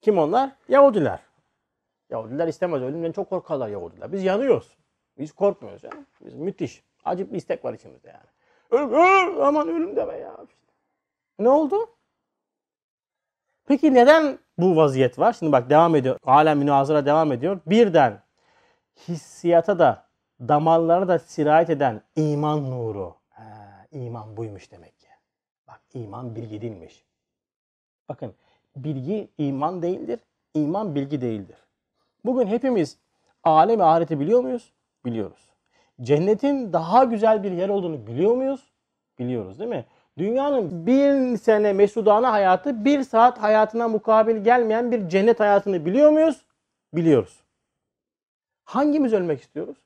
Kim 0.00 0.18
onlar? 0.18 0.52
Yahudiler. 0.68 1.20
Yahudiler 2.10 2.48
istemez. 2.48 2.82
Ölümden 2.82 3.12
çok 3.12 3.30
korkarlar 3.30 3.68
Yahudiler. 3.68 4.12
Biz 4.12 4.24
yanıyoruz. 4.24 4.76
Biz 5.18 5.32
korkmuyoruz 5.32 5.84
ya. 5.84 5.90
Biz 6.20 6.34
müthiş. 6.34 6.82
Acip 7.04 7.32
bir 7.32 7.36
istek 7.36 7.64
var 7.64 7.74
içimizde 7.74 8.08
yani. 8.08 8.26
Ölüm, 8.70 8.92
öl, 8.92 9.40
aman 9.46 9.68
ölüm 9.68 9.96
deme 9.96 10.16
ya. 10.16 10.36
Ne 11.38 11.48
oldu? 11.48 11.76
Peki 13.66 13.94
neden 13.94 14.38
bu 14.58 14.76
vaziyet 14.76 15.18
var? 15.18 15.32
Şimdi 15.32 15.52
bak 15.52 15.70
devam 15.70 15.96
ediyor. 15.96 16.18
Hala 16.24 16.54
münazara 16.54 17.06
devam 17.06 17.32
ediyor. 17.32 17.60
Birden 17.66 18.21
hissiyata 19.08 19.78
da 19.78 20.04
damarlara 20.40 21.08
da 21.08 21.18
sirayet 21.18 21.70
eden 21.70 22.02
iman 22.16 22.70
nuru. 22.70 23.14
Ha, 23.28 23.86
iman 23.92 24.36
buymuş 24.36 24.72
demek 24.72 25.00
ki. 25.00 25.06
Bak 25.68 25.80
iman 25.94 26.36
bilgi 26.36 26.60
değilmiş. 26.60 27.04
Bakın 28.08 28.34
bilgi 28.76 29.28
iman 29.38 29.82
değildir. 29.82 30.20
iman 30.54 30.94
bilgi 30.94 31.20
değildir. 31.20 31.56
Bugün 32.24 32.46
hepimiz 32.46 32.98
alem 33.44 33.80
ahireti 33.80 34.20
biliyor 34.20 34.40
muyuz? 34.40 34.72
Biliyoruz. 35.04 35.50
Cennetin 36.00 36.72
daha 36.72 37.04
güzel 37.04 37.42
bir 37.42 37.52
yer 37.52 37.68
olduğunu 37.68 38.06
biliyor 38.06 38.34
muyuz? 38.34 38.72
Biliyoruz 39.18 39.58
değil 39.58 39.70
mi? 39.70 39.84
Dünyanın 40.18 40.86
bir 40.86 41.36
sene 41.36 41.72
mesudana 41.72 42.32
hayatı 42.32 42.84
bir 42.84 43.02
saat 43.02 43.42
hayatına 43.42 43.88
mukabil 43.88 44.36
gelmeyen 44.36 44.92
bir 44.92 45.08
cennet 45.08 45.40
hayatını 45.40 45.86
biliyor 45.86 46.10
muyuz? 46.10 46.44
Biliyoruz. 46.94 47.41
Hangimiz 48.72 49.12
ölmek 49.12 49.40
istiyoruz? 49.40 49.76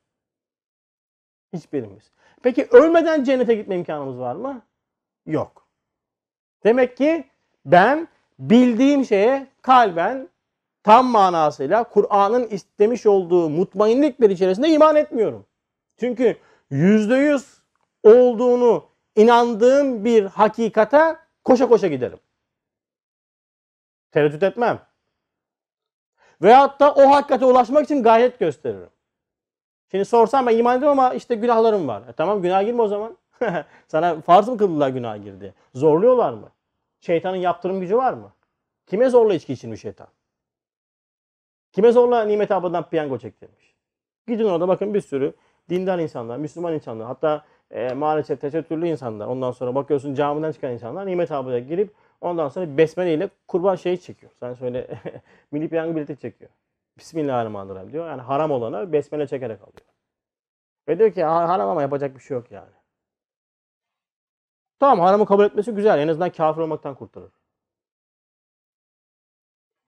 Hiçbirimiz. 1.52 2.10
Peki 2.42 2.68
ölmeden 2.70 3.24
cennete 3.24 3.54
gitme 3.54 3.76
imkanımız 3.76 4.18
var 4.18 4.36
mı? 4.36 4.62
Yok. 5.26 5.66
Demek 6.64 6.96
ki 6.96 7.24
ben 7.64 8.08
bildiğim 8.38 9.04
şeye 9.04 9.46
kalben 9.62 10.28
tam 10.82 11.06
manasıyla 11.06 11.84
Kur'an'ın 11.84 12.46
istemiş 12.46 13.06
olduğu 13.06 13.50
mutmainlik 13.50 14.20
bir 14.20 14.30
içerisinde 14.30 14.68
iman 14.68 14.96
etmiyorum. 14.96 15.46
Çünkü 16.00 16.36
yüzde 16.70 17.14
yüz 17.14 17.62
olduğunu 18.02 18.88
inandığım 19.16 20.04
bir 20.04 20.24
hakikate 20.24 21.16
koşa 21.44 21.68
koşa 21.68 21.86
giderim. 21.86 22.18
Tereddüt 24.12 24.42
etmem. 24.42 24.80
Veyahut 26.42 26.80
da 26.80 26.94
o 26.94 27.10
hakikate 27.10 27.44
ulaşmak 27.44 27.84
için 27.84 28.02
gayret 28.02 28.38
gösteririm. 28.38 28.90
Şimdi 29.90 30.04
sorsam 30.04 30.46
ben 30.46 30.58
iman 30.58 30.78
ediyorum 30.78 30.98
ama 30.98 31.14
işte 31.14 31.34
günahlarım 31.34 31.88
var. 31.88 32.02
E 32.08 32.12
tamam 32.12 32.42
günah 32.42 32.64
girme 32.64 32.82
o 32.82 32.88
zaman. 32.88 33.16
Sana 33.88 34.20
farz 34.20 34.48
mı 34.48 34.58
kıldılar 34.58 34.88
günah 34.88 35.22
girdi? 35.24 35.54
Zorluyorlar 35.74 36.32
mı? 36.32 36.48
Şeytanın 37.00 37.36
yaptırım 37.36 37.80
gücü 37.80 37.96
var 37.96 38.12
mı? 38.12 38.32
Kime 38.86 39.08
zorla 39.08 39.34
içki 39.34 39.52
içirmiş 39.52 39.80
şeytan? 39.80 40.06
Kime 41.72 41.92
zorla 41.92 42.24
Nimet 42.24 42.50
abladan 42.50 42.88
piyango 42.88 43.18
çektirmiş? 43.18 43.74
Gidin 44.28 44.44
orada 44.44 44.68
bakın 44.68 44.94
bir 44.94 45.00
sürü 45.00 45.32
dindar 45.70 45.98
insanlar, 45.98 46.36
Müslüman 46.36 46.74
insanlar, 46.74 47.06
hatta 47.06 47.44
e, 47.70 47.92
maalesef 47.92 48.40
tesettürlü 48.40 48.88
insanlar. 48.88 49.26
Ondan 49.26 49.52
sonra 49.52 49.74
bakıyorsun 49.74 50.14
camiden 50.14 50.52
çıkan 50.52 50.72
insanlar 50.72 51.06
Nimet 51.06 51.32
ablaya 51.32 51.58
girip 51.58 51.94
ondan 52.20 52.48
sonra 52.48 52.76
besmele 52.76 53.14
ile 53.14 53.30
kurban 53.48 53.74
şeyi 53.76 54.00
çekiyor. 54.00 54.32
Sen 54.40 54.54
söyle 54.54 55.00
milli 55.50 55.68
piyango 55.68 55.96
bileti 55.96 56.16
çekiyor. 56.18 56.50
Bismillahirrahmanirrahim 56.98 57.92
diyor. 57.92 58.08
Yani 58.08 58.22
haram 58.22 58.50
olana 58.50 58.92
besmele 58.92 59.26
çekerek 59.26 59.60
alıyor. 59.62 59.86
Ve 60.88 60.98
diyor 60.98 61.12
ki 61.12 61.24
"Ha- 61.24 61.48
haram 61.48 61.68
ama 61.68 61.82
yapacak 61.82 62.14
bir 62.14 62.20
şey 62.20 62.36
yok 62.36 62.50
yani. 62.50 62.70
Tamam 64.78 65.00
haramı 65.00 65.26
kabul 65.26 65.44
etmesi 65.44 65.72
güzel. 65.72 65.98
En 65.98 66.08
azından 66.08 66.30
kafir 66.30 66.60
olmaktan 66.60 66.94
kurtarır. 66.94 67.32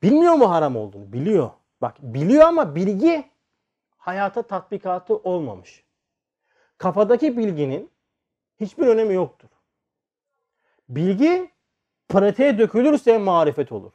Bilmiyor 0.02 0.34
mu 0.34 0.50
haram 0.50 0.76
olduğunu? 0.76 1.12
Biliyor. 1.12 1.50
Bak 1.80 1.96
biliyor 2.02 2.44
ama 2.44 2.74
bilgi 2.74 3.30
hayata 3.98 4.42
tatbikatı 4.42 5.16
olmamış. 5.16 5.84
Kafadaki 6.78 7.36
bilginin 7.36 7.90
hiçbir 8.60 8.86
önemi 8.86 9.14
yoktur. 9.14 9.48
Bilgi 10.88 11.50
pratiğe 12.08 12.58
dökülürse 12.58 13.18
marifet 13.18 13.72
olur. 13.72 13.92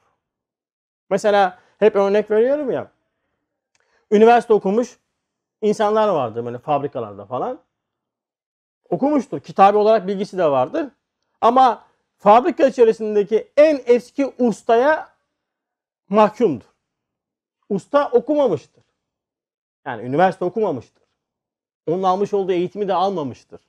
Mesela 1.09 1.59
hep 1.79 1.95
örnek 1.95 2.31
veriyorum 2.31 2.71
ya. 2.71 2.91
Üniversite 4.11 4.53
okumuş 4.53 4.97
insanlar 5.61 6.07
vardır 6.07 6.45
böyle 6.45 6.57
fabrikalarda 6.57 7.25
falan. 7.25 7.59
Okumuştur. 8.89 9.39
Kitabi 9.39 9.77
olarak 9.77 10.07
bilgisi 10.07 10.37
de 10.37 10.51
vardır. 10.51 10.89
Ama 11.41 11.85
fabrika 12.17 12.67
içerisindeki 12.67 13.51
en 13.57 13.81
eski 13.85 14.33
ustaya 14.39 15.09
mahkumdur. 16.09 16.65
Usta 17.69 18.09
okumamıştır. 18.09 18.83
Yani 19.85 20.03
üniversite 20.03 20.45
okumamıştır. 20.45 21.03
Onun 21.87 22.03
almış 22.03 22.33
olduğu 22.33 22.51
eğitimi 22.51 22.87
de 22.87 22.93
almamıştır. 22.93 23.61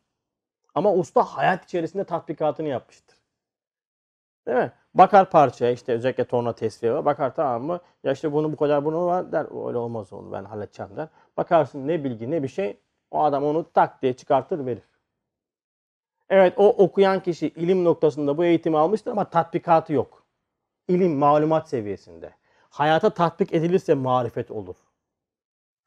Ama 0.74 0.92
usta 0.92 1.22
hayat 1.22 1.64
içerisinde 1.64 2.04
tatbikatını 2.04 2.68
yapmıştır. 2.68 3.13
Değil 4.46 4.58
mi? 4.58 4.72
Bakar 4.94 5.30
parçaya 5.30 5.72
işte 5.72 5.92
özellikle 5.92 6.24
torna 6.24 6.52
tesviye. 6.54 7.04
Bakar 7.04 7.34
tamam 7.34 7.62
mı? 7.62 7.80
Ya 8.04 8.12
işte 8.12 8.32
bunu 8.32 8.52
bu 8.52 8.56
kadar 8.56 8.84
bunu 8.84 9.06
var 9.06 9.32
der. 9.32 9.66
Öyle 9.68 9.78
olmaz 9.78 10.12
onu 10.12 10.32
ben 10.32 10.44
halledeceğim 10.44 10.96
der. 10.96 11.08
Bakarsın 11.36 11.88
ne 11.88 12.04
bilgi 12.04 12.30
ne 12.30 12.42
bir 12.42 12.48
şey. 12.48 12.80
O 13.10 13.22
adam 13.22 13.44
onu 13.44 13.72
tak 13.72 14.02
diye 14.02 14.12
çıkartır 14.12 14.66
verir. 14.66 14.82
Evet 16.30 16.54
o 16.56 16.68
okuyan 16.68 17.22
kişi 17.22 17.48
ilim 17.48 17.84
noktasında 17.84 18.38
bu 18.38 18.44
eğitimi 18.44 18.78
almıştır 18.78 19.10
ama 19.10 19.24
tatbikatı 19.24 19.92
yok. 19.92 20.24
İlim, 20.88 21.16
malumat 21.18 21.68
seviyesinde. 21.68 22.30
Hayata 22.70 23.10
tatbik 23.10 23.54
edilirse 23.54 23.94
marifet 23.94 24.50
olur. 24.50 24.76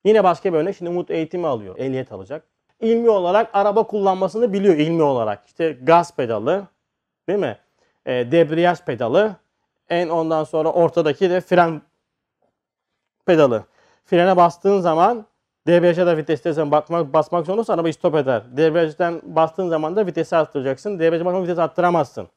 Yine 0.03 0.23
başka 0.23 0.53
bir 0.53 0.57
örnek. 0.57 0.75
Şimdi 0.75 0.91
Umut 0.91 1.11
eğitimi 1.11 1.47
alıyor. 1.47 1.77
Ehliyet 1.77 2.11
alacak. 2.11 2.47
İlmi 2.79 3.09
olarak 3.09 3.49
araba 3.53 3.87
kullanmasını 3.87 4.53
biliyor 4.53 4.75
ilmi 4.75 5.03
olarak. 5.03 5.45
İşte 5.45 5.71
gaz 5.83 6.15
pedalı, 6.15 6.67
değil 7.29 7.39
mi? 7.39 7.57
E, 8.07 8.31
debriyaj 8.31 8.79
pedalı. 8.79 9.35
En 9.89 10.09
ondan 10.09 10.43
sonra 10.43 10.71
ortadaki 10.71 11.29
de 11.29 11.41
fren 11.41 11.81
pedalı. 13.25 13.63
Frene 14.05 14.37
bastığın 14.37 14.79
zaman 14.79 15.25
debriyaja 15.67 16.07
da 16.07 16.17
viteste 16.17 16.71
bakmak, 16.71 17.13
basmak 17.13 17.45
zorundasın 17.45 17.73
araba 17.73 17.93
stop 17.93 18.15
eder. 18.15 18.57
Debriyajdan 18.57 19.21
bastığın 19.23 19.69
zaman 19.69 19.95
da 19.95 20.07
vitesi 20.07 20.35
arttıracaksın. 20.35 20.99
Debriyaja 20.99 21.25
bakmak 21.25 21.43
vitesi 21.43 21.61
arttıramazsın. 21.61 22.27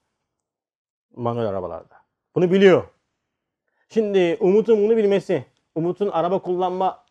Manuel 1.16 1.48
arabalarda. 1.48 1.94
Bunu 2.34 2.50
biliyor. 2.50 2.84
Şimdi 3.88 4.36
Umut'un 4.40 4.82
bunu 4.82 4.96
bilmesi, 4.96 5.44
Umut'un 5.74 6.08
araba 6.08 6.38
kullanma 6.38 7.04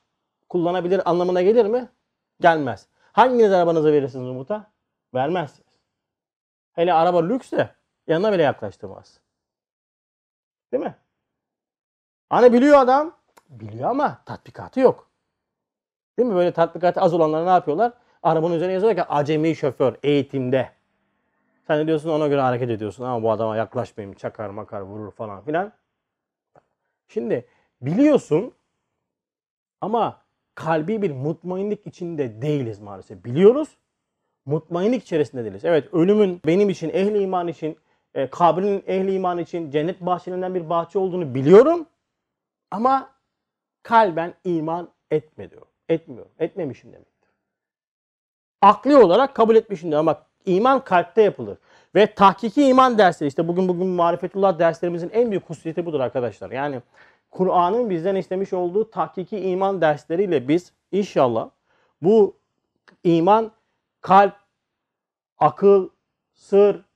kullanabilir 0.49 1.10
anlamına 1.10 1.41
gelir 1.41 1.66
mi? 1.66 1.89
Gelmez. 2.41 2.88
Hanginiz 3.12 3.51
arabanızı 3.51 3.91
verirsiniz 3.91 4.28
Umut'a? 4.28 4.72
Vermezsiniz. 5.14 5.74
Hele 6.74 6.93
araba 6.93 7.24
lüksse 7.28 7.79
yanına 8.10 8.34
bile 8.34 8.43
yaklaştırmaz. 8.43 9.20
Değil 10.72 10.84
mi? 10.84 10.95
Hani 12.30 12.53
biliyor 12.53 12.80
adam. 12.80 13.16
Biliyor 13.49 13.89
ama 13.89 14.22
tatbikatı 14.26 14.80
yok. 14.80 15.10
Değil 16.18 16.30
mi? 16.30 16.36
Böyle 16.36 16.51
tatbikatı 16.51 17.01
az 17.01 17.14
olanlar 17.14 17.45
ne 17.45 17.49
yapıyorlar? 17.49 17.93
Arabanın 18.24 18.55
üzerine 18.55 18.74
yazıyor 18.74 18.95
ki 18.95 19.03
acemi 19.03 19.55
şoför 19.55 19.95
eğitimde. 20.03 20.72
Sen 21.68 21.88
diyorsun 21.88 22.10
ona 22.10 22.28
göre 22.28 22.41
hareket 22.41 22.70
ediyorsun. 22.70 23.03
Ama 23.03 23.24
bu 23.24 23.32
adama 23.32 23.57
yaklaşmayayım 23.57 24.16
çakar 24.16 24.49
makar 24.49 24.82
vurur 24.82 25.12
falan 25.12 25.41
filan. 25.41 25.72
Şimdi 27.07 27.45
biliyorsun 27.82 28.53
ama 29.82 30.22
kalbi 30.55 31.01
bir 31.01 31.12
mutmainlik 31.12 31.88
içinde 31.88 32.41
değiliz 32.41 32.80
maalesef. 32.80 33.26
Biliyoruz. 33.26 33.78
Mutmainlik 34.45 35.03
içerisinde 35.03 35.43
değiliz. 35.43 35.66
Evet 35.66 35.93
ölümün 35.93 36.41
benim 36.45 36.70
için, 36.70 36.89
ehli 36.89 37.22
iman 37.22 37.47
için, 37.47 37.78
e, 38.14 38.30
kabrin 38.30 38.84
ehli 38.88 39.14
iman 39.14 39.38
için 39.38 39.72
cennet 39.72 40.01
bahçelerinden 40.01 40.55
bir 40.55 40.70
bahçe 40.70 40.99
olduğunu 40.99 41.36
biliyorum. 41.36 41.86
Ama 42.72 43.10
kalben 43.84 44.34
iman 44.43 44.89
etmiyorum. 45.12 45.68
Etmiyorum. 45.89 46.32
Etmemişim 46.39 46.93
demektir. 46.93 47.30
Akli 48.62 48.97
olarak 48.97 49.36
kabul 49.36 49.55
etmişim 49.55 49.91
de 49.91 49.97
ama 49.97 50.26
iman 50.45 50.84
kalpte 50.84 51.22
yapılır. 51.22 51.57
Ve 51.95 52.14
tahkiki 52.14 52.64
iman 52.64 52.97
dersleri 52.97 53.28
işte 53.28 53.47
bugün 53.47 53.68
bugün 53.68 53.88
marifetullah 53.88 54.60
derslerimizin 54.60 55.10
en 55.10 55.32
büyük 55.32 55.49
hususiyeti 55.49 55.86
budur 55.86 55.99
arkadaşlar. 55.99 56.51
Yani 56.51 56.82
Kur'an'ın 57.32 57.89
bizden 57.89 58.16
istemiş 58.16 58.53
olduğu 58.53 58.89
tahkiki 58.89 59.39
iman 59.39 59.82
dersleriyle 59.82 60.47
biz 60.47 60.74
inşallah 60.91 61.49
bu 62.01 62.36
iman 63.03 63.51
kalp, 64.01 64.36
akıl, 65.38 65.89
sır 66.34 66.89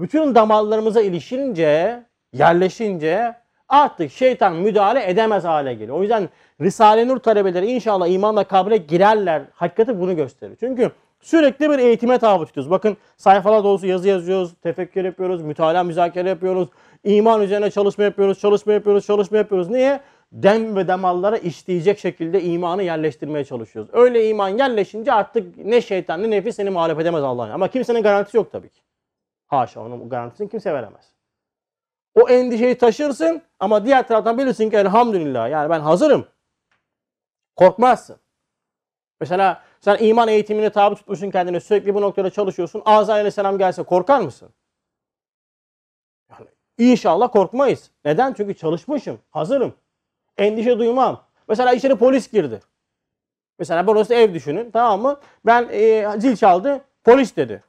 bütün 0.00 0.34
damarlarımıza 0.34 1.00
ilişince, 1.00 2.02
yerleşince 2.32 3.34
artık 3.68 4.12
şeytan 4.12 4.56
müdahale 4.56 5.10
edemez 5.10 5.44
hale 5.44 5.74
geliyor. 5.74 5.98
O 5.98 6.02
yüzden 6.02 6.28
Risale-i 6.60 7.08
Nur 7.08 7.18
talebeleri 7.18 7.66
inşallah 7.66 8.08
imanla 8.08 8.44
kabre 8.44 8.76
girerler. 8.76 9.42
Hakikati 9.52 10.00
bunu 10.00 10.16
gösterir. 10.16 10.56
Çünkü 10.60 10.90
sürekli 11.20 11.70
bir 11.70 11.78
eğitime 11.78 12.18
tabi 12.18 12.46
tutuyoruz. 12.46 12.70
Bakın 12.70 12.96
sayfalar 13.16 13.64
dolusu 13.64 13.86
yazı 13.86 14.08
yazıyoruz, 14.08 14.54
tefekkür 14.62 15.04
yapıyoruz, 15.04 15.42
mütalaa 15.42 15.84
müzakere 15.84 16.28
yapıyoruz. 16.28 16.68
iman 17.04 17.42
üzerine 17.42 17.70
çalışma 17.70 18.04
yapıyoruz, 18.04 18.40
çalışma 18.40 18.72
yapıyoruz, 18.72 19.06
çalışma 19.06 19.36
yapıyoruz. 19.36 19.70
Niye? 19.70 20.00
Dem 20.32 20.76
ve 20.76 20.88
damarlara 20.88 21.36
işleyecek 21.36 21.98
şekilde 21.98 22.42
imanı 22.42 22.82
yerleştirmeye 22.82 23.44
çalışıyoruz. 23.44 23.90
Öyle 23.92 24.28
iman 24.28 24.48
yerleşince 24.48 25.12
artık 25.12 25.56
ne 25.56 25.80
şeytan 25.80 26.22
ne 26.22 26.30
nefis 26.30 26.56
seni 26.56 26.70
muhalefet 26.70 27.02
edemez 27.02 27.22
Allah'ın. 27.22 27.50
Ama 27.50 27.68
kimsenin 27.68 28.02
garantisi 28.02 28.36
yok 28.36 28.52
tabii 28.52 28.68
ki. 28.68 28.80
Haşa 29.48 29.80
onun 29.80 30.08
garantisini 30.08 30.48
kimse 30.48 30.74
veremez. 30.74 31.12
O 32.14 32.28
endişeyi 32.28 32.78
taşırsın 32.78 33.42
ama 33.60 33.84
diğer 33.84 34.08
taraftan 34.08 34.38
bilirsin 34.38 34.70
ki 34.70 34.76
elhamdülillah 34.76 35.50
yani 35.50 35.70
ben 35.70 35.80
hazırım. 35.80 36.26
Korkmazsın. 37.56 38.16
Mesela 39.20 39.62
sen 39.80 39.96
iman 40.00 40.28
eğitimine 40.28 40.70
tabi 40.70 40.94
tutmuşsun 40.94 41.30
kendini 41.30 41.60
sürekli 41.60 41.94
bu 41.94 42.00
noktada 42.00 42.30
çalışıyorsun. 42.30 42.82
Azrail 42.84 43.16
aleyhisselam 43.20 43.58
gelse 43.58 43.82
korkar 43.82 44.20
mısın? 44.20 44.48
Yani 46.30 46.46
inşallah 46.78 47.32
korkmayız. 47.32 47.90
Neden? 48.04 48.32
Çünkü 48.32 48.54
çalışmışım. 48.54 49.18
Hazırım. 49.30 49.74
Endişe 50.38 50.78
duymam. 50.78 51.24
Mesela 51.48 51.72
içeri 51.72 51.96
polis 51.96 52.32
girdi. 52.32 52.60
Mesela 53.58 53.86
burası 53.86 54.14
ev 54.14 54.34
düşünün. 54.34 54.70
Tamam 54.70 55.00
mı? 55.00 55.20
Ben 55.46 55.68
e, 55.72 56.20
zil 56.20 56.36
çaldı. 56.36 56.84
Polis 57.04 57.36
dedi. 57.36 57.62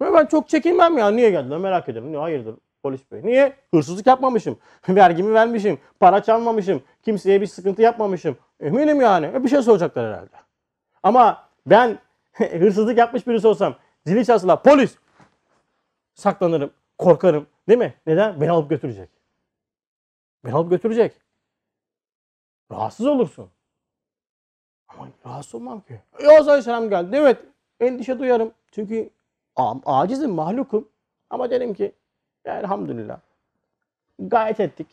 Ve 0.00 0.12
ben 0.12 0.26
çok 0.26 0.48
çekinmem 0.48 0.98
ya. 0.98 1.10
Niye 1.10 1.30
geldiler 1.30 1.58
merak 1.58 1.88
ederim. 1.88 2.08
Niye? 2.08 2.18
Hayırdır 2.18 2.54
polis 2.82 3.10
bey. 3.12 3.20
Niye? 3.24 3.56
Hırsızlık 3.74 4.06
yapmamışım. 4.06 4.58
Vergimi 4.88 5.34
vermişim. 5.34 5.78
Para 6.00 6.22
çalmamışım. 6.22 6.82
Kimseye 7.02 7.40
bir 7.40 7.46
sıkıntı 7.46 7.82
yapmamışım. 7.82 8.36
Eminim 8.60 9.00
yani. 9.00 9.26
E, 9.26 9.44
bir 9.44 9.48
şey 9.48 9.62
soracaklar 9.62 10.06
herhalde. 10.06 10.36
Ama 11.02 11.48
ben 11.66 11.98
hırsızlık 12.32 12.98
yapmış 12.98 13.26
birisi 13.26 13.46
olsam 13.46 13.74
zili 14.06 14.26
çalsalar 14.26 14.62
polis 14.62 14.96
saklanırım. 16.14 16.70
Korkarım. 16.98 17.46
Değil 17.68 17.78
mi? 17.78 17.94
Neden? 18.06 18.40
Beni 18.40 18.50
alıp 18.50 18.70
götürecek. 18.70 19.10
Beni 20.44 20.54
alıp 20.54 20.70
götürecek. 20.70 21.12
Rahatsız 22.72 23.06
olursun. 23.06 23.50
Ama 24.88 25.08
rahatsız 25.26 25.54
olmam 25.54 25.80
ki. 25.80 26.00
E, 26.18 26.26
Aleyhisselam 26.26 26.90
geldi. 26.90 27.16
Evet. 27.16 27.38
Endişe 27.80 28.18
duyarım. 28.18 28.52
Çünkü 28.72 29.10
a- 29.56 29.74
acizim, 29.84 30.30
mahlukum. 30.30 30.88
Ama 31.30 31.50
derim 31.50 31.74
ki 31.74 31.92
elhamdülillah. 32.44 33.20
gayet 34.18 34.60
ettik. 34.60 34.86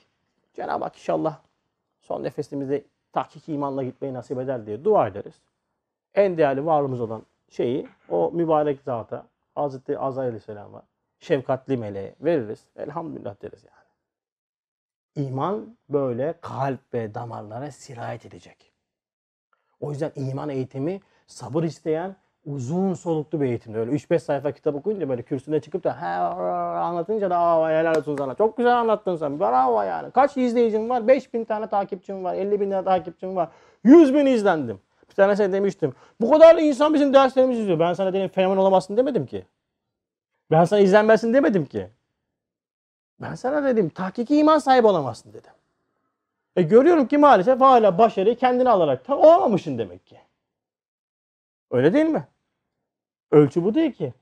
Cenab-ı 0.53 0.84
Hak 0.84 0.95
inşallah 0.95 1.39
son 1.99 2.24
nefesimizde 2.24 2.84
tahkik 3.14 3.49
imanla 3.49 3.84
gitmeyi 3.84 4.14
nasip 4.14 4.39
eder 4.39 4.66
diye 4.66 4.84
dua 4.84 5.07
ederiz. 5.07 5.36
En 6.14 6.38
değerli 6.38 6.66
varlığımız 6.66 7.01
olan 7.01 7.24
şeyi 7.49 7.88
o 8.10 8.32
mübarek 8.34 8.82
zata 8.82 9.26
Hazreti 9.55 9.99
Azrail 9.99 10.28
Aleyhisselam'a 10.28 10.84
şefkatli 11.20 11.78
meleğe 11.78 12.16
veririz. 12.22 12.66
Elhamdülillah 12.76 13.41
deriz 13.41 13.64
yani. 13.64 13.80
İman 15.28 15.78
böyle 15.89 16.36
kalp 16.41 16.93
ve 16.93 17.14
damarlara 17.14 17.72
sirayet 17.72 18.26
edecek. 18.26 18.72
O 19.80 19.91
yüzden 19.91 20.12
iman 20.16 20.49
eğitimi 20.49 21.01
sabır 21.28 21.64
isteyen 21.64 22.16
uzun 22.50 22.93
soluklu 22.93 23.41
bir 23.41 23.45
eğitimdi. 23.45 23.78
Öyle 23.78 23.91
3-5 23.91 24.20
sayfa 24.20 24.52
kitap 24.52 24.76
okuyunca 24.76 25.10
böyle 25.10 25.22
kürsüne 25.22 25.60
çıkıp 25.60 25.84
da 25.84 25.95
anlatınca 26.82 27.30
da 27.30 27.38
aa 27.38 27.70
helal 27.70 27.95
olsun 27.95 28.18
sana. 28.18 28.36
Çok 28.36 28.58
güzel 28.58 28.80
anlattın 28.80 29.16
sen. 29.16 29.39
Bravo 29.39 29.82
yani. 29.82 30.12
Kaç 30.12 30.38
izleyicin 30.38 30.89
var? 30.89 31.08
5000 31.08 31.43
tane 31.43 31.68
takipçim 31.68 32.24
var. 32.24 32.34
50 32.34 32.60
bin 32.60 32.72
tane 32.72 32.84
takipçim 32.86 33.36
var. 33.36 33.50
100 33.84 34.14
bin 34.14 34.26
izlendim. 34.26 34.80
Bir 35.10 35.16
tanesine 35.16 35.52
demiştim. 35.52 35.93
Bu 36.22 36.32
kadar 36.32 36.58
insan 36.58 36.93
bizim 36.93 37.14
derslerimizi 37.14 37.62
izliyor. 37.62 37.80
Ben 37.80 37.93
sana 37.93 38.14
dedim 38.14 38.30
fenomen 38.30 38.58
olamazsın 38.58 38.97
demedim 38.97 39.26
ki. 39.26 39.45
Ben 40.52 40.66
sana 40.66 40.80
izlenmezsin 40.80 41.34
demedim 41.34 41.66
ki. 41.66 41.88
Ben 43.22 43.36
sana 43.36 43.64
dedim 43.64 43.89
tahkiki 43.89 44.38
iman 44.38 44.60
sahibi 44.60 44.88
olamazsın 44.88 45.34
dedim. 45.34 45.52
E 46.56 46.62
görüyorum 46.62 47.08
ki 47.08 47.18
maalesef 47.18 47.62
hala 47.62 47.97
başarıyı 47.97 48.36
kendine 48.36 48.70
alarak 48.70 49.10
olamamışsın 49.10 49.78
demek 49.78 50.06
ki. 50.06 50.18
Öyle 51.72 51.93
değil 51.93 52.06
mi? 52.06 52.28
Ölçü 53.32 53.63
bu 53.63 53.75
değil 53.75 53.91
ki. 53.91 54.13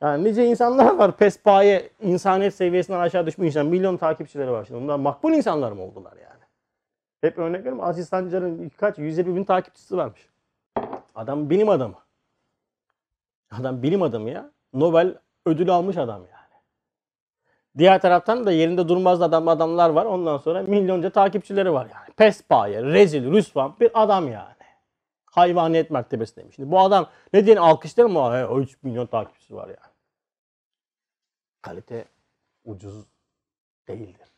Yani 0.00 0.24
nice 0.24 0.46
insanlar 0.46 0.94
var 0.94 1.16
pespaye 1.16 1.90
insaniyet 2.00 2.54
seviyesinden 2.54 3.00
aşağı 3.00 3.26
düşmüş 3.26 3.46
insan. 3.46 3.66
Milyon 3.66 3.96
takipçileri 3.96 4.50
var 4.50 4.64
şimdi. 4.64 4.82
Bunlar 4.82 4.96
makbul 4.96 5.32
insanlar 5.32 5.72
mı 5.72 5.82
oldular 5.82 6.12
yani? 6.12 6.42
Hep 7.20 7.38
örnek 7.38 7.60
veriyorum. 7.60 7.84
Aziz 7.84 8.08
Sancar'ın 8.08 8.70
kaç? 8.76 8.98
150 8.98 9.36
bin 9.36 9.44
takipçisi 9.44 9.96
varmış. 9.96 10.28
Adam 11.14 11.50
bilim 11.50 11.68
adamı. 11.68 11.94
Adam 13.50 13.82
bilim 13.82 14.02
adamı 14.02 14.30
ya. 14.30 14.50
Nobel 14.72 15.14
ödülü 15.46 15.72
almış 15.72 15.96
adam 15.96 16.20
yani. 16.20 16.42
Diğer 17.78 18.00
taraftan 18.00 18.46
da 18.46 18.52
yerinde 18.52 18.88
durmaz 18.88 19.22
adam 19.22 19.48
adamlar 19.48 19.90
var. 19.90 20.04
Ondan 20.04 20.38
sonra 20.38 20.62
milyonca 20.62 21.10
takipçileri 21.10 21.72
var 21.72 21.88
yani. 21.94 22.14
Pespaye, 22.16 22.82
rezil, 22.82 23.32
rüsvan 23.32 23.74
bir 23.80 23.90
adam 23.94 24.28
yani. 24.28 24.54
Hayvaniyet 25.32 25.90
mertebesindeymiş. 25.90 26.56
Şimdi 26.56 26.70
bu 26.70 26.80
adam 26.80 27.08
ne 27.32 27.46
diye 27.46 27.60
alkışlar 27.60 28.04
mı? 28.04 28.36
He, 28.36 28.46
o 28.46 28.60
3 28.60 28.82
milyon 28.82 29.06
takipçisi 29.06 29.54
var 29.54 29.68
yani. 29.68 29.92
Kalite 31.62 32.04
ucuz 32.64 33.04
değildir. 33.88 34.28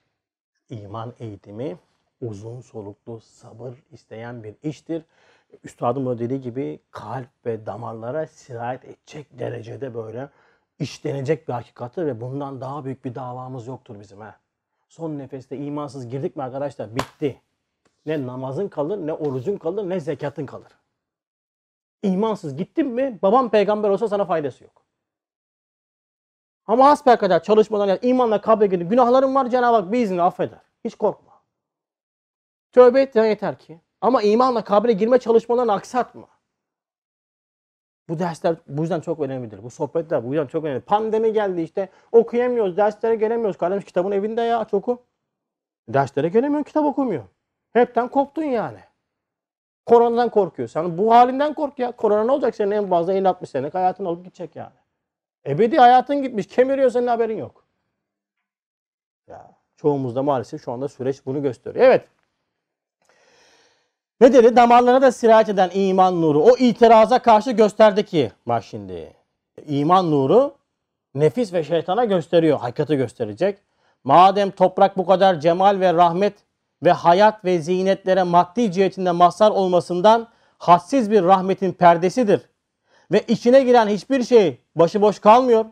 İman 0.70 1.14
eğitimi 1.18 1.78
uzun 2.20 2.60
soluklu 2.60 3.20
sabır 3.20 3.74
isteyen 3.92 4.44
bir 4.44 4.54
iştir. 4.62 5.02
Üstadım 5.64 6.06
da 6.06 6.18
dediği 6.18 6.40
gibi 6.40 6.80
kalp 6.90 7.46
ve 7.46 7.66
damarlara 7.66 8.26
sirayet 8.26 8.84
edecek 8.84 9.38
derecede 9.38 9.94
böyle 9.94 10.28
işlenecek 10.78 11.48
bir 11.48 11.52
hakikattır 11.52 12.06
ve 12.06 12.20
bundan 12.20 12.60
daha 12.60 12.84
büyük 12.84 13.04
bir 13.04 13.14
davamız 13.14 13.66
yoktur 13.66 14.00
bizim 14.00 14.20
ha. 14.20 14.36
Son 14.88 15.18
nefeste 15.18 15.56
imansız 15.56 16.08
girdik 16.08 16.36
mi 16.36 16.42
arkadaşlar 16.42 16.96
bitti. 16.96 17.40
Ne 18.06 18.26
namazın 18.26 18.68
kalır, 18.68 19.06
ne 19.06 19.12
orucun 19.12 19.56
kalır, 19.56 19.90
ne 19.90 20.00
zekatın 20.00 20.46
kalır. 20.46 20.72
İmansız 22.04 22.56
gittin 22.56 22.86
mi 22.86 23.18
babam 23.22 23.50
peygamber 23.50 23.88
olsa 23.88 24.08
sana 24.08 24.24
faydası 24.24 24.64
yok. 24.64 24.84
Ama 26.66 26.84
hasbelkader 26.84 27.42
çalışmadan 27.42 27.86
yani 27.86 27.98
imanla 28.02 28.40
kabre 28.40 28.66
girdi. 28.66 28.84
Günahların 28.84 29.34
var 29.34 29.50
Cenab-ı 29.50 29.76
Hak 29.76 29.92
biizni 29.92 30.22
affeder. 30.22 30.60
Hiç 30.84 30.94
korkma. 30.94 31.32
Tövbe 32.72 33.02
et 33.02 33.16
yeter 33.16 33.58
ki. 33.58 33.80
Ama 34.00 34.22
imanla 34.22 34.64
kabre 34.64 34.92
girme 34.92 35.18
çalışmalarını 35.18 35.72
aksatma. 35.72 36.28
Bu 38.08 38.18
dersler 38.18 38.56
bu 38.66 38.82
yüzden 38.82 39.00
çok 39.00 39.20
önemlidir. 39.20 39.62
Bu 39.62 39.70
sohbetler 39.70 40.24
bu 40.24 40.34
yüzden 40.34 40.46
çok 40.46 40.64
önemli. 40.64 40.80
Pandemi 40.80 41.32
geldi 41.32 41.60
işte 41.60 41.88
okuyamıyoruz, 42.12 42.76
derslere 42.76 43.14
gelemiyoruz. 43.14 43.58
Kardeşim 43.58 43.86
kitabın 43.86 44.12
evinde 44.12 44.42
ya 44.42 44.58
aç 44.58 44.74
oku. 44.74 45.02
Derslere 45.88 46.28
gelemiyorsun, 46.28 46.64
kitap 46.64 46.84
okumuyor. 46.84 47.24
Hepten 47.72 48.08
koptun 48.08 48.42
yani. 48.42 48.78
Koronadan 49.86 50.28
korkuyorsan 50.28 50.98
bu 50.98 51.14
halinden 51.14 51.54
kork 51.54 51.78
ya. 51.78 51.92
Korona 51.92 52.24
ne 52.24 52.32
olacak 52.32 52.54
senin 52.54 52.70
en 52.70 52.88
fazla 52.88 53.14
50-60 53.14 53.46
senelik 53.46 53.74
hayatın 53.74 54.04
olup 54.04 54.24
gidecek 54.24 54.56
yani. 54.56 54.74
Ebedi 55.46 55.76
hayatın 55.76 56.22
gitmiş. 56.22 56.46
Kemiriyor 56.46 56.90
senin 56.90 57.06
haberin 57.06 57.38
yok. 57.38 57.64
Ya 59.28 59.50
çoğumuzda 59.76 60.22
maalesef 60.22 60.64
şu 60.64 60.72
anda 60.72 60.88
süreç 60.88 61.26
bunu 61.26 61.42
gösteriyor. 61.42 61.86
Evet. 61.86 62.04
Ne 64.20 64.32
dedi? 64.32 64.56
Damarlarına 64.56 65.02
da 65.02 65.12
sirayet 65.12 65.48
eden 65.48 65.70
iman 65.74 66.22
nuru. 66.22 66.42
O 66.42 66.56
itiraza 66.56 67.18
karşı 67.18 67.50
gösterdi 67.50 68.04
ki. 68.04 68.32
Bak 68.46 68.64
şimdi. 68.64 69.12
İman 69.66 70.10
nuru 70.10 70.54
nefis 71.14 71.52
ve 71.52 71.64
şeytana 71.64 72.04
gösteriyor. 72.04 72.58
Hakikati 72.58 72.96
gösterecek. 72.96 73.58
Madem 74.04 74.50
toprak 74.50 74.96
bu 74.96 75.06
kadar 75.06 75.40
cemal 75.40 75.80
ve 75.80 75.94
rahmet 75.94 76.34
ve 76.84 76.92
hayat 76.92 77.44
ve 77.44 77.58
ziynetlere 77.58 78.22
maddi 78.22 78.72
cihetinde 78.72 79.10
mazhar 79.10 79.50
olmasından 79.50 80.28
hadsiz 80.58 81.10
bir 81.10 81.22
rahmetin 81.22 81.72
perdesidir. 81.72 82.40
Ve 83.12 83.24
içine 83.28 83.62
giren 83.62 83.88
hiçbir 83.88 84.22
şey 84.22 84.60
başıboş 84.76 85.18
kalmıyor. 85.18 85.64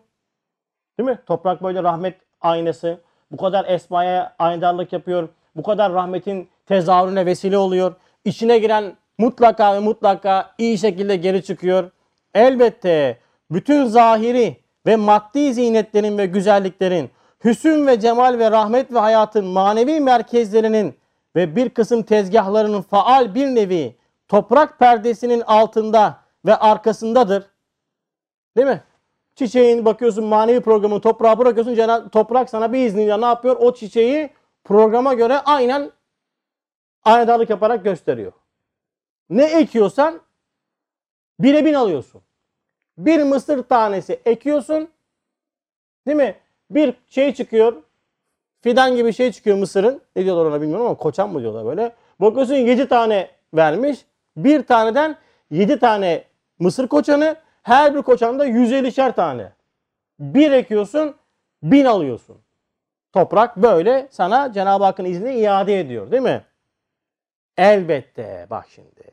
Değil 0.99 1.09
mi? 1.09 1.19
Toprak 1.27 1.63
böyle 1.63 1.83
rahmet 1.83 2.17
aynası. 2.41 3.01
Bu 3.31 3.37
kadar 3.37 3.65
esmaya 3.69 4.35
aydarlık 4.39 4.93
yapıyor. 4.93 5.29
Bu 5.57 5.63
kadar 5.63 5.93
rahmetin 5.93 6.49
tezahürüne 6.67 7.27
vesile 7.27 7.59
oluyor. 7.59 7.95
İçine 8.25 8.59
giren 8.59 8.97
mutlaka 9.19 9.75
ve 9.75 9.79
mutlaka 9.79 10.55
iyi 10.59 10.79
şekilde 10.79 11.17
geri 11.17 11.45
çıkıyor. 11.45 11.91
Elbette 12.35 13.19
bütün 13.51 13.85
zahiri 13.85 14.57
ve 14.87 14.97
maddi 14.97 15.55
zinetlerin 15.55 16.19
ve 16.19 16.27
güzelliklerin, 16.27 17.11
hüsün 17.45 17.87
ve 17.87 18.01
cemal 18.01 18.39
ve 18.39 18.51
rahmet 18.51 18.93
ve 18.93 18.99
hayatın 18.99 19.45
manevi 19.45 20.01
merkezlerinin 20.01 20.95
ve 21.37 21.57
bir 21.57 21.69
kısım 21.69 22.03
tezgahlarının 22.03 22.83
faal 22.83 23.35
bir 23.35 23.47
nevi 23.47 23.97
toprak 24.29 24.79
perdesinin 24.79 25.41
altında 25.41 26.19
ve 26.47 26.57
arkasındadır. 26.57 27.47
Değil 28.57 28.67
mi? 28.67 28.83
Çiçeğin 29.35 29.85
bakıyorsun 29.85 30.25
manevi 30.25 30.61
programı 30.61 31.01
toprağa 31.01 31.39
bırakıyorsun. 31.39 31.75
Cenab 31.75 32.11
toprak 32.11 32.51
sana 32.51 32.73
bir 32.73 32.87
izniyle 32.87 33.21
ne 33.21 33.25
yapıyor? 33.25 33.57
O 33.61 33.75
çiçeği 33.75 34.31
programa 34.65 35.15
göre 35.15 35.39
aynen 35.39 35.93
aynadarlık 37.05 37.51
yaparak 37.51 37.85
gösteriyor. 37.85 38.33
Ne 39.31 39.45
ekiyorsan 39.45 40.21
bire 41.41 41.65
bin 41.65 41.75
alıyorsun. 41.75 42.23
Bir 42.99 43.23
mısır 43.23 43.63
tanesi 43.63 44.21
ekiyorsun. 44.25 44.89
Değil 46.07 46.17
mi? 46.17 46.37
Bir 46.71 46.95
şey 47.09 47.35
çıkıyor. 47.35 47.83
Fidan 48.63 48.97
gibi 48.97 49.13
şey 49.13 49.33
çıkıyor 49.33 49.57
mısırın. 49.57 50.03
Ne 50.17 50.25
diyorlar 50.25 50.47
ona 50.47 50.61
bilmiyorum 50.61 50.87
ama 50.87 50.95
koçan 50.95 51.31
mı 51.31 51.41
diyorlar 51.41 51.65
böyle. 51.65 51.93
Bakıyorsun 52.21 52.55
7 52.55 52.89
tane 52.89 53.31
vermiş. 53.55 54.05
Bir 54.37 54.63
taneden 54.67 55.17
7 55.51 55.79
tane 55.79 56.25
mısır 56.59 56.89
koçanı. 56.89 57.37
Her 57.63 57.95
bir 57.95 58.03
koçanda 58.03 58.47
150'şer 58.47 59.15
tane. 59.15 59.53
Bir 60.19 60.53
ekiyorsun, 60.53 61.15
bin 61.63 61.85
alıyorsun. 61.85 62.37
Toprak 63.13 63.57
böyle 63.57 64.09
sana 64.11 64.53
Cenab-ı 64.53 64.85
Hakk'ın 64.85 65.05
izniyle 65.05 65.39
iade 65.39 65.81
ediyor 65.81 66.11
değil 66.11 66.23
mi? 66.23 66.45
Elbette 67.57 68.47
bak 68.51 68.67
şimdi. 68.69 69.13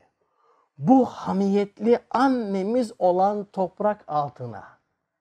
Bu 0.78 1.04
hamiyetli 1.04 1.98
annemiz 2.10 2.92
olan 2.98 3.44
toprak 3.44 4.04
altına. 4.06 4.64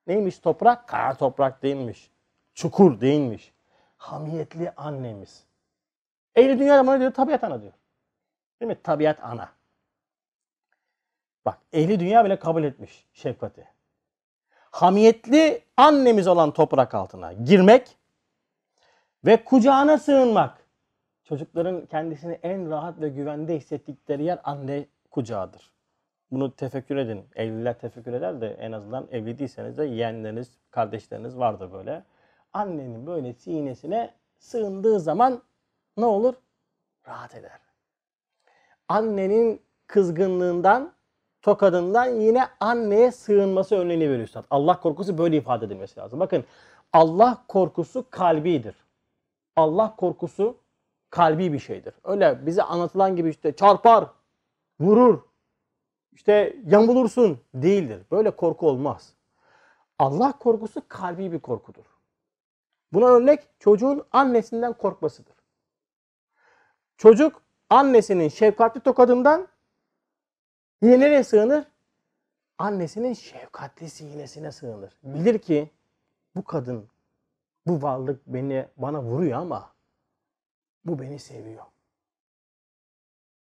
Neymiş 0.08 0.40
toprak? 0.40 0.88
Kara 0.88 1.14
toprak 1.14 1.64
değilmiş. 1.64 2.12
Çukur 2.54 3.02
değilmiş. 3.02 3.54
Hamiyetli 4.00 4.72
annemiz. 4.78 5.44
Ehli 6.36 6.60
dünya 6.60 6.88
bana 6.88 7.00
diyor 7.00 7.14
tabiat 7.14 7.44
ana 7.44 7.62
diyor. 7.62 7.74
Değil 8.62 8.72
mi? 8.72 8.82
Tabiat 8.84 9.24
ana. 9.24 9.50
Bak 11.46 11.58
ehli 11.74 12.00
dünya 12.00 12.26
bile 12.26 12.40
kabul 12.40 12.64
etmiş 12.64 13.08
şefkati. 13.14 13.68
Hamiyetli 14.72 15.64
annemiz 15.78 16.28
olan 16.28 16.52
toprak 16.52 16.96
altına 16.96 17.34
girmek 17.34 17.98
ve 19.26 19.44
kucağına 19.44 19.98
sığınmak. 19.98 20.66
Çocukların 21.24 21.86
kendisini 21.86 22.40
en 22.44 22.70
rahat 22.70 23.02
ve 23.02 23.10
güvende 23.10 23.56
hissettikleri 23.56 24.24
yer 24.24 24.40
anne 24.44 24.86
kucağıdır. 25.12 25.72
Bunu 26.32 26.56
tefekkür 26.56 26.98
edin. 26.98 27.26
Evliler 27.36 27.80
tefekkür 27.80 28.14
eder 28.14 28.42
de 28.42 28.54
en 28.54 28.72
azından 28.72 29.08
evli 29.12 29.40
değilseniz 29.40 29.78
de 29.78 29.86
yeğenleriniz, 29.86 30.52
kardeşleriniz 30.72 31.38
vardır 31.38 31.72
böyle. 31.74 32.04
Annenin 32.54 33.08
böyle 33.08 33.34
sinesine 33.34 34.14
sığındığı 34.40 35.00
zaman 35.00 35.42
ne 35.98 36.06
olur? 36.06 36.34
Rahat 37.08 37.36
eder. 37.36 37.60
Annenin 38.88 39.62
kızgınlığından, 39.88 40.94
tokadından 41.42 42.06
yine 42.06 42.48
anneye 42.60 43.12
sığınması 43.12 43.78
veriyor 43.88 44.20
Üstad. 44.20 44.46
Allah 44.50 44.80
korkusu 44.80 45.18
böyle 45.18 45.38
ifade 45.38 45.66
edilmesi 45.66 46.00
lazım. 46.00 46.20
Bakın 46.20 46.44
Allah 46.94 47.44
korkusu 47.48 48.06
kalbidir. 48.10 48.76
Allah 49.56 49.96
korkusu 49.96 50.58
kalbi 51.10 51.54
bir 51.54 51.60
şeydir. 51.60 51.94
Öyle 52.04 52.46
bize 52.46 52.64
anlatılan 52.64 53.16
gibi 53.16 53.30
işte 53.30 53.56
çarpar, 53.56 54.06
vurur, 54.80 55.20
işte 56.12 56.56
yamulursun 56.66 57.40
değildir. 57.54 58.02
Böyle 58.12 58.32
korku 58.32 58.70
olmaz. 58.70 59.14
Allah 60.00 60.34
korkusu 60.40 60.82
kalbi 60.88 61.32
bir 61.32 61.40
korkudur. 61.40 61.99
Buna 62.94 63.06
örnek 63.06 63.48
çocuğun 63.60 64.04
annesinden 64.12 64.74
korkmasıdır. 64.74 65.36
Çocuk 66.98 67.42
annesinin 67.70 68.28
şefkatli 68.28 68.80
tokadından 68.80 69.48
yine 70.82 71.00
nereye 71.00 71.24
sığınır? 71.24 71.66
Annesinin 72.58 73.14
şefkatli 73.14 73.90
sinesine 73.90 74.52
sığınır. 74.52 74.98
Bilir 75.04 75.40
ki 75.40 75.70
bu 76.36 76.44
kadın, 76.44 76.88
bu 77.68 77.82
varlık 77.82 78.28
beni 78.28 78.68
bana 78.78 79.04
vuruyor 79.04 79.40
ama 79.40 79.72
bu 80.86 81.00
beni 81.00 81.20
seviyor. 81.20 81.66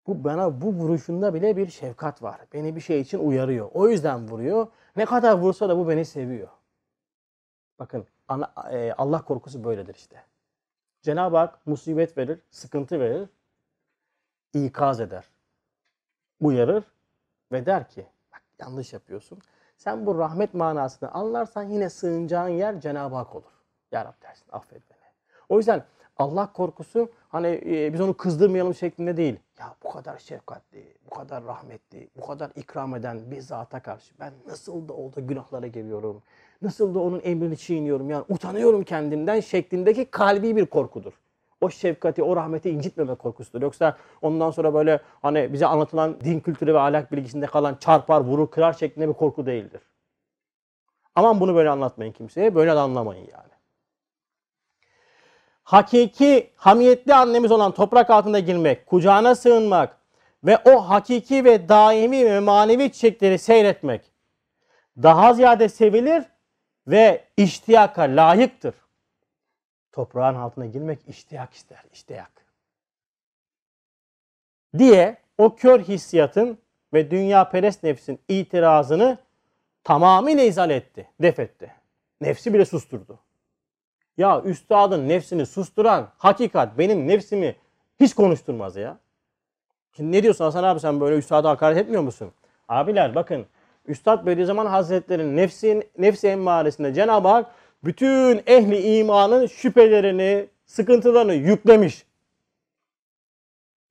Bu 0.08 0.24
bana 0.24 0.62
bu 0.62 0.74
vuruşunda 0.74 1.34
bile 1.34 1.58
bir 1.58 1.68
şefkat 1.68 2.24
var. 2.24 2.42
Beni 2.54 2.76
bir 2.76 2.82
şey 2.82 3.02
için 3.02 3.20
uyarıyor. 3.20 3.70
O 3.74 3.90
yüzden 3.90 4.28
vuruyor. 4.30 4.68
Ne 4.96 5.06
kadar 5.06 5.38
vursa 5.38 5.70
da 5.70 5.78
bu 5.78 5.90
beni 5.90 6.06
seviyor. 6.06 6.48
Bakın 7.80 8.06
ana, 8.28 8.54
e, 8.72 8.94
Allah 8.98 9.22
korkusu 9.22 9.64
böyledir 9.64 9.96
işte. 9.96 10.24
Cenab-ı 11.02 11.38
Hak 11.38 11.68
musibet 11.68 12.18
verir, 12.18 12.40
sıkıntı 12.52 13.00
verir, 13.00 13.30
ikaz 14.54 15.00
eder, 15.00 15.26
uyarır 16.42 16.84
ve 17.52 17.66
der 17.66 17.90
ki 17.90 18.08
bak 18.34 18.42
yanlış 18.60 18.94
yapıyorsun. 18.94 19.40
Sen 19.78 20.06
bu 20.06 20.18
rahmet 20.18 20.54
manasını 20.54 21.12
anlarsan 21.12 21.64
yine 21.64 21.90
sığınacağın 21.90 22.50
yer 22.50 22.80
Cenab-ı 22.82 23.16
Hak 23.16 23.36
olur. 23.36 23.52
Ya 23.92 24.06
Rab 24.06 24.22
dersin 24.22 24.46
affet 24.52 24.90
beni. 24.90 25.00
O 25.50 25.58
yüzden 25.58 25.86
Allah 26.18 26.54
korkusu 26.54 27.12
hani 27.30 27.62
e, 27.66 27.94
biz 27.94 28.02
onu 28.02 28.18
kızdırmayalım 28.18 28.76
şeklinde 28.76 29.18
değil. 29.18 29.40
Ya 29.60 29.76
bu 29.84 29.92
kadar 29.92 30.18
şefkatli, 30.18 30.98
bu 31.06 31.10
kadar 31.10 31.44
rahmetli, 31.44 32.10
bu 32.18 32.28
kadar 32.28 32.52
ikram 32.56 32.96
eden 32.96 33.32
bir 33.32 33.42
zata 33.42 33.82
karşı 33.82 34.14
ben 34.20 34.34
nasıl 34.48 34.88
da 34.88 34.94
oldu 34.94 35.28
günahlara 35.28 35.68
geliyorum. 35.68 36.24
Nasıl 36.62 36.96
da 36.96 37.00
onun 37.00 37.22
emrini 37.24 37.58
çiğniyorum. 37.58 38.10
Yani 38.10 38.24
utanıyorum 38.30 38.84
kendimden 38.84 39.40
şeklindeki 39.40 40.06
kalbi 40.06 40.56
bir 40.56 40.66
korkudur. 40.66 41.14
O 41.62 41.70
şefkati, 41.70 42.24
o 42.24 42.36
rahmeti 42.36 42.70
incitmeme 42.70 43.16
korkusudur. 43.16 43.62
Yoksa 43.62 43.98
ondan 44.22 44.52
sonra 44.52 44.74
böyle 44.74 45.00
hani 45.22 45.54
bize 45.54 45.66
anlatılan 45.66 46.20
din 46.20 46.40
kültürü 46.40 46.74
ve 46.74 46.80
ahlak 46.80 47.12
bilgisinde 47.12 47.46
kalan 47.46 47.76
çarpar, 47.76 48.22
vurur, 48.22 48.48
kırar 48.48 48.74
şeklinde 48.74 49.10
bir 49.10 49.14
korku 49.14 49.46
değildir. 49.46 49.82
Aman 51.16 51.40
bunu 51.40 51.56
böyle 51.56 51.70
anlatmayın 51.70 52.12
kimseye. 52.12 52.56
Böyle 52.56 52.72
de 52.72 52.80
anlamayın 52.80 53.28
yani 53.32 53.56
hakiki 55.66 56.50
hamiyetli 56.56 57.14
annemiz 57.14 57.52
olan 57.52 57.72
toprak 57.72 58.10
altında 58.10 58.40
girmek, 58.40 58.86
kucağına 58.86 59.36
sığınmak 59.36 59.98
ve 60.44 60.58
o 60.66 60.90
hakiki 60.90 61.46
ve 61.46 61.70
daimi 61.70 62.26
ve 62.26 62.40
manevi 62.40 62.92
çiçekleri 62.92 63.40
seyretmek 63.40 64.02
daha 65.04 65.34
ziyade 65.34 65.70
sevilir 65.70 66.24
ve 66.88 67.24
iştiyaka 67.38 68.02
layıktır. 68.02 68.76
Toprağın 69.92 70.36
altına 70.36 70.66
girmek 70.66 71.00
iştiyak 71.08 71.54
ister, 71.54 71.84
iştiyak. 71.94 72.32
Diye 74.78 75.18
o 75.38 75.56
kör 75.56 75.80
hissiyatın 75.80 76.58
ve 76.94 77.12
dünya 77.12 77.50
perest 77.50 77.84
nefsin 77.84 78.20
itirazını 78.28 79.18
tamamıyla 79.84 80.44
izale 80.44 80.76
etti, 80.76 81.10
def 81.22 81.40
etti. 81.40 81.72
Nefsi 82.22 82.54
bile 82.54 82.66
susturdu. 82.66 83.20
Ya 84.18 84.42
üstadın 84.42 85.10
nefsini 85.10 85.46
susturan 85.46 86.10
hakikat 86.18 86.78
benim 86.78 87.08
nefsimi 87.08 87.56
hiç 88.00 88.14
konuşturmaz 88.14 88.76
ya. 88.76 88.98
Şimdi 89.96 90.12
ne 90.12 90.24
diyorsun 90.24 90.46
Hasan 90.46 90.64
abi 90.64 90.80
sen 90.80 91.00
böyle 91.00 91.16
üstada 91.16 91.50
hakaret 91.50 91.78
etmiyor 91.78 92.02
musun? 92.02 92.32
Abiler 92.68 93.16
bakın 93.16 93.46
Üstad 93.88 94.26
Bediüzzaman 94.26 94.66
Hazretleri'nin 94.66 95.38
nefsin, 95.38 95.84
nefsi 95.98 96.28
emmaresinde 96.28 96.94
Cenab-ı 96.94 97.28
Hak 97.28 97.52
bütün 97.84 98.42
ehli 98.48 98.98
imanın 98.98 99.46
şüphelerini, 99.46 100.48
sıkıntılarını 100.66 101.34
yüklemiş. 101.34 102.06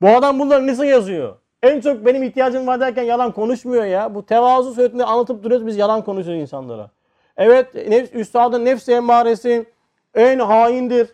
Bu 0.03 0.09
adam 0.09 0.39
bunları 0.39 0.67
nasıl 0.67 0.85
yazıyor? 0.85 1.37
En 1.63 1.81
çok 1.81 2.07
benim 2.07 2.23
ihtiyacım 2.23 2.67
var 2.67 2.81
derken 2.81 3.03
yalan 3.03 3.33
konuşmuyor 3.33 3.85
ya. 3.85 4.15
Bu 4.15 4.27
tevazu 4.27 4.75
suretinde 4.75 5.05
anlatıp 5.05 5.43
duruyoruz 5.43 5.67
biz 5.67 5.77
yalan 5.77 6.05
konuşuyoruz 6.05 6.43
insanlara. 6.43 6.91
Evet 7.37 7.75
nefs, 7.75 8.15
üstadın 8.15 8.65
nefsi 8.65 8.93
emmaresi 8.93 9.67
en 10.15 10.39
haindir. 10.39 11.09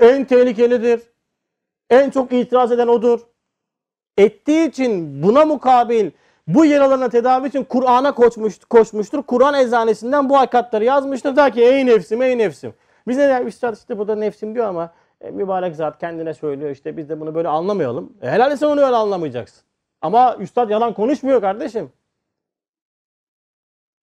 En 0.00 0.24
tehlikelidir. 0.24 1.02
En 1.90 2.10
çok 2.10 2.32
itiraz 2.32 2.72
eden 2.72 2.88
odur. 2.88 3.20
Ettiği 4.16 4.68
için 4.68 5.22
buna 5.22 5.44
mukabil 5.44 6.10
bu 6.46 6.64
yaralarına 6.64 7.08
tedavi 7.08 7.48
için 7.48 7.64
Kur'an'a 7.64 8.14
koşmuş, 8.14 8.58
koşmuştur. 8.58 9.22
Kur'an 9.22 9.54
eczanesinden 9.54 10.28
bu 10.28 10.38
hakikatleri 10.38 10.84
yazmıştır. 10.84 11.36
Der 11.36 11.52
ki 11.52 11.62
ey 11.64 11.86
nefsim 11.86 12.22
ey 12.22 12.38
nefsim. 12.38 12.74
Bize 13.08 13.28
de 13.28 13.42
üstad 13.44 13.76
işte 13.76 13.98
burada 13.98 14.16
nefsim 14.16 14.54
diyor 14.54 14.66
ama 14.66 14.92
e, 15.20 15.30
mübarek 15.30 15.76
zat 15.76 15.98
kendine 15.98 16.34
söylüyor 16.34 16.70
işte 16.70 16.96
biz 16.96 17.08
de 17.08 17.20
bunu 17.20 17.34
böyle 17.34 17.48
anlamayalım. 17.48 18.12
E, 18.22 18.30
helal 18.30 18.56
sen 18.56 18.66
onu 18.66 18.80
öyle 18.80 18.96
anlamayacaksın. 18.96 19.62
Ama 20.02 20.36
üstad 20.36 20.70
yalan 20.70 20.94
konuşmuyor 20.94 21.40
kardeşim. 21.40 21.92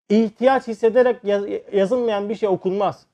İhtiyaç 0.09 0.67
hissederek 0.67 1.23
yaz, 1.23 1.43
yazılmayan 1.73 2.29
bir 2.29 2.35
şey 2.35 2.49
okunmaz. 2.49 3.05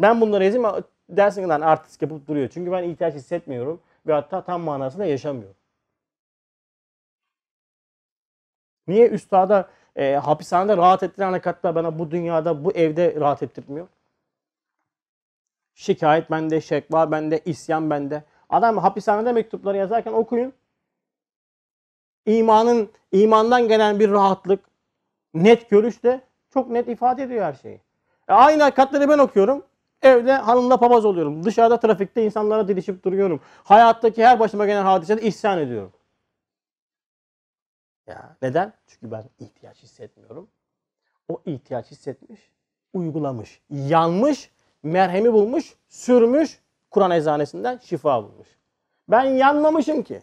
Ben 0.00 0.20
bunları 0.20 0.44
yazayım 0.44 0.84
dersin 1.08 1.42
ki 1.42 1.48
lan 1.48 1.60
artist 1.60 2.02
yapıp 2.02 2.28
duruyor. 2.28 2.48
Çünkü 2.48 2.72
ben 2.72 2.82
ihtiyaç 2.82 3.14
hissetmiyorum 3.14 3.80
ve 4.06 4.12
hatta 4.12 4.44
tam 4.44 4.60
manasında 4.60 5.04
yaşamıyorum. 5.04 5.56
Niye 8.88 9.08
üstada 9.08 9.68
e, 9.96 10.14
hapishanede 10.14 10.76
rahat 10.76 11.02
ettiren 11.02 11.32
hakikaten 11.32 11.74
bana 11.74 11.98
bu 11.98 12.10
dünyada 12.10 12.64
bu 12.64 12.72
evde 12.72 13.14
rahat 13.20 13.42
ettirmiyor? 13.42 13.88
Şikayet 15.74 16.30
bende, 16.30 16.60
şekva 16.60 17.10
bende, 17.10 17.40
isyan 17.44 17.90
bende. 17.90 18.22
Adam 18.50 18.78
hapishanede 18.78 19.32
mektupları 19.32 19.76
yazarken 19.76 20.12
okuyun. 20.12 20.52
İmanın, 22.26 22.90
imandan 23.12 23.68
gelen 23.68 24.00
bir 24.00 24.10
rahatlık, 24.10 24.60
net 25.34 25.70
görüşle 25.70 26.20
çok 26.50 26.70
net 26.70 26.88
ifade 26.88 27.22
ediyor 27.22 27.44
her 27.44 27.52
şeyi. 27.52 27.80
E, 28.28 28.32
aynı 28.32 28.62
hakikatleri 28.62 29.08
ben 29.08 29.18
okuyorum. 29.18 29.62
Evde 30.02 30.32
hanımla 30.32 30.76
papaz 30.76 31.04
oluyorum. 31.04 31.44
Dışarıda 31.44 31.80
trafikte 31.80 32.24
insanlara 32.24 32.68
didişip 32.68 33.04
duruyorum. 33.04 33.40
Hayattaki 33.64 34.24
her 34.26 34.40
başıma 34.40 34.66
gelen 34.66 34.84
hadisede 34.84 35.22
isyan 35.22 35.58
ediyorum. 35.58 35.92
Ya 38.06 38.36
neden? 38.42 38.72
Çünkü 38.86 39.10
ben 39.10 39.24
ihtiyaç 39.38 39.82
hissetmiyorum. 39.82 40.48
O 41.28 41.42
ihtiyaç 41.46 41.90
hissetmiş, 41.90 42.50
uygulamış, 42.92 43.60
yanmış, 43.70 44.50
merhemi 44.82 45.32
bulmuş, 45.32 45.76
sürmüş, 45.88 46.60
Kur'an 46.90 47.10
eczanesinden 47.10 47.78
şifa 47.78 48.22
bulmuş. 48.22 48.48
Ben 49.08 49.24
yanmamışım 49.24 50.02
ki. 50.02 50.22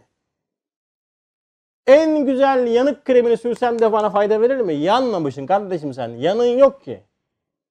En 1.88 2.26
güzel 2.26 2.68
yanık 2.68 3.06
kremini 3.06 3.38
sürsem 3.38 3.80
de 3.80 3.92
bana 3.92 4.10
fayda 4.10 4.42
verir 4.42 4.58
mi? 4.58 4.74
Yanmamışsın 4.74 5.46
kardeşim 5.46 5.94
sen. 5.94 6.10
Yanın 6.10 6.58
yok 6.58 6.84
ki. 6.84 7.04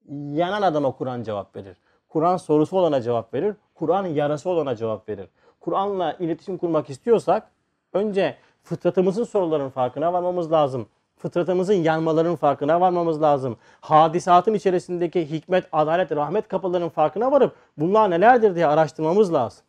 Yanan 0.09 0.63
adama 0.63 0.93
Kur'an 0.93 1.23
cevap 1.23 1.57
verir. 1.57 1.77
Kur'an 2.09 2.37
sorusu 2.37 2.79
olana 2.79 3.03
cevap 3.03 3.35
verir. 3.35 3.55
Kur'an 3.75 4.07
yarası 4.07 4.51
olana 4.51 4.77
cevap 4.77 5.09
verir. 5.09 5.29
Kur'an'la 5.61 6.13
iletişim 6.13 6.59
kurmak 6.59 6.91
istiyorsak 6.91 7.51
önce 7.93 8.37
fıtratımızın 8.63 9.25
soruların 9.25 9.69
farkına 9.69 10.13
varmamız 10.13 10.53
lazım. 10.53 10.89
Fıtratımızın 11.19 11.75
yanmaların 11.75 12.37
farkına 12.37 12.81
varmamız 12.81 13.23
lazım. 13.23 13.57
Hadisatın 13.81 14.55
içerisindeki 14.55 15.31
hikmet, 15.31 15.65
adalet, 15.73 16.13
rahmet 16.13 16.49
kapılarının 16.49 16.89
farkına 16.89 17.33
varıp 17.33 17.57
bunlar 17.77 18.11
nelerdir 18.11 18.55
diye 18.55 18.67
araştırmamız 18.67 19.33
lazım. 19.33 19.65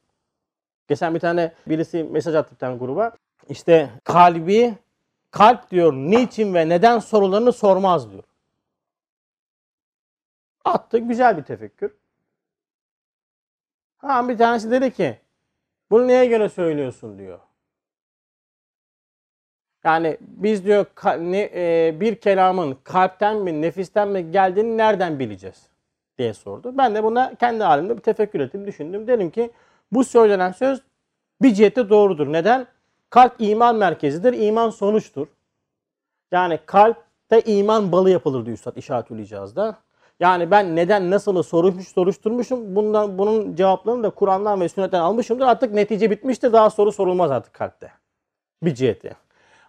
Geçen 0.88 1.16
bir 1.16 1.20
tane 1.20 1.54
birisi 1.68 2.04
mesaj 2.04 2.36
attı 2.36 2.52
bir 2.52 2.60
tane 2.60 2.78
gruba. 2.78 3.12
İşte 3.50 3.90
kalbi, 4.04 4.78
kalp 5.32 5.72
diyor 5.72 5.94
niçin 5.94 6.54
ve 6.54 6.70
neden 6.70 7.00
sorularını 7.00 7.54
sormaz 7.54 8.12
diyor. 8.12 8.24
Attı 10.66 10.98
güzel 10.98 11.38
bir 11.38 11.44
tefekkür. 11.44 11.96
Ha 13.98 14.30
bir 14.30 14.38
tanesi 14.38 14.72
dedi 14.72 14.94
ki 14.94 15.20
bunu 15.92 16.08
neye 16.08 16.26
göre 16.26 16.50
söylüyorsun 16.50 17.18
diyor. 17.18 17.40
Yani 19.84 20.18
biz 20.22 20.66
diyor 20.66 20.86
e, 21.34 22.00
bir 22.00 22.16
kelamın 22.16 22.78
kalpten 22.84 23.38
mi 23.38 23.62
nefisten 23.62 24.08
mi 24.08 24.32
geldiğini 24.32 24.78
nereden 24.78 25.20
bileceğiz 25.20 25.68
diye 26.18 26.34
sordu. 26.34 26.78
Ben 26.78 26.96
de 26.96 27.04
buna 27.04 27.36
kendi 27.36 27.64
halimde 27.64 27.98
bir 27.98 28.02
tefekkür 28.02 28.40
ettim, 28.40 28.68
düşündüm. 28.68 29.08
Dedim 29.08 29.30
ki 29.30 29.52
bu 29.92 30.04
söylenen 30.04 30.52
söz 30.52 30.82
bir 31.42 31.54
cihette 31.54 31.90
doğrudur. 31.90 32.34
Neden? 32.34 32.68
Kalp 33.10 33.36
iman 33.40 33.76
merkezidir, 33.76 34.34
iman 34.34 34.70
sonuçtur. 34.70 35.28
Yani 36.32 36.60
kalpte 36.66 37.42
iman 37.42 37.92
balı 37.92 38.10
yapılır 38.10 38.46
diyor 38.46 38.58
Üstad 38.58 38.76
İşaretül 38.76 39.20
İcaz'da. 39.20 39.78
Yani 40.20 40.52
ben 40.52 40.76
neden 40.76 41.12
nasılı 41.12 41.44
soruşmuş 41.44 41.88
soruşturmuşum. 41.88 42.76
Bundan 42.76 43.18
bunun 43.18 43.56
cevaplarını 43.56 44.04
da 44.04 44.10
Kur'an'dan 44.10 44.62
ve 44.62 44.70
sünnetten 44.70 45.00
almışımdır. 45.00 45.46
Artık 45.46 45.74
netice 45.74 46.12
bitmiştir. 46.12 46.54
Daha 46.54 46.70
soru 46.70 46.92
sorulmaz 46.92 47.32
artık 47.32 47.54
kalpte. 47.54 47.92
Bir 48.64 48.76
ciheti. 48.76 49.16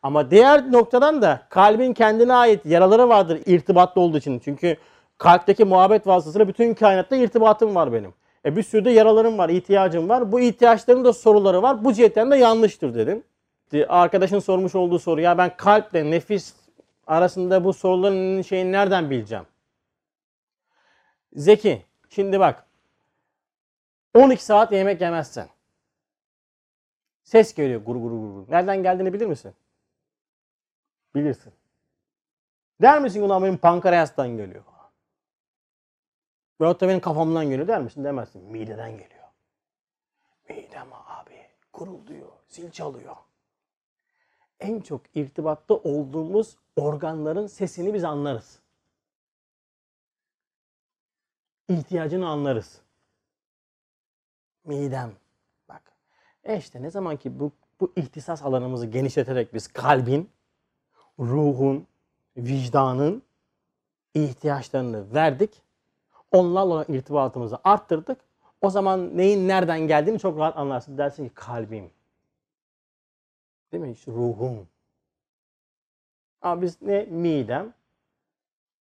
Ama 0.04 0.30
diğer 0.30 0.72
noktadan 0.72 1.22
da 1.22 1.46
kalbin 1.48 1.92
kendine 1.92 2.34
ait 2.34 2.66
yaraları 2.66 3.08
vardır 3.08 3.40
irtibatlı 3.46 4.00
olduğu 4.00 4.18
için. 4.18 4.38
Çünkü 4.38 4.76
kalpteki 5.18 5.64
muhabbet 5.64 6.06
vasıtasıyla 6.06 6.48
bütün 6.48 6.74
kainatta 6.74 7.16
irtibatım 7.16 7.74
var 7.74 7.92
benim. 7.92 8.14
E 8.44 8.56
bir 8.56 8.62
sürü 8.62 8.84
de 8.84 8.90
yaralarım 8.90 9.38
var, 9.38 9.48
ihtiyacım 9.48 10.08
var. 10.08 10.32
Bu 10.32 10.40
ihtiyaçların 10.40 11.04
da 11.04 11.12
soruları 11.12 11.62
var. 11.62 11.84
Bu 11.84 11.92
cihetten 11.92 12.30
de 12.30 12.36
yanlıştır 12.36 12.94
dedim. 12.94 13.24
Arkadaşın 13.88 14.38
sormuş 14.38 14.74
olduğu 14.74 14.98
soru 14.98 15.20
ya 15.20 15.38
ben 15.38 15.56
kalple 15.56 16.10
nefis 16.10 16.54
arasında 17.06 17.64
bu 17.64 17.72
soruların 17.72 18.42
şeyini 18.42 18.72
nereden 18.72 19.10
bileceğim? 19.10 19.44
Zeki, 21.36 21.82
şimdi 22.10 22.40
bak. 22.40 22.66
12 24.14 24.44
saat 24.44 24.72
yemek 24.72 25.00
yemezsen. 25.00 25.48
Ses 27.22 27.54
geliyor 27.54 27.80
guru 27.84 28.00
guru 28.00 28.20
guru. 28.20 28.46
Nereden 28.48 28.82
geldiğini 28.82 29.12
bilir 29.12 29.26
misin? 29.26 29.54
Bilirsin. 31.14 31.52
Der 32.82 33.00
misin 33.00 33.22
ulan 33.22 33.42
benim 33.42 33.56
pankreastan 33.56 34.28
geliyor? 34.28 34.64
Veyahut 36.60 36.80
da 36.80 36.88
benim 36.88 37.00
kafamdan 37.00 37.44
geliyor 37.44 37.68
der 37.68 37.82
misin? 37.82 38.04
Demezsin. 38.04 38.42
Mideden 38.42 38.90
geliyor. 38.90 39.24
Midem 40.48 40.92
abi 40.92 41.46
gurulduyor, 41.72 42.32
zil 42.48 42.70
çalıyor. 42.70 43.16
En 44.60 44.80
çok 44.80 45.16
irtibatta 45.16 45.74
olduğumuz 45.74 46.56
organların 46.76 47.46
sesini 47.46 47.94
biz 47.94 48.04
anlarız. 48.04 48.58
İhtiyacını 51.68 52.28
anlarız. 52.28 52.80
Midem. 54.64 55.12
Bak. 55.68 55.92
E 56.44 56.56
işte 56.56 56.82
ne 56.82 56.90
zaman 56.90 57.16
ki 57.16 57.40
bu, 57.40 57.52
bu 57.80 57.92
ihtisas 57.96 58.42
alanımızı 58.42 58.86
genişleterek 58.86 59.54
biz 59.54 59.68
kalbin, 59.68 60.30
ruhun, 61.18 61.86
vicdanın 62.36 63.22
ihtiyaçlarını 64.14 65.14
verdik. 65.14 65.62
Onlarla 66.32 66.74
olan 66.74 66.86
irtibatımızı 66.88 67.58
arttırdık. 67.64 68.18
O 68.60 68.70
zaman 68.70 69.16
neyin 69.16 69.48
nereden 69.48 69.80
geldiğini 69.80 70.18
çok 70.18 70.38
rahat 70.38 70.56
anlarsın. 70.56 70.98
Dersin 70.98 71.28
ki 71.28 71.34
kalbim. 71.34 71.90
Değil 73.72 73.84
mi? 73.84 73.92
İşte 73.92 74.12
ruhum. 74.12 74.68
Ama 76.42 76.62
biz 76.62 76.82
ne 76.82 77.02
midem, 77.04 77.72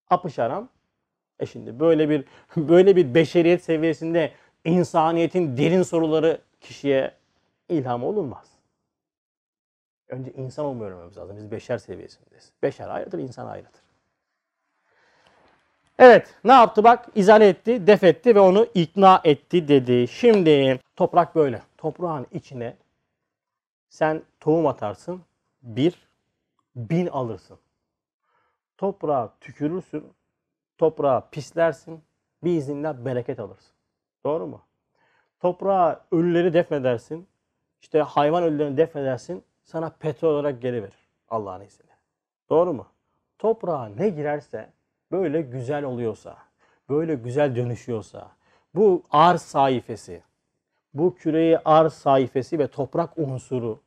apışaram. 0.10 0.70
E 1.40 1.46
şimdi 1.46 1.80
böyle 1.80 2.10
bir 2.10 2.26
böyle 2.58 2.96
bir 2.96 3.14
beşeriyet 3.14 3.64
seviyesinde 3.64 4.32
insaniyetin 4.66 5.58
derin 5.58 5.84
soruları 5.84 6.42
kişiye 6.62 7.16
ilham 7.70 8.04
olunmaz. 8.04 8.53
Önce 10.14 10.32
insan 10.32 10.66
olmayı 10.66 10.89
öğrenmemiz 10.89 11.18
lazım. 11.18 11.38
Biz 11.38 11.51
beşer 11.51 11.78
seviyesindeyiz. 11.78 12.51
Beşer 12.64 12.89
ayrıdır, 12.89 13.20
insan 13.20 13.47
ayrıdır. 13.47 13.82
Evet, 15.99 16.36
ne 16.43 16.51
yaptı 16.51 16.84
bak? 16.84 17.09
İzale 17.16 17.47
etti, 17.47 17.88
def 17.88 18.03
etti 18.03 18.36
ve 18.36 18.39
onu 18.39 18.68
ikna 18.74 19.22
etti 19.24 19.68
dedi. 19.68 20.07
Şimdi 20.07 20.80
toprak 20.95 21.36
böyle. 21.36 21.61
Toprağın 21.78 22.28
içine 22.32 22.76
sen 23.89 24.22
tohum 24.39 24.68
atarsın, 24.68 25.22
bir, 25.64 26.07
bin 26.76 27.07
alırsın. 27.07 27.57
Toprağa 28.78 29.34
tükürürsün, 29.41 30.14
toprağa 30.78 31.30
pislersin, 31.32 32.03
biiznillah 32.43 32.93
bereket 33.05 33.39
alırsın. 33.39 33.74
Doğru 34.26 34.47
mu? 34.47 34.61
Toprağa 35.39 36.05
ölüleri 36.11 36.53
defnedersin, 36.53 37.28
işte 37.82 38.01
hayvan 38.01 38.43
ölülerini 38.43 38.78
defnedersin, 38.78 39.43
sana 39.64 39.89
petrol 39.89 40.30
olarak 40.30 40.61
geri 40.61 40.84
verir 40.84 41.07
Allah'ın 41.30 41.61
izniyle. 41.61 41.93
Doğru 42.49 42.74
mu? 42.74 42.88
Toprağa 43.39 43.86
ne 43.86 44.09
girerse 44.09 44.70
böyle 45.11 45.41
güzel 45.41 45.84
oluyorsa, 45.84 46.38
böyle 46.89 47.16
güzel 47.16 47.55
dönüşüyorsa, 47.55 48.32
bu 48.76 49.03
arz 49.11 49.41
sayfesi, 49.41 50.24
bu 50.93 51.16
küreyi 51.16 51.57
arz 51.66 51.93
sayfesi 51.93 52.59
ve 52.59 52.68
toprak 52.68 53.18
unsuru 53.18 53.80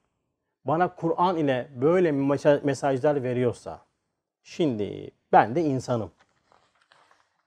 bana 0.64 0.94
Kur'an 0.94 1.36
ile 1.36 1.68
böyle 1.74 2.12
mesajlar 2.64 3.22
veriyorsa, 3.22 3.80
şimdi 4.42 5.10
ben 5.32 5.54
de 5.54 5.62
insanım. 5.62 6.10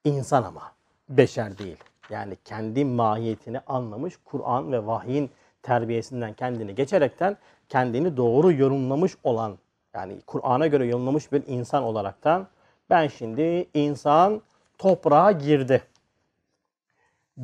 İnsan 0.04 0.44
ama, 0.44 0.72
beşer 1.10 1.58
değil. 1.58 1.78
Yani 2.10 2.38
kendi 2.46 2.86
mahiyetini 2.86 3.60
anlamış 3.60 4.18
Kur'an 4.26 4.72
ve 4.72 4.88
vahyin 4.88 5.32
terbiyesinden 5.64 6.34
kendini 6.34 6.76
geçerekten 6.76 7.38
kendini 7.70 8.18
doğru 8.18 8.52
yorumlamış 8.52 9.14
olan 9.24 9.58
yani 9.94 10.22
Kur'an'a 10.28 10.68
göre 10.68 10.86
yorumlamış 10.86 11.32
bir 11.32 11.44
insan 11.48 11.84
olaraktan 11.84 12.48
ben 12.90 13.08
şimdi 13.08 13.68
insan 13.74 14.42
toprağa 14.78 15.32
girdi. 15.32 15.82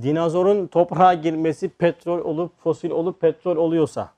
Dinozorun 0.01 0.67
toprağa 0.67 1.13
girmesi 1.13 1.69
petrol 1.69 2.19
olup 2.19 2.59
fosil 2.59 2.91
olup 2.91 3.21
petrol 3.21 3.55
oluyorsa 3.55 4.09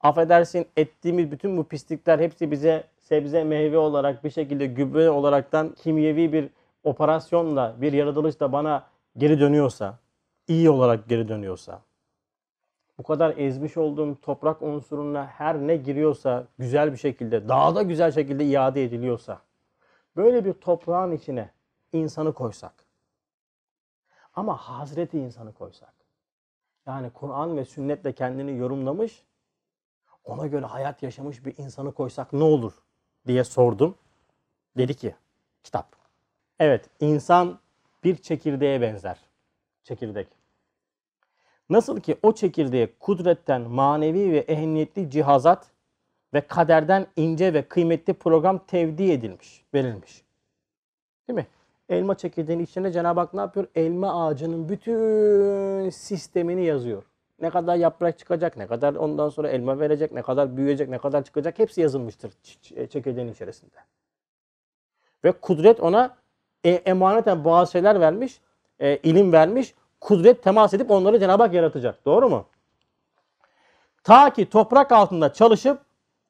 affedersin 0.00 0.66
ettiğimiz 0.76 1.30
bütün 1.30 1.56
bu 1.56 1.64
pislikler 1.64 2.18
hepsi 2.18 2.50
bize 2.50 2.84
sebze 2.98 3.44
meyve 3.44 3.78
olarak 3.78 4.24
bir 4.24 4.30
şekilde 4.30 4.66
gübre 4.66 5.10
olaraktan 5.10 5.74
kimyevi 5.82 6.32
bir 6.32 6.48
operasyonla 6.84 7.76
bir 7.80 7.92
yaratılışla 7.92 8.52
bana 8.52 8.86
geri 9.16 9.40
dönüyorsa 9.40 9.98
iyi 10.48 10.70
olarak 10.70 11.08
geri 11.08 11.28
dönüyorsa 11.28 11.80
bu 12.98 13.02
kadar 13.02 13.36
ezmiş 13.36 13.76
olduğum 13.76 14.20
toprak 14.20 14.62
unsuruna 14.62 15.26
her 15.26 15.58
ne 15.58 15.76
giriyorsa 15.76 16.46
güzel 16.58 16.92
bir 16.92 16.96
şekilde, 16.96 17.48
daha 17.48 17.74
da 17.74 17.82
güzel 17.82 18.12
şekilde 18.12 18.44
iade 18.44 18.84
ediliyorsa, 18.84 19.40
böyle 20.16 20.44
bir 20.44 20.52
toprağın 20.52 21.12
içine 21.12 21.50
insanı 21.92 22.32
koysak, 22.32 22.72
ama 24.34 24.56
Hazreti 24.56 25.18
insanı 25.18 25.52
koysak, 25.52 25.94
yani 26.86 27.10
Kur'an 27.10 27.56
ve 27.56 27.64
sünnetle 27.64 28.12
kendini 28.12 28.56
yorumlamış, 28.56 29.22
ona 30.24 30.46
göre 30.46 30.66
hayat 30.66 31.02
yaşamış 31.02 31.44
bir 31.44 31.58
insanı 31.58 31.92
koysak 31.92 32.32
ne 32.32 32.44
olur 32.44 32.72
diye 33.26 33.44
sordum. 33.44 33.94
Dedi 34.76 34.94
ki, 34.94 35.14
kitap. 35.62 35.86
Evet, 36.58 36.90
insan 37.00 37.58
bir 38.04 38.16
çekirdeğe 38.16 38.80
benzer. 38.80 39.18
Çekirdek. 39.84 40.37
Nasıl 41.70 42.00
ki 42.00 42.16
o 42.22 42.32
çekirdeğe 42.32 42.88
kudretten 43.00 43.60
manevi 43.62 44.32
ve 44.32 44.38
ehemmiyetli 44.38 45.10
cihazat 45.10 45.70
ve 46.34 46.40
kaderden 46.40 47.06
ince 47.16 47.54
ve 47.54 47.62
kıymetli 47.62 48.14
program 48.14 48.58
tevdi 48.66 49.12
edilmiş, 49.12 49.64
verilmiş. 49.74 50.22
Değil 51.28 51.38
mi? 51.38 51.46
Elma 51.88 52.14
çekirdeğinin 52.14 52.64
içinde 52.64 52.92
Cenab-ı 52.92 53.20
Hak 53.20 53.34
ne 53.34 53.40
yapıyor? 53.40 53.66
Elma 53.74 54.26
ağacının 54.26 54.68
bütün 54.68 55.90
sistemini 55.90 56.64
yazıyor. 56.64 57.02
Ne 57.40 57.50
kadar 57.50 57.76
yaprak 57.76 58.18
çıkacak, 58.18 58.56
ne 58.56 58.66
kadar 58.66 58.94
ondan 58.94 59.28
sonra 59.28 59.48
elma 59.48 59.80
verecek, 59.80 60.12
ne 60.12 60.22
kadar 60.22 60.56
büyüyecek, 60.56 60.88
ne 60.88 60.98
kadar 60.98 61.24
çıkacak 61.24 61.58
hepsi 61.58 61.80
yazılmıştır 61.80 62.32
çekirdeğin 62.90 63.28
içerisinde. 63.28 63.76
Ve 65.24 65.32
kudret 65.32 65.80
ona 65.80 66.16
e, 66.64 66.70
emaneten 66.70 67.44
bazı 67.44 67.72
şeyler 67.72 68.00
vermiş, 68.00 68.40
e, 68.78 68.96
ilim 68.96 69.32
vermiş 69.32 69.74
kudret 70.00 70.42
temas 70.42 70.74
edip 70.74 70.90
onları 70.90 71.20
Cenab-ı 71.20 71.42
Hak 71.42 71.54
yaratacak. 71.54 72.04
Doğru 72.04 72.28
mu? 72.28 72.46
Ta 74.04 74.30
ki 74.30 74.50
toprak 74.50 74.92
altında 74.92 75.32
çalışıp 75.32 75.82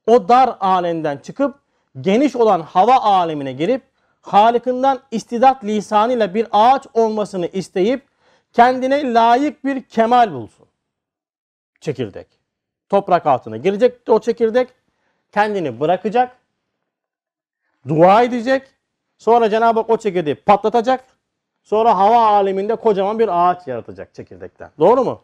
o 0.07 0.29
dar 0.29 0.57
aleminden 0.61 1.19
çıkıp 1.19 1.55
geniş 2.01 2.37
olan 2.37 2.61
hava 2.61 2.97
alemine 2.97 3.53
girip 3.53 3.83
Halık'ından 4.21 5.01
istidat 5.11 5.65
lisanıyla 5.65 6.35
bir 6.35 6.47
ağaç 6.53 6.87
olmasını 6.95 7.47
isteyip 7.47 8.07
kendine 8.53 9.15
layık 9.15 9.65
bir 9.65 9.83
kemal 9.83 10.33
bulsun. 10.33 10.67
Çekirdek. 11.81 12.27
Toprak 12.89 13.27
altına 13.27 13.57
girecek 13.57 14.01
o 14.09 14.21
çekirdek. 14.21 14.69
Kendini 15.33 15.81
bırakacak. 15.81 16.37
Dua 17.89 18.23
edecek. 18.23 18.63
Sonra 19.19 19.51
Cenab-ı 19.51 19.81
Hak 19.81 19.91
o 19.91 19.97
çekirdeği 19.97 20.35
patlatacak 20.35 21.05
Sonra 21.69 21.99
hava 21.99 22.27
aleminde 22.27 22.77
kocaman 22.77 23.19
bir 23.19 23.29
ağaç 23.29 23.67
yaratacak 23.67 24.15
çekirdekten. 24.15 24.71
Doğru 24.79 25.05
mu? 25.05 25.21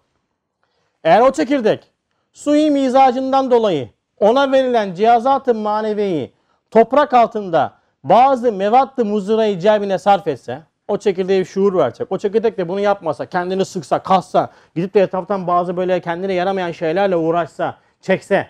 Eğer 1.04 1.20
o 1.20 1.32
çekirdek 1.32 1.90
sui 2.32 2.70
mizacından 2.70 3.50
dolayı 3.50 3.88
ona 4.20 4.52
verilen 4.52 4.94
cihazat-ı 4.94 5.54
maneviyi 5.54 6.32
toprak 6.70 7.14
altında 7.14 7.72
bazı 8.02 8.52
mevattı 8.52 9.04
muzırayı 9.04 9.58
cebine 9.58 9.98
sarf 9.98 10.26
etse 10.26 10.62
o 10.88 10.98
çekirdeğe 10.98 11.44
şuur 11.44 11.78
verecek. 11.78 12.12
O 12.12 12.18
çekirdek 12.18 12.58
de 12.58 12.68
bunu 12.68 12.80
yapmasa, 12.80 13.26
kendini 13.26 13.64
sıksa, 13.64 14.02
kassa, 14.02 14.50
gidip 14.74 14.94
de 14.94 15.00
etraftan 15.00 15.46
bazı 15.46 15.76
böyle 15.76 16.00
kendine 16.00 16.32
yaramayan 16.32 16.72
şeylerle 16.72 17.16
uğraşsa, 17.16 17.76
çekse 18.00 18.48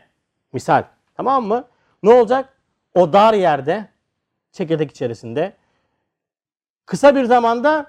misal. 0.53 0.85
Tamam 1.17 1.45
mı? 1.45 1.65
Ne 2.03 2.13
olacak? 2.13 2.49
O 2.95 3.13
dar 3.13 3.35
yerde 3.35 3.89
çekirdek 4.53 4.91
içerisinde 4.91 5.53
Kısa 6.87 7.15
bir 7.15 7.25
zamanda 7.25 7.87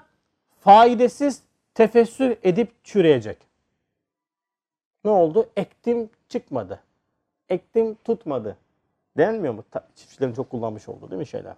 faydasız 0.60 1.42
tefessür 1.74 2.36
edip 2.42 2.84
çürüyecek. 2.84 3.38
Ne 5.04 5.10
oldu? 5.10 5.48
Ektim 5.56 6.10
çıkmadı. 6.28 6.80
Ektim 7.48 7.94
tutmadı. 8.04 8.56
Denmiyor 9.16 9.54
mu? 9.54 9.64
Çiftçilerin 9.96 10.34
çok 10.34 10.50
kullanmış 10.50 10.88
olduğu 10.88 11.10
değil 11.10 11.18
mi 11.18 11.26
şeyler? 11.26 11.54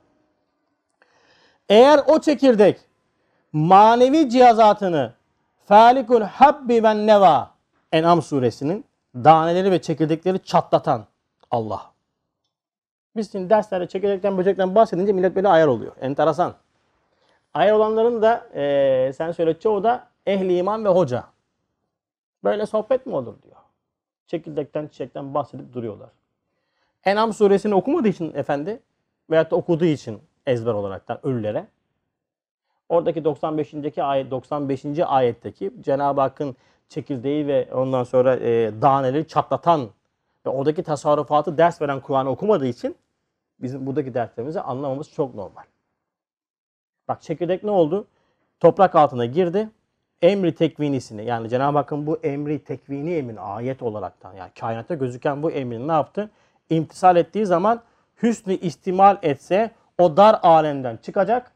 Eğer 1.68 2.01
o 2.07 2.20
çekirdek 2.20 2.80
manevi 3.53 4.30
cihazatını 4.30 5.12
falikul 5.66 6.22
habbi 6.22 6.82
ve 6.82 7.07
neva 7.07 7.51
En'am 7.93 8.22
suresinin 8.22 8.84
daneleri 9.14 9.70
ve 9.70 9.82
çekirdekleri 9.82 10.39
çatlatan 10.45 11.07
Allah. 11.51 11.93
Biz 13.16 13.32
şimdi 13.32 13.51
derslerde 13.51 13.89
çekirdekten 13.89 14.39
böcekten 14.39 14.74
bahsedince 14.74 15.12
millet 15.12 15.36
böyle 15.36 15.49
ayar 15.49 15.66
oluyor. 15.66 15.93
Enteresan. 16.01 16.55
Ayar 17.59 17.73
olanların 17.73 18.23
da 18.23 18.49
eee, 18.55 19.13
sen 19.13 19.33
söyle 19.33 19.59
çoğu 19.59 19.85
da 19.85 20.09
ehli 20.27 20.57
iman 20.57 20.85
ve 20.85 20.89
hoca. 20.89 21.25
Böyle 22.45 22.67
sohbet 22.67 23.07
mi 23.07 23.17
olur 23.17 23.43
diyor. 23.43 23.57
Çekirdekten 24.27 24.87
çiçekten 24.87 25.35
bahsedip 25.35 25.73
duruyorlar. 25.73 26.09
En'am 27.05 27.33
suresini 27.33 27.75
okumadığı 27.75 28.09
için 28.09 28.35
efendi 28.35 28.81
veyahut 29.31 29.51
da 29.51 29.57
okuduğu 29.57 29.85
için 29.85 30.21
ezber 30.47 30.73
olaraktan 30.73 31.27
ölülere 31.27 31.67
oradaki 32.89 33.25
95. 33.25 33.99
ayet 33.99 34.31
95. 34.31 34.85
ayetteki 35.07 35.73
Cenab-ı 35.81 36.21
Hakk'ın 36.21 36.57
çekirdeği 36.89 37.47
ve 37.47 37.69
ondan 37.75 38.05
sonra 38.05 38.37
e, 38.37 38.73
daneleri 38.83 39.29
çatlatan 39.29 39.89
ve 40.47 40.51
oradaki 40.51 40.83
tasarrufatı 40.83 41.59
ders 41.59 41.83
veren 41.83 42.01
Kur'an'ı 42.01 42.31
okumadığı 42.31 42.67
için 42.67 42.97
bizim 43.63 43.87
buradaki 43.87 44.15
derslerimizi 44.15 44.61
anlamamız 44.61 45.13
çok 45.13 45.35
normal. 45.35 45.63
Bak 47.09 47.23
çekirdek 47.23 47.65
ne 47.65 47.71
oldu? 47.71 48.07
Toprak 48.61 48.95
altına 48.95 49.25
girdi. 49.25 49.69
Emri 50.23 50.55
tekvinisini 50.55 51.25
yani 51.25 51.49
Cenab-ı 51.49 51.79
Hakk'ın 51.79 52.07
bu 52.07 52.17
emri 52.23 52.59
tekvini 52.65 53.15
emin 53.15 53.37
ayet 53.37 53.83
olaraktan 53.83 54.33
yani 54.33 54.51
kainatta 54.61 54.95
gözüken 54.95 55.43
bu 55.43 55.51
emrini 55.51 55.89
ne 55.89 55.93
yaptı? 55.93 56.31
İmtisal 56.71 57.17
ettiği 57.17 57.47
zaman 57.47 57.81
hüsnü 58.23 58.55
istimal 58.55 59.17
etse 59.23 59.71
o 59.99 60.17
dar 60.17 60.41
alemden 60.43 60.97
çıkacak. 60.97 61.53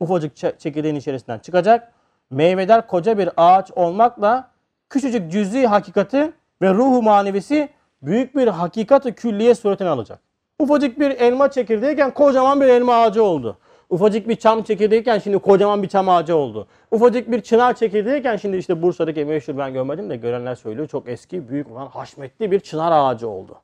Ufacık 0.00 0.36
çe- 0.36 0.58
çekirdeğin 0.58 0.94
içerisinden 0.94 1.38
çıkacak. 1.38 1.92
Meyvedar 2.30 2.86
koca 2.86 3.18
bir 3.18 3.30
ağaç 3.36 3.70
olmakla 3.70 4.50
küçücük 4.90 5.32
cüz'i 5.32 5.66
hakikati 5.66 6.32
ve 6.62 6.74
ruhu 6.74 7.02
manevisi 7.02 7.68
büyük 8.02 8.36
bir 8.36 8.48
hakikati 8.48 9.14
külliye 9.14 9.54
suretini 9.54 9.88
alacak. 9.88 10.18
Ufacık 10.58 11.00
bir 11.00 11.10
elma 11.10 11.50
çekirdeğiyken 11.50 12.14
kocaman 12.14 12.60
bir 12.60 12.66
elma 12.66 12.94
ağacı 12.94 13.24
oldu. 13.24 13.58
Ufacık 13.94 14.28
bir 14.28 14.36
çam 14.36 14.62
çekirdeğiyken 14.62 15.18
şimdi 15.18 15.38
kocaman 15.38 15.82
bir 15.82 15.88
çam 15.88 16.08
ağacı 16.08 16.36
oldu. 16.36 16.66
Ufacık 16.90 17.30
bir 17.30 17.40
çınar 17.40 17.74
çekirdeğiyken 17.74 18.36
şimdi 18.36 18.56
işte 18.56 18.82
Bursa'daki 18.82 19.24
meşhur 19.24 19.58
ben 19.58 19.72
görmedim 19.72 20.10
de 20.10 20.16
görenler 20.16 20.54
söylüyor. 20.54 20.88
Çok 20.88 21.08
eski, 21.08 21.48
büyük 21.48 21.70
olan 21.70 21.86
haşmetli 21.86 22.50
bir 22.50 22.60
çınar 22.60 22.92
ağacı 22.92 23.28
oldu. 23.28 23.58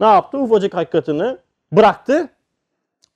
Ne 0.00 0.06
yaptı? 0.06 0.38
Ufacık 0.38 0.74
hakikatini 0.74 1.36
bıraktı. 1.72 2.28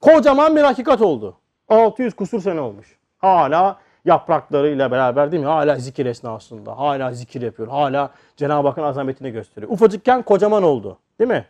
Kocaman 0.00 0.56
bir 0.56 0.62
hakikat 0.62 1.02
oldu. 1.02 1.36
600 1.68 2.14
kusur 2.14 2.40
sene 2.40 2.60
olmuş. 2.60 2.98
Hala 3.18 3.78
yapraklarıyla 4.04 4.90
beraber 4.90 5.32
değil 5.32 5.42
mi? 5.42 5.48
Hala 5.48 5.76
zikir 5.76 6.06
esnasında. 6.06 6.78
Hala 6.78 7.12
zikir 7.12 7.42
yapıyor. 7.42 7.68
Hala 7.68 8.10
Cenab-ı 8.36 8.68
Hakk'ın 8.68 8.82
azametini 8.82 9.30
gösteriyor. 9.30 9.72
Ufacıkken 9.72 10.22
kocaman 10.22 10.62
oldu. 10.62 10.98
Değil 11.18 11.30
mi? 11.30 11.46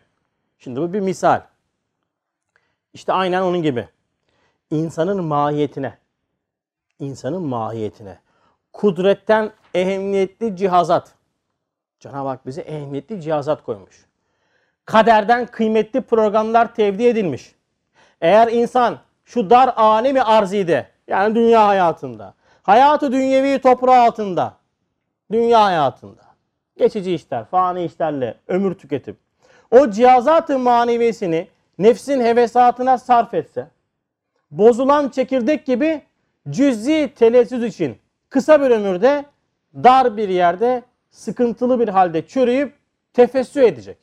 Şimdi 0.57 0.81
bu 0.81 0.93
bir 0.93 0.99
misal. 0.99 1.41
İşte 2.93 3.13
aynen 3.13 3.41
onun 3.41 3.61
gibi. 3.61 3.87
İnsanın 4.71 5.23
mahiyetine, 5.23 5.97
insanın 6.99 7.41
mahiyetine, 7.41 8.19
kudretten 8.73 9.51
ehemmiyetli 9.73 10.55
cihazat. 10.55 11.11
Cenab-ı 11.99 12.27
Hak 12.27 12.45
bize 12.45 12.61
ehemmiyetli 12.61 13.21
cihazat 13.21 13.63
koymuş. 13.63 14.05
Kaderden 14.85 15.45
kıymetli 15.45 16.01
programlar 16.01 16.75
tevdi 16.75 17.03
edilmiş. 17.03 17.55
Eğer 18.21 18.47
insan 18.47 18.99
şu 19.25 19.49
dar 19.49 19.73
alemi 19.75 20.21
arzide 20.21 20.87
yani 21.07 21.35
dünya 21.35 21.67
hayatında, 21.67 22.33
hayatı 22.63 23.11
dünyevi 23.11 23.61
toprağı 23.61 24.01
altında, 24.01 24.53
dünya 25.31 25.63
hayatında, 25.63 26.23
geçici 26.77 27.13
işler, 27.13 27.45
fani 27.45 27.83
işlerle 27.83 28.35
ömür 28.47 28.73
tüketip 28.73 29.17
o 29.71 29.89
cihazat-ı 29.89 30.59
maneviyesini 30.59 31.47
nefsin 31.79 32.21
hevesatına 32.21 32.97
sarf 32.97 33.33
etse, 33.33 33.67
bozulan 34.51 35.09
çekirdek 35.09 35.65
gibi 35.65 36.01
cüz'i 36.49 37.13
telezzüz 37.15 37.63
için 37.63 37.97
kısa 38.29 38.61
bir 38.61 38.69
ömürde 38.69 39.25
dar 39.75 40.17
bir 40.17 40.29
yerde 40.29 40.83
sıkıntılı 41.09 41.79
bir 41.79 41.87
halde 41.87 42.27
çürüyüp 42.27 42.73
tefessü 43.13 43.61
edecek. 43.61 43.97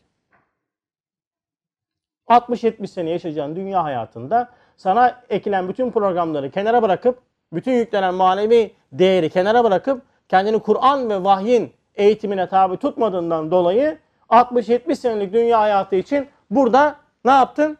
60-70 2.29 2.87
sene 2.87 3.11
yaşayacağın 3.11 3.57
dünya 3.57 3.85
hayatında 3.85 4.49
sana 4.77 5.21
ekilen 5.29 5.69
bütün 5.69 5.91
programları 5.91 6.51
kenara 6.51 6.83
bırakıp, 6.83 7.19
bütün 7.53 7.73
yüklenen 7.73 8.15
manevi 8.15 8.75
değeri 8.93 9.31
kenara 9.31 9.65
bırakıp 9.65 10.03
kendini 10.29 10.59
Kur'an 10.59 11.11
ve 11.11 11.25
vahyin 11.25 11.73
eğitimine 11.95 12.49
tabi 12.49 12.77
tutmadığından 12.77 13.51
dolayı 13.51 13.99
60-70 14.31 14.95
senelik 14.95 15.33
dünya 15.33 15.61
hayatı 15.61 15.97
için 15.97 16.29
burada 16.51 16.97
ne 17.25 17.31
yaptın? 17.31 17.79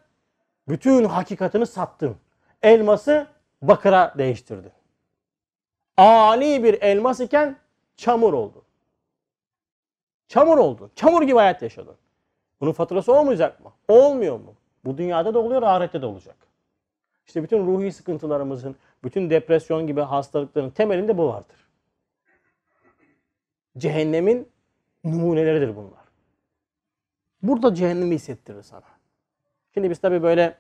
Bütün 0.69 1.05
hakikatini 1.05 1.67
sattın. 1.67 2.17
Elması 2.63 3.27
bakıra 3.63 4.15
değiştirdin. 4.19 4.73
Ali 5.97 6.65
bir 6.65 6.83
elmas 6.83 7.21
iken 7.21 7.57
çamur 7.97 8.33
oldu. 8.33 8.65
Çamur 10.29 10.59
oldu. 10.59 10.91
Çamur 10.95 11.23
gibi 11.23 11.37
hayat 11.37 11.63
yaşadın. 11.63 11.97
Bunun 12.61 12.73
faturası 12.73 13.13
olmayacak 13.13 13.65
mı? 13.65 13.73
Olmuyor 13.89 14.41
mu? 14.41 14.55
Bu 14.85 14.99
dünyada 14.99 15.35
da 15.35 15.39
oluyor, 15.39 15.63
ahirette 15.63 16.03
de 16.03 16.07
olacak. 16.07 16.37
İşte 17.27 17.43
bütün 17.43 17.67
ruhi 17.67 17.93
sıkıntılarımızın, 17.93 18.77
bütün 19.05 19.31
depresyon 19.31 19.87
gibi 19.87 20.01
hastalıkların 20.01 20.71
temelinde 20.71 21.19
bu 21.19 21.29
vardır. 21.29 21.57
Cehennemin 23.79 24.49
numuneleridir 25.05 25.77
bunlar. 25.77 26.09
Burada 27.43 27.75
cehennemi 27.75 28.15
hissettirir 28.15 28.63
sana. 28.63 28.83
Şimdi 29.75 29.91
biz 29.91 29.99
tabii 29.99 30.23
böyle 30.23 30.59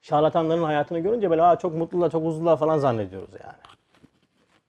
şarlatanların 0.00 0.62
hayatını 0.62 0.98
görünce 0.98 1.30
böyle 1.30 1.42
Aa, 1.42 1.58
çok 1.58 1.74
mutlular, 1.74 2.10
çok 2.10 2.24
huzurlular 2.24 2.56
falan 2.56 2.78
zannediyoruz 2.78 3.30
yani. 3.44 3.58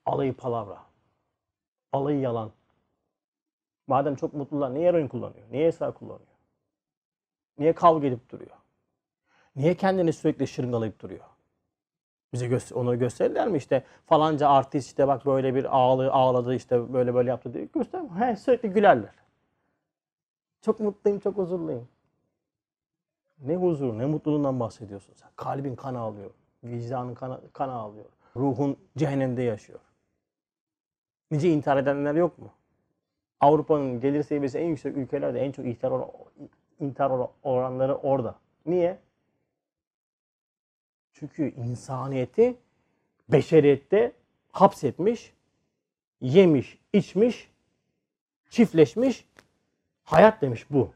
Alayı 0.05 0.33
palavra. 0.33 0.77
Alayı 1.93 2.19
yalan. 2.19 2.51
Madem 3.87 4.15
çok 4.15 4.33
mutlular 4.33 4.73
niye 4.73 4.89
eroin 4.89 5.07
kullanıyor? 5.07 5.47
Niye 5.51 5.67
esrar 5.67 5.93
kullanıyor? 5.93 6.27
Niye 7.57 7.73
kavga 7.73 8.07
edip 8.07 8.31
duruyor? 8.31 8.57
Niye 9.55 9.75
kendini 9.75 10.13
sürekli 10.13 10.47
şırıngalayıp 10.47 10.99
duruyor? 11.01 11.25
Bize 12.33 12.47
göster 12.47 12.75
onu 12.75 12.99
gösterirler 12.99 13.47
mi 13.47 13.57
işte 13.57 13.83
falanca 14.05 14.49
artist 14.49 14.87
işte 14.87 15.07
bak 15.07 15.25
böyle 15.25 15.55
bir 15.55 15.77
ağlı 15.77 16.11
ağladı 16.11 16.55
işte 16.55 16.93
böyle 16.93 17.13
böyle 17.13 17.29
yaptı 17.29 17.53
diye 17.53 17.65
göster. 17.65 18.01
He, 18.19 18.35
sürekli 18.35 18.69
gülerler. 18.69 19.13
Çok 20.61 20.79
mutluyum, 20.79 21.19
çok 21.19 21.37
huzurluyum. 21.37 21.87
Ne 23.41 23.55
huzur, 23.55 23.97
ne 23.97 24.05
mutluluğundan 24.05 24.59
bahsediyorsun 24.59 25.13
sen? 25.13 25.29
Kalbin 25.35 25.75
kan 25.75 25.95
ağlıyor, 25.95 26.31
vicdanın 26.63 27.13
kan, 27.13 27.41
kan 27.53 27.69
ağlıyor. 27.69 28.05
Ruhun 28.35 28.77
cehennemde 28.97 29.41
yaşıyor. 29.41 29.79
Nice 31.31 31.49
intihar 31.49 31.77
edenler 31.77 32.15
yok 32.15 32.37
mu? 32.39 32.53
Avrupa'nın 33.39 33.99
gelir 33.99 34.23
seviyesi 34.23 34.57
en 34.57 34.65
yüksek 34.67 34.97
ülkelerde 34.97 35.39
en 35.39 35.51
çok 35.51 35.65
intihar, 35.65 35.91
or- 35.91 36.27
intihar 36.79 37.09
or- 37.09 37.29
oranları 37.43 37.95
orada. 37.95 38.35
Niye? 38.65 38.99
Çünkü 41.13 41.49
insaniyeti 41.55 42.57
beşeriyette 43.29 44.11
hapsetmiş, 44.51 45.33
yemiş, 46.21 46.79
içmiş, 46.93 47.51
çiftleşmiş, 48.49 49.27
hayat 50.03 50.41
demiş 50.41 50.65
bu. 50.69 50.93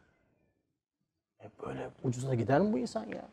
E 1.46 1.66
böyle 1.66 1.90
ucuza 2.04 2.36
gider 2.36 2.62
mi 2.62 2.74
bu 2.74 2.78
insan 2.78 3.06
ya? 3.06 3.26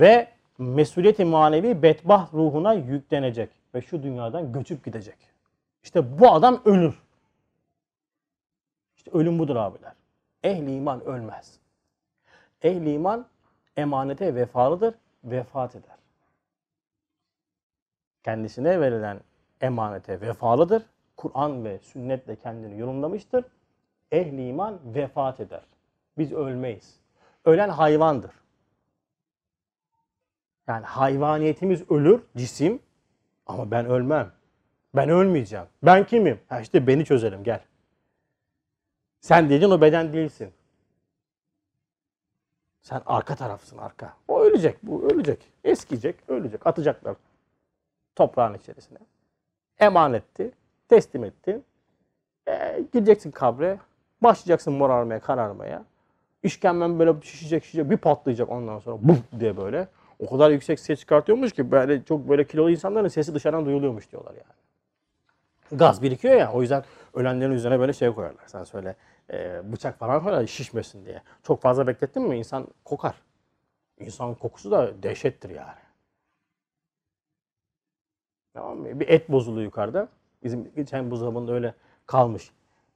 Ve 0.00 0.28
mesuliyeti 0.58 1.24
manevi 1.24 1.82
bedbaht 1.82 2.34
ruhuna 2.34 2.72
yüklenecek 2.72 3.50
ve 3.74 3.82
şu 3.82 4.02
dünyadan 4.02 4.52
göçüp 4.52 4.84
gidecek. 4.84 5.16
İşte 5.82 6.18
bu 6.18 6.32
adam 6.32 6.62
ölür. 6.64 7.02
İşte 8.96 9.10
ölüm 9.10 9.38
budur 9.38 9.56
abiler. 9.56 9.92
Ehli 10.44 10.74
iman 10.74 11.04
ölmez. 11.04 11.58
Ehli 12.62 12.92
iman 12.92 13.26
emanete 13.76 14.34
vefalıdır, 14.34 14.94
vefat 15.24 15.76
eder. 15.76 15.96
Kendisine 18.22 18.80
verilen 18.80 19.20
emanete 19.60 20.20
vefalıdır. 20.20 20.82
Kur'an 21.16 21.64
ve 21.64 21.78
sünnetle 21.78 22.36
kendini 22.36 22.78
yorumlamıştır. 22.78 23.44
Ehli 24.12 24.48
iman 24.48 24.78
vefat 24.84 25.40
eder. 25.40 25.62
Biz 26.20 26.32
ölmeyiz. 26.32 27.00
Ölen 27.44 27.68
hayvandır. 27.68 28.30
Yani 30.66 30.86
hayvaniyetimiz 30.86 31.90
ölür, 31.90 32.22
cisim. 32.36 32.82
Ama 33.46 33.70
ben 33.70 33.86
ölmem. 33.86 34.32
Ben 34.94 35.08
ölmeyeceğim. 35.08 35.66
Ben 35.82 36.06
kimim? 36.06 36.40
Ha 36.48 36.60
işte 36.60 36.86
beni 36.86 37.04
çözelim 37.04 37.44
gel. 37.44 37.60
Sen 39.20 39.50
dediğin 39.50 39.70
o 39.70 39.80
beden 39.80 40.12
değilsin. 40.12 40.52
Sen 42.82 43.02
arka 43.06 43.34
tarafsın 43.34 43.78
arka. 43.78 44.16
O 44.28 44.40
ölecek. 44.40 44.78
Bu 44.82 45.02
ölecek. 45.12 45.52
Eskiyecek. 45.64 46.16
Ölecek. 46.28 46.66
Atacaklar 46.66 47.16
toprağın 48.16 48.54
içerisine. 48.54 48.98
Emanetti. 49.78 50.52
Teslim 50.88 51.24
ettin. 51.24 51.64
E, 52.48 52.84
gideceksin 52.92 53.30
kabre. 53.30 53.78
Başlayacaksın 54.22 54.72
morarmaya, 54.72 55.20
kararmaya. 55.20 55.84
İşkemben 56.42 56.98
böyle 56.98 57.22
şişecek 57.22 57.64
şişecek. 57.64 57.90
Bir 57.90 57.96
patlayacak 57.96 58.48
ondan 58.48 58.78
sonra. 58.78 58.98
Buf 59.08 59.18
diye 59.40 59.56
böyle. 59.56 59.88
O 60.18 60.30
kadar 60.30 60.50
yüksek 60.50 60.80
ses 60.80 61.00
çıkartıyormuş 61.00 61.52
ki 61.52 61.70
böyle 61.70 62.04
çok 62.04 62.28
böyle 62.28 62.46
kilolu 62.46 62.70
insanların 62.70 63.08
sesi 63.08 63.34
dışarıdan 63.34 63.66
duyuluyormuş 63.66 64.10
diyorlar 64.12 64.32
yani. 64.32 64.60
Gaz 65.78 66.02
birikiyor 66.02 66.34
ya 66.34 66.52
o 66.52 66.60
yüzden 66.60 66.84
ölenlerin 67.14 67.52
üzerine 67.52 67.80
böyle 67.80 67.92
şey 67.92 68.12
koyarlar. 68.12 68.44
Sen 68.46 68.64
söyle 68.64 68.96
e, 69.32 69.60
bıçak 69.72 69.98
falan 69.98 70.22
koyarlar 70.22 70.46
şişmesin 70.46 71.04
diye. 71.04 71.22
Çok 71.42 71.62
fazla 71.62 71.86
beklettin 71.86 72.22
mi 72.22 72.36
insan 72.38 72.68
kokar. 72.84 73.14
İnsan 73.98 74.34
kokusu 74.34 74.70
da 74.70 75.02
dehşettir 75.02 75.50
yani. 75.50 75.78
Tamam 78.54 78.78
mı? 78.78 79.00
Bir 79.00 79.08
et 79.08 79.28
bozuluyor 79.28 79.64
yukarıda. 79.64 80.08
Bizim 80.42 80.72
geçen 80.76 81.10
buzdolabında 81.10 81.52
öyle 81.52 81.74
kalmış. 82.06 82.50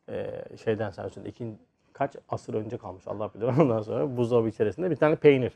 Ee, 0.08 0.44
şeyden 0.64 0.90
sen 0.90 1.08
söyle. 1.08 1.28
İkin, 1.28 1.58
kaç 1.94 2.16
asır 2.28 2.54
önce 2.54 2.78
kalmış 2.78 3.08
Allah 3.08 3.30
bilir. 3.34 3.44
Ondan 3.60 3.82
sonra 3.82 4.16
buzdolabı 4.16 4.48
içerisinde 4.48 4.90
bir 4.90 4.96
tane 4.96 5.16
peynir. 5.16 5.52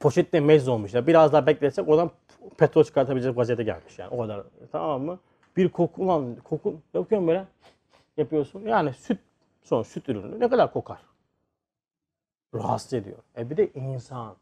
Poşette 0.00 0.40
mez 0.40 0.68
olmuş. 0.68 0.94
Ya. 0.94 1.06
Biraz 1.06 1.32
daha 1.32 1.46
bekletsek 1.46 1.88
oradan 1.88 2.10
petrol 2.58 2.84
çıkartabilecek 2.84 3.36
vaziyete 3.36 3.62
gelmiş 3.62 3.98
yani. 3.98 4.10
O 4.10 4.20
kadar. 4.20 4.42
Tamam 4.72 5.02
mı? 5.02 5.18
Bir 5.56 5.68
koku 5.68 6.02
ulan 6.02 6.36
koku 6.44 6.76
yapıyorum 6.94 7.28
böyle 7.28 7.44
yapıyorsun. 8.16 8.60
Yani 8.60 8.92
süt 8.92 9.18
son 9.62 9.82
süt 9.82 10.08
ürünü 10.08 10.40
ne 10.40 10.48
kadar 10.48 10.72
kokar? 10.72 11.00
Rahatsız 12.54 12.92
ediyor. 12.92 13.18
E 13.38 13.50
bir 13.50 13.56
de 13.56 13.72
insan 13.72 14.36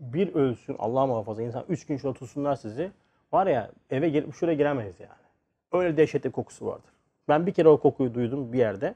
bir 0.00 0.34
ölsün 0.34 0.76
Allah 0.78 1.06
muhafaza 1.06 1.42
insan 1.42 1.64
üç 1.68 1.86
gün 1.86 1.96
şurada 1.96 2.18
tutsunlar 2.18 2.56
sizi. 2.56 2.92
Var 3.32 3.46
ya 3.46 3.70
eve 3.90 4.08
gelip 4.08 4.34
şuraya 4.34 4.56
giremeyiz 4.56 5.00
yani. 5.00 5.26
Öyle 5.72 5.96
dehşetli 5.96 6.30
kokusu 6.30 6.66
vardır. 6.66 6.95
Ben 7.28 7.46
bir 7.46 7.52
kere 7.52 7.68
o 7.68 7.80
kokuyu 7.80 8.14
duydum 8.14 8.52
bir 8.52 8.58
yerde. 8.58 8.94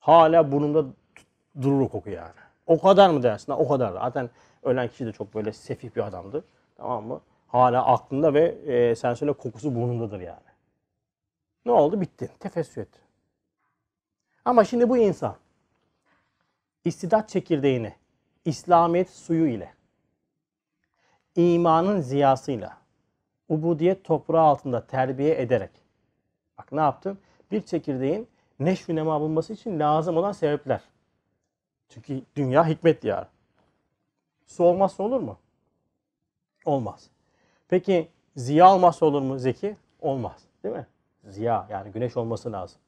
Hala 0.00 0.52
burnumda 0.52 0.84
durur 1.62 1.80
o 1.80 1.88
koku 1.88 2.10
yani. 2.10 2.34
O 2.66 2.80
kadar 2.80 3.10
mı 3.10 3.22
dersin? 3.22 3.52
O 3.52 3.68
kadar. 3.68 3.92
Zaten 3.92 4.30
ölen 4.62 4.88
kişi 4.88 5.06
de 5.06 5.12
çok 5.12 5.34
böyle 5.34 5.52
sefih 5.52 5.96
bir 5.96 6.06
adamdı. 6.06 6.44
Tamam 6.76 7.06
mı? 7.06 7.20
Hala 7.48 7.86
aklında 7.86 8.34
ve 8.34 8.44
e, 8.66 8.94
sen 8.96 9.14
söyle 9.14 9.32
kokusu 9.32 9.74
burnundadır 9.74 10.20
yani. 10.20 10.48
Ne 11.66 11.72
oldu? 11.72 12.00
Bitti. 12.00 12.30
Tefessü 12.40 12.80
etti. 12.80 12.98
Ama 14.44 14.64
şimdi 14.64 14.88
bu 14.88 14.96
insan 14.98 15.36
istidat 16.84 17.28
çekirdeğini 17.28 17.94
İslamiyet 18.44 19.10
suyu 19.10 19.46
ile 19.46 19.74
imanın 21.36 22.00
ziyasıyla 22.00 22.76
ubudiyet 23.48 24.04
toprağı 24.04 24.42
altında 24.42 24.86
terbiye 24.86 25.40
ederek 25.40 25.70
bak 26.58 26.72
ne 26.72 26.80
yaptım? 26.80 27.18
Bir 27.50 27.62
çekirdeğin 27.62 28.28
neşvi 28.60 28.96
nema 28.96 29.20
bulması 29.20 29.52
için 29.52 29.80
lazım 29.80 30.16
olan 30.16 30.32
sebepler. 30.32 30.80
Çünkü 31.88 32.22
dünya 32.36 32.68
hikmet 32.68 33.02
diyarı. 33.02 33.26
Su 34.46 34.64
olmazsa 34.64 35.02
olur 35.02 35.20
mu? 35.20 35.38
Olmaz. 36.64 37.10
Peki 37.68 38.08
ziya 38.36 38.74
olmazsa 38.74 39.06
olur 39.06 39.22
mu 39.22 39.38
zeki? 39.38 39.76
Olmaz. 40.00 40.42
Değil 40.64 40.74
mi? 40.74 40.86
Ziya 41.24 41.66
yani 41.70 41.92
güneş 41.92 42.16
olması 42.16 42.52
lazım. 42.52 42.80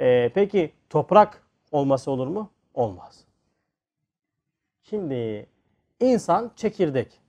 Ee, 0.00 0.30
peki 0.34 0.72
toprak 0.90 1.42
olması 1.72 2.10
olur 2.10 2.26
mu? 2.26 2.50
Olmaz. 2.74 3.24
Şimdi 4.82 5.46
insan 6.00 6.50
çekirdek 6.56 7.20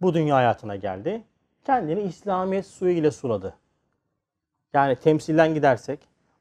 bu 0.00 0.14
dünya 0.14 0.36
hayatına 0.36 0.76
geldi. 0.76 1.24
Kendini 1.64 2.02
İslamiyet 2.02 2.66
suyu 2.66 2.92
ile 2.92 3.10
suladı. 3.10 3.54
Yani 4.74 4.96
temsilden 4.96 5.54
gidersek 5.54 6.00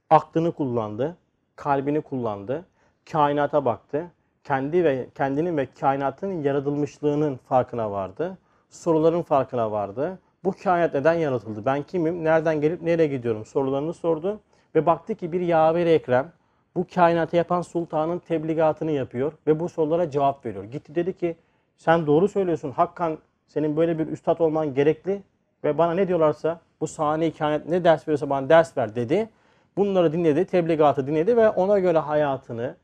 aklını 0.09 0.51
kullandı, 0.51 1.17
kalbini 1.55 2.01
kullandı, 2.01 2.65
kainata 3.11 3.65
baktı, 3.65 4.11
kendi 4.43 4.83
ve 4.83 5.07
kendinin 5.15 5.57
ve 5.57 5.67
kainatın 5.79 6.43
yaratılmışlığının 6.43 7.35
farkına 7.35 7.91
vardı. 7.91 8.37
Soruların 8.69 9.21
farkına 9.21 9.71
vardı. 9.71 10.19
Bu 10.43 10.53
kainat 10.63 10.93
neden 10.93 11.13
yaratıldı? 11.13 11.65
Ben 11.65 11.83
kimim? 11.83 12.23
Nereden 12.23 12.61
gelip 12.61 12.81
nereye 12.81 13.07
gidiyorum? 13.07 13.45
Sorularını 13.45 13.93
sordu 13.93 14.39
ve 14.75 14.85
baktı 14.85 15.15
ki 15.15 15.31
bir 15.31 15.41
yaver 15.41 15.85
Ekrem 15.85 16.31
bu 16.75 16.85
kainatı 16.95 17.35
yapan 17.35 17.61
sultanın 17.61 18.19
tebligatını 18.19 18.91
yapıyor 18.91 19.33
ve 19.47 19.59
bu 19.59 19.69
sorulara 19.69 20.09
cevap 20.09 20.45
veriyor. 20.45 20.63
Gitti 20.63 20.95
dedi 20.95 21.17
ki 21.17 21.35
sen 21.77 22.07
doğru 22.07 22.27
söylüyorsun. 22.27 22.71
Hakkan 22.71 23.17
senin 23.47 23.77
böyle 23.77 23.99
bir 23.99 24.07
üstad 24.07 24.39
olman 24.39 24.73
gerekli 24.73 25.21
ve 25.63 25.77
bana 25.77 25.93
ne 25.93 26.07
diyorlarsa 26.07 26.59
bu 26.81 26.87
sahne 26.87 27.31
kainat 27.31 27.65
ne 27.65 27.83
ders 27.83 28.07
veriyorsa 28.07 28.29
bana 28.29 28.49
ders 28.49 28.77
ver 28.77 28.95
dedi. 28.95 29.29
Bunları 29.77 30.13
dinledi, 30.13 30.45
tebligatı 30.45 31.07
dinledi 31.07 31.37
ve 31.37 31.49
ona 31.49 31.79
göre 31.79 31.97
hayatını 31.97 32.75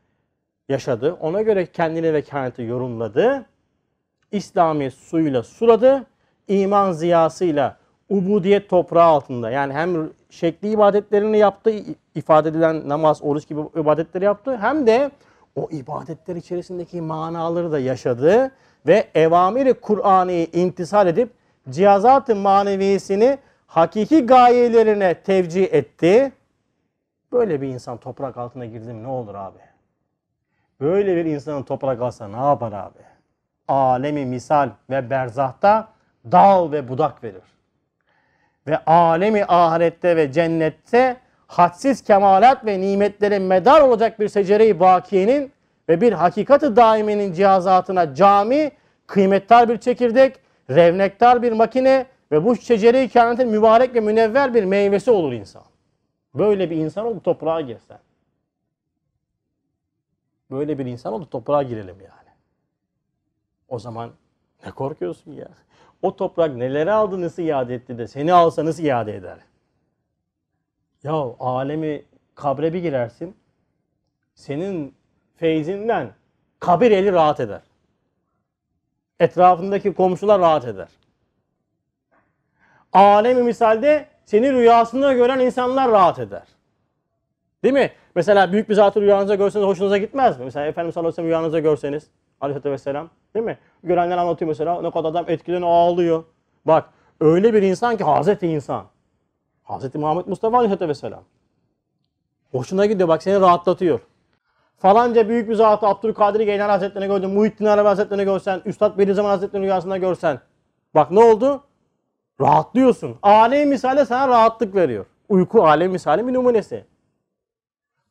yaşadı. 0.68 1.16
Ona 1.20 1.42
göre 1.42 1.66
kendini 1.66 2.12
ve 2.12 2.22
kainatı 2.22 2.62
yorumladı. 2.62 3.46
İslami 4.32 4.90
suyuyla 4.90 5.42
suladı. 5.42 6.06
iman 6.48 6.92
ziyasıyla 6.92 7.76
ubudiyet 8.08 8.68
toprağı 8.68 9.04
altında 9.04 9.50
yani 9.50 9.72
hem 9.72 10.10
şekli 10.30 10.70
ibadetlerini 10.70 11.38
yaptı, 11.38 11.72
ifade 12.14 12.48
edilen 12.48 12.88
namaz, 12.88 13.22
oruç 13.22 13.48
gibi 13.48 13.60
ibadetleri 13.60 14.24
yaptı 14.24 14.56
hem 14.56 14.86
de 14.86 15.10
o 15.56 15.68
ibadetler 15.70 16.36
içerisindeki 16.36 17.00
manaları 17.00 17.72
da 17.72 17.78
yaşadı 17.78 18.50
ve 18.86 19.08
evamiri 19.14 19.74
Kur'an'ı 19.74 20.32
intisal 20.32 21.06
edip 21.06 21.30
cihazat-ı 21.70 22.36
maneviyesini 22.36 23.38
hakiki 23.66 24.26
gayelerine 24.26 25.14
tevcih 25.14 25.74
etti. 25.74 26.32
Böyle 27.32 27.60
bir 27.60 27.68
insan 27.68 27.96
toprak 27.96 28.36
altına 28.36 28.66
girdi 28.66 28.92
mi 28.92 29.02
ne 29.02 29.08
olur 29.08 29.34
abi? 29.34 29.58
Böyle 30.80 31.16
bir 31.16 31.24
insanın 31.24 31.62
toprak 31.62 32.02
alsa 32.02 32.28
ne 32.28 32.36
yapar 32.36 32.72
abi? 32.72 32.98
Alemi 33.68 34.26
misal 34.26 34.70
ve 34.90 35.10
berzahta 35.10 35.88
dal 36.32 36.72
ve 36.72 36.88
budak 36.88 37.24
verir. 37.24 37.42
Ve 38.66 38.84
alemi 38.84 39.44
ahirette 39.44 40.16
ve 40.16 40.32
cennette 40.32 41.16
hadsiz 41.46 42.02
kemalat 42.02 42.66
ve 42.66 42.80
nimetlere 42.80 43.38
medar 43.38 43.80
olacak 43.80 44.20
bir 44.20 44.28
secere-i 44.28 44.80
bakiyenin 44.80 45.52
ve 45.88 46.00
bir 46.00 46.12
hakikati 46.12 46.76
daimenin 46.76 47.32
cihazatına 47.32 48.14
cami, 48.14 48.70
kıymettar 49.06 49.68
bir 49.68 49.78
çekirdek, 49.78 50.40
revnektar 50.70 51.42
bir 51.42 51.52
makine 51.52 52.06
ve 52.32 52.44
bu 52.44 52.56
şecere-i 52.56 53.08
kainatın 53.08 53.48
mübarek 53.48 53.94
ve 53.94 54.00
münevver 54.00 54.54
bir 54.54 54.64
meyvesi 54.64 55.10
olur 55.10 55.32
insan. 55.32 55.62
Böyle 56.34 56.70
bir 56.70 56.76
insan 56.76 57.06
olup 57.06 57.24
toprağa 57.24 57.60
girsen. 57.60 57.98
Böyle 60.50 60.78
bir 60.78 60.86
insan 60.86 61.12
olup 61.12 61.30
toprağa 61.30 61.62
girelim 61.62 62.00
yani. 62.00 62.28
O 63.68 63.78
zaman 63.78 64.10
ne 64.64 64.70
korkuyorsun 64.70 65.32
ya? 65.32 65.48
O 66.02 66.16
toprak 66.16 66.56
neleri 66.56 66.92
aldı 66.92 67.20
nasıl 67.20 67.42
iade 67.42 67.74
etti 67.74 67.98
de 67.98 68.08
seni 68.08 68.32
alsa 68.32 68.64
nasıl 68.64 68.82
iade 68.82 69.16
eder? 69.16 69.38
Ya 71.02 71.12
alemi 71.40 72.04
kabre 72.34 72.72
bir 72.72 72.82
girersin. 72.82 73.36
Senin 74.34 74.94
feyzinden 75.36 76.12
kabir 76.60 76.90
eli 76.90 77.12
rahat 77.12 77.40
eder. 77.40 77.62
Etrafındaki 79.20 79.94
komşular 79.94 80.40
rahat 80.40 80.64
eder. 80.64 80.88
Alemi 82.92 83.42
misalde 83.42 84.06
seni 84.24 84.52
rüyasında 84.52 85.12
gören 85.12 85.38
insanlar 85.38 85.90
rahat 85.90 86.18
eder. 86.18 86.42
Değil 87.64 87.74
mi? 87.74 87.90
Mesela 88.14 88.52
büyük 88.52 88.68
bir 88.68 88.74
zatı 88.74 89.00
rüyanızda 89.00 89.34
görseniz 89.34 89.66
hoşunuza 89.66 89.98
gitmez 89.98 90.38
mi? 90.38 90.44
Mesela 90.44 90.66
Efendimiz 90.66 90.94
sallallahu 90.94 91.08
aleyhi 91.08 91.12
ve 91.12 91.16
sellem 91.16 91.28
rüyanızda 91.28 91.58
görseniz 91.58 92.10
aleyhissalatü 92.40 92.70
vesselam 92.70 93.10
değil 93.34 93.44
mi? 93.44 93.58
Görenler 93.82 94.18
anlatıyor 94.18 94.48
mesela 94.48 94.82
ne 94.82 94.90
kadar 94.90 95.08
adam 95.08 95.24
etkileniyor 95.28 95.70
ağlıyor. 95.70 96.24
Bak 96.64 96.90
öyle 97.20 97.54
bir 97.54 97.62
insan 97.62 97.96
ki 97.96 98.04
Hazreti 98.04 98.46
insan. 98.46 98.84
Hazreti 99.62 99.98
Muhammed 99.98 100.26
Mustafa 100.26 100.56
aleyhissalatü 100.56 100.88
vesselam. 100.88 101.24
Hoşuna 102.52 102.86
gidiyor 102.86 103.08
bak 103.08 103.22
seni 103.22 103.40
rahatlatıyor. 103.40 104.00
Falanca 104.78 105.28
büyük 105.28 105.48
bir 105.48 105.54
zatı 105.54 105.86
Abdülkadir 105.86 106.40
Geylani 106.40 106.70
Hazretleri'ni 106.70 107.08
gördün, 107.08 107.30
Muhittin 107.30 107.64
Arabi 107.64 107.88
Hazretleri'ni 107.88 108.24
görsen, 108.24 108.62
Üstad 108.64 108.98
Bediüzzaman 108.98 109.30
Hazretleri'nin 109.30 109.66
rüyasında 109.66 109.96
görsen. 109.96 110.40
Bak 110.94 111.10
ne 111.10 111.20
oldu? 111.20 111.64
Rahatlıyorsun. 112.40 113.18
Alem 113.22 113.68
misali 113.68 114.06
sana 114.06 114.28
rahatlık 114.28 114.74
veriyor. 114.74 115.06
Uyku 115.28 115.66
alem 115.66 115.90
misali 115.90 116.26
bir 116.26 116.34
numunesi. 116.34 116.84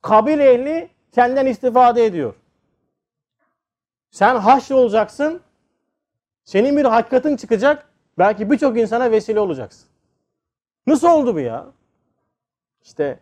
Kabir 0.02 0.40
ehli 0.40 0.90
senden 1.16 1.46
istifade 1.46 2.06
ediyor. 2.06 2.34
Sen 4.12 4.36
haşr 4.36 4.72
olacaksın. 4.72 5.42
Senin 6.44 6.78
bir 6.78 6.86
hakikatin 6.86 7.38
çıkacak. 7.38 7.90
Belki 8.18 8.52
birçok 8.52 8.78
insana 8.78 9.12
vesile 9.12 9.40
olacaksın. 9.40 9.90
Nasıl 10.88 11.08
oldu 11.08 11.36
bu 11.36 11.40
ya? 11.40 11.66
İşte 12.82 13.20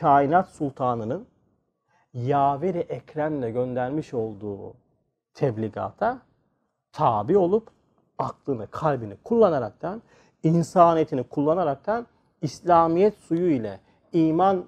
kainat 0.00 0.48
sultanının 0.50 1.26
Yaveri 2.16 2.78
Ekrem'le 2.78 3.52
göndermiş 3.52 4.14
olduğu 4.14 4.74
tebligata 5.34 6.18
tabi 6.92 7.38
olup 7.38 7.68
aklını, 8.18 8.66
kalbini 8.70 9.16
kullanaraktan, 9.24 10.02
insaniyetini 10.42 11.22
kullanaraktan 11.22 12.06
İslamiyet 12.42 13.14
suyu 13.18 13.50
ile, 13.50 13.80
iman 14.12 14.64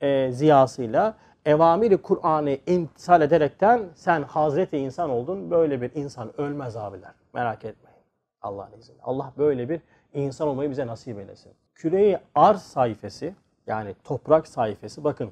e, 0.00 0.32
ziyasıyla, 0.32 1.14
evamiri 1.44 1.96
Kur'an'ı 1.96 2.58
imtisal 2.66 3.22
ederekten 3.22 3.82
sen 3.94 4.22
Hazreti 4.22 4.78
insan 4.78 5.10
oldun. 5.10 5.50
Böyle 5.50 5.80
bir 5.80 5.90
insan 5.94 6.40
ölmez 6.40 6.76
abiler. 6.76 7.12
Merak 7.34 7.64
etmeyin. 7.64 8.00
Allah'ın 8.42 8.78
izniyle. 8.78 9.02
Allah 9.02 9.32
böyle 9.38 9.68
bir 9.68 9.80
insan 10.14 10.48
olmayı 10.48 10.70
bize 10.70 10.86
nasip 10.86 11.18
eylesin. 11.18 11.52
Küreyi 11.74 12.18
arz 12.34 12.62
sayfası 12.62 13.32
yani 13.66 13.94
toprak 14.04 14.48
sayfası 14.48 15.04
bakın 15.04 15.30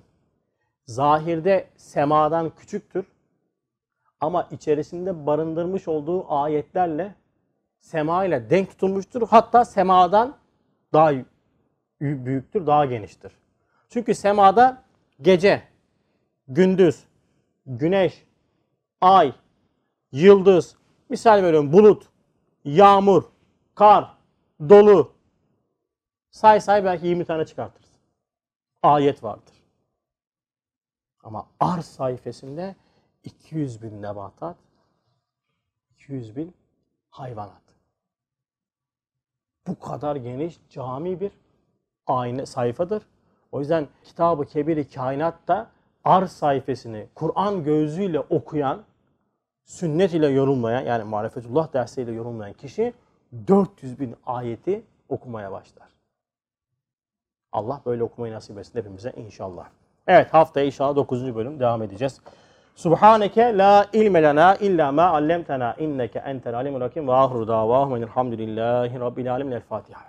zahirde 0.87 1.69
semadan 1.77 2.51
küçüktür 2.51 3.07
ama 4.21 4.49
içerisinde 4.51 5.27
barındırmış 5.27 5.89
olduğu 5.89 6.33
ayetlerle 6.33 7.15
sema 7.81 8.25
ile 8.25 8.51
denk 8.51 8.71
tutulmuştur. 8.71 9.29
Hatta 9.29 9.65
semadan 9.65 10.37
daha 10.93 11.13
büyüktür, 12.01 12.67
daha 12.67 12.85
geniştir. 12.85 13.33
Çünkü 13.89 14.15
semada 14.15 14.83
gece, 15.21 15.63
gündüz, 16.49 17.05
güneş, 17.67 18.25
ay, 19.01 19.33
yıldız, 20.13 20.77
misal 21.09 21.43
veriyorum 21.43 21.73
bulut, 21.73 22.09
yağmur, 22.65 23.25
kar, 23.75 24.17
dolu, 24.69 25.13
say 26.31 26.61
say 26.61 26.85
belki 26.85 27.07
20 27.07 27.25
tane 27.25 27.45
çıkartırız. 27.45 27.91
Ayet 28.83 29.23
vardır. 29.23 29.54
Ama 31.25 31.47
arz 31.61 31.85
sayfasında 31.85 32.75
200 33.25 33.83
bin 33.83 34.03
nebatat, 34.03 34.57
200 35.91 36.37
bin 36.37 36.55
hayvanat. 37.11 37.63
Bu 39.67 39.79
kadar 39.79 40.17
geniş 40.17 40.61
cami 40.71 41.21
bir 41.21 41.33
ayna 42.07 42.47
sayfadır. 42.47 43.03
O 43.53 43.61
yüzden 43.61 43.89
Kitab-ı 44.05 44.45
Kebir-i 44.45 44.91
Kainat'ta 44.91 45.71
arz 46.05 46.33
sayfasını 46.33 47.07
Kur'an 47.15 47.65
gözüyle 47.65 48.21
okuyan, 48.21 48.83
sünnet 49.65 50.15
ile 50.15 50.27
yorumlayan 50.27 50.83
yani 50.83 51.05
marifetullah 51.05 51.73
dersiyle 51.73 52.13
yorumlayan 52.13 52.53
kişi 52.53 52.95
400 53.49 54.01
bin 54.01 54.17
ayeti 54.27 54.83
okumaya 55.09 55.53
başlar. 55.53 55.89
Allah 57.53 57.83
böyle 57.87 58.03
okumayı 58.03 58.35
nasip 58.35 58.59
etsin 58.59 58.79
hepimize 58.79 59.13
inşallah. 59.17 59.69
Evet 60.09 60.35
haftaya 60.35 60.67
inşallah 60.67 60.97
9. 60.97 61.35
bölüm 61.35 61.61
devam 61.61 61.83
edeceğiz. 61.83 62.21
Subhaneke 62.75 63.59
la 63.59 63.87
ilme 63.93 64.23
lena 64.23 64.57
illa 64.57 64.93
ma 64.93 65.03
allamtena 65.03 65.75
inneke 65.79 66.19
entel 66.19 66.55
alimul 66.55 66.81
hakim 66.81 67.09
ve 67.09 67.13
ahru 67.13 67.49
davahum 67.49 67.97
elhamdülillahi 67.97 69.01
rabbil 69.01 69.33
alemin 69.33 69.53
el 69.53 69.61
Fatiha. 69.61 70.01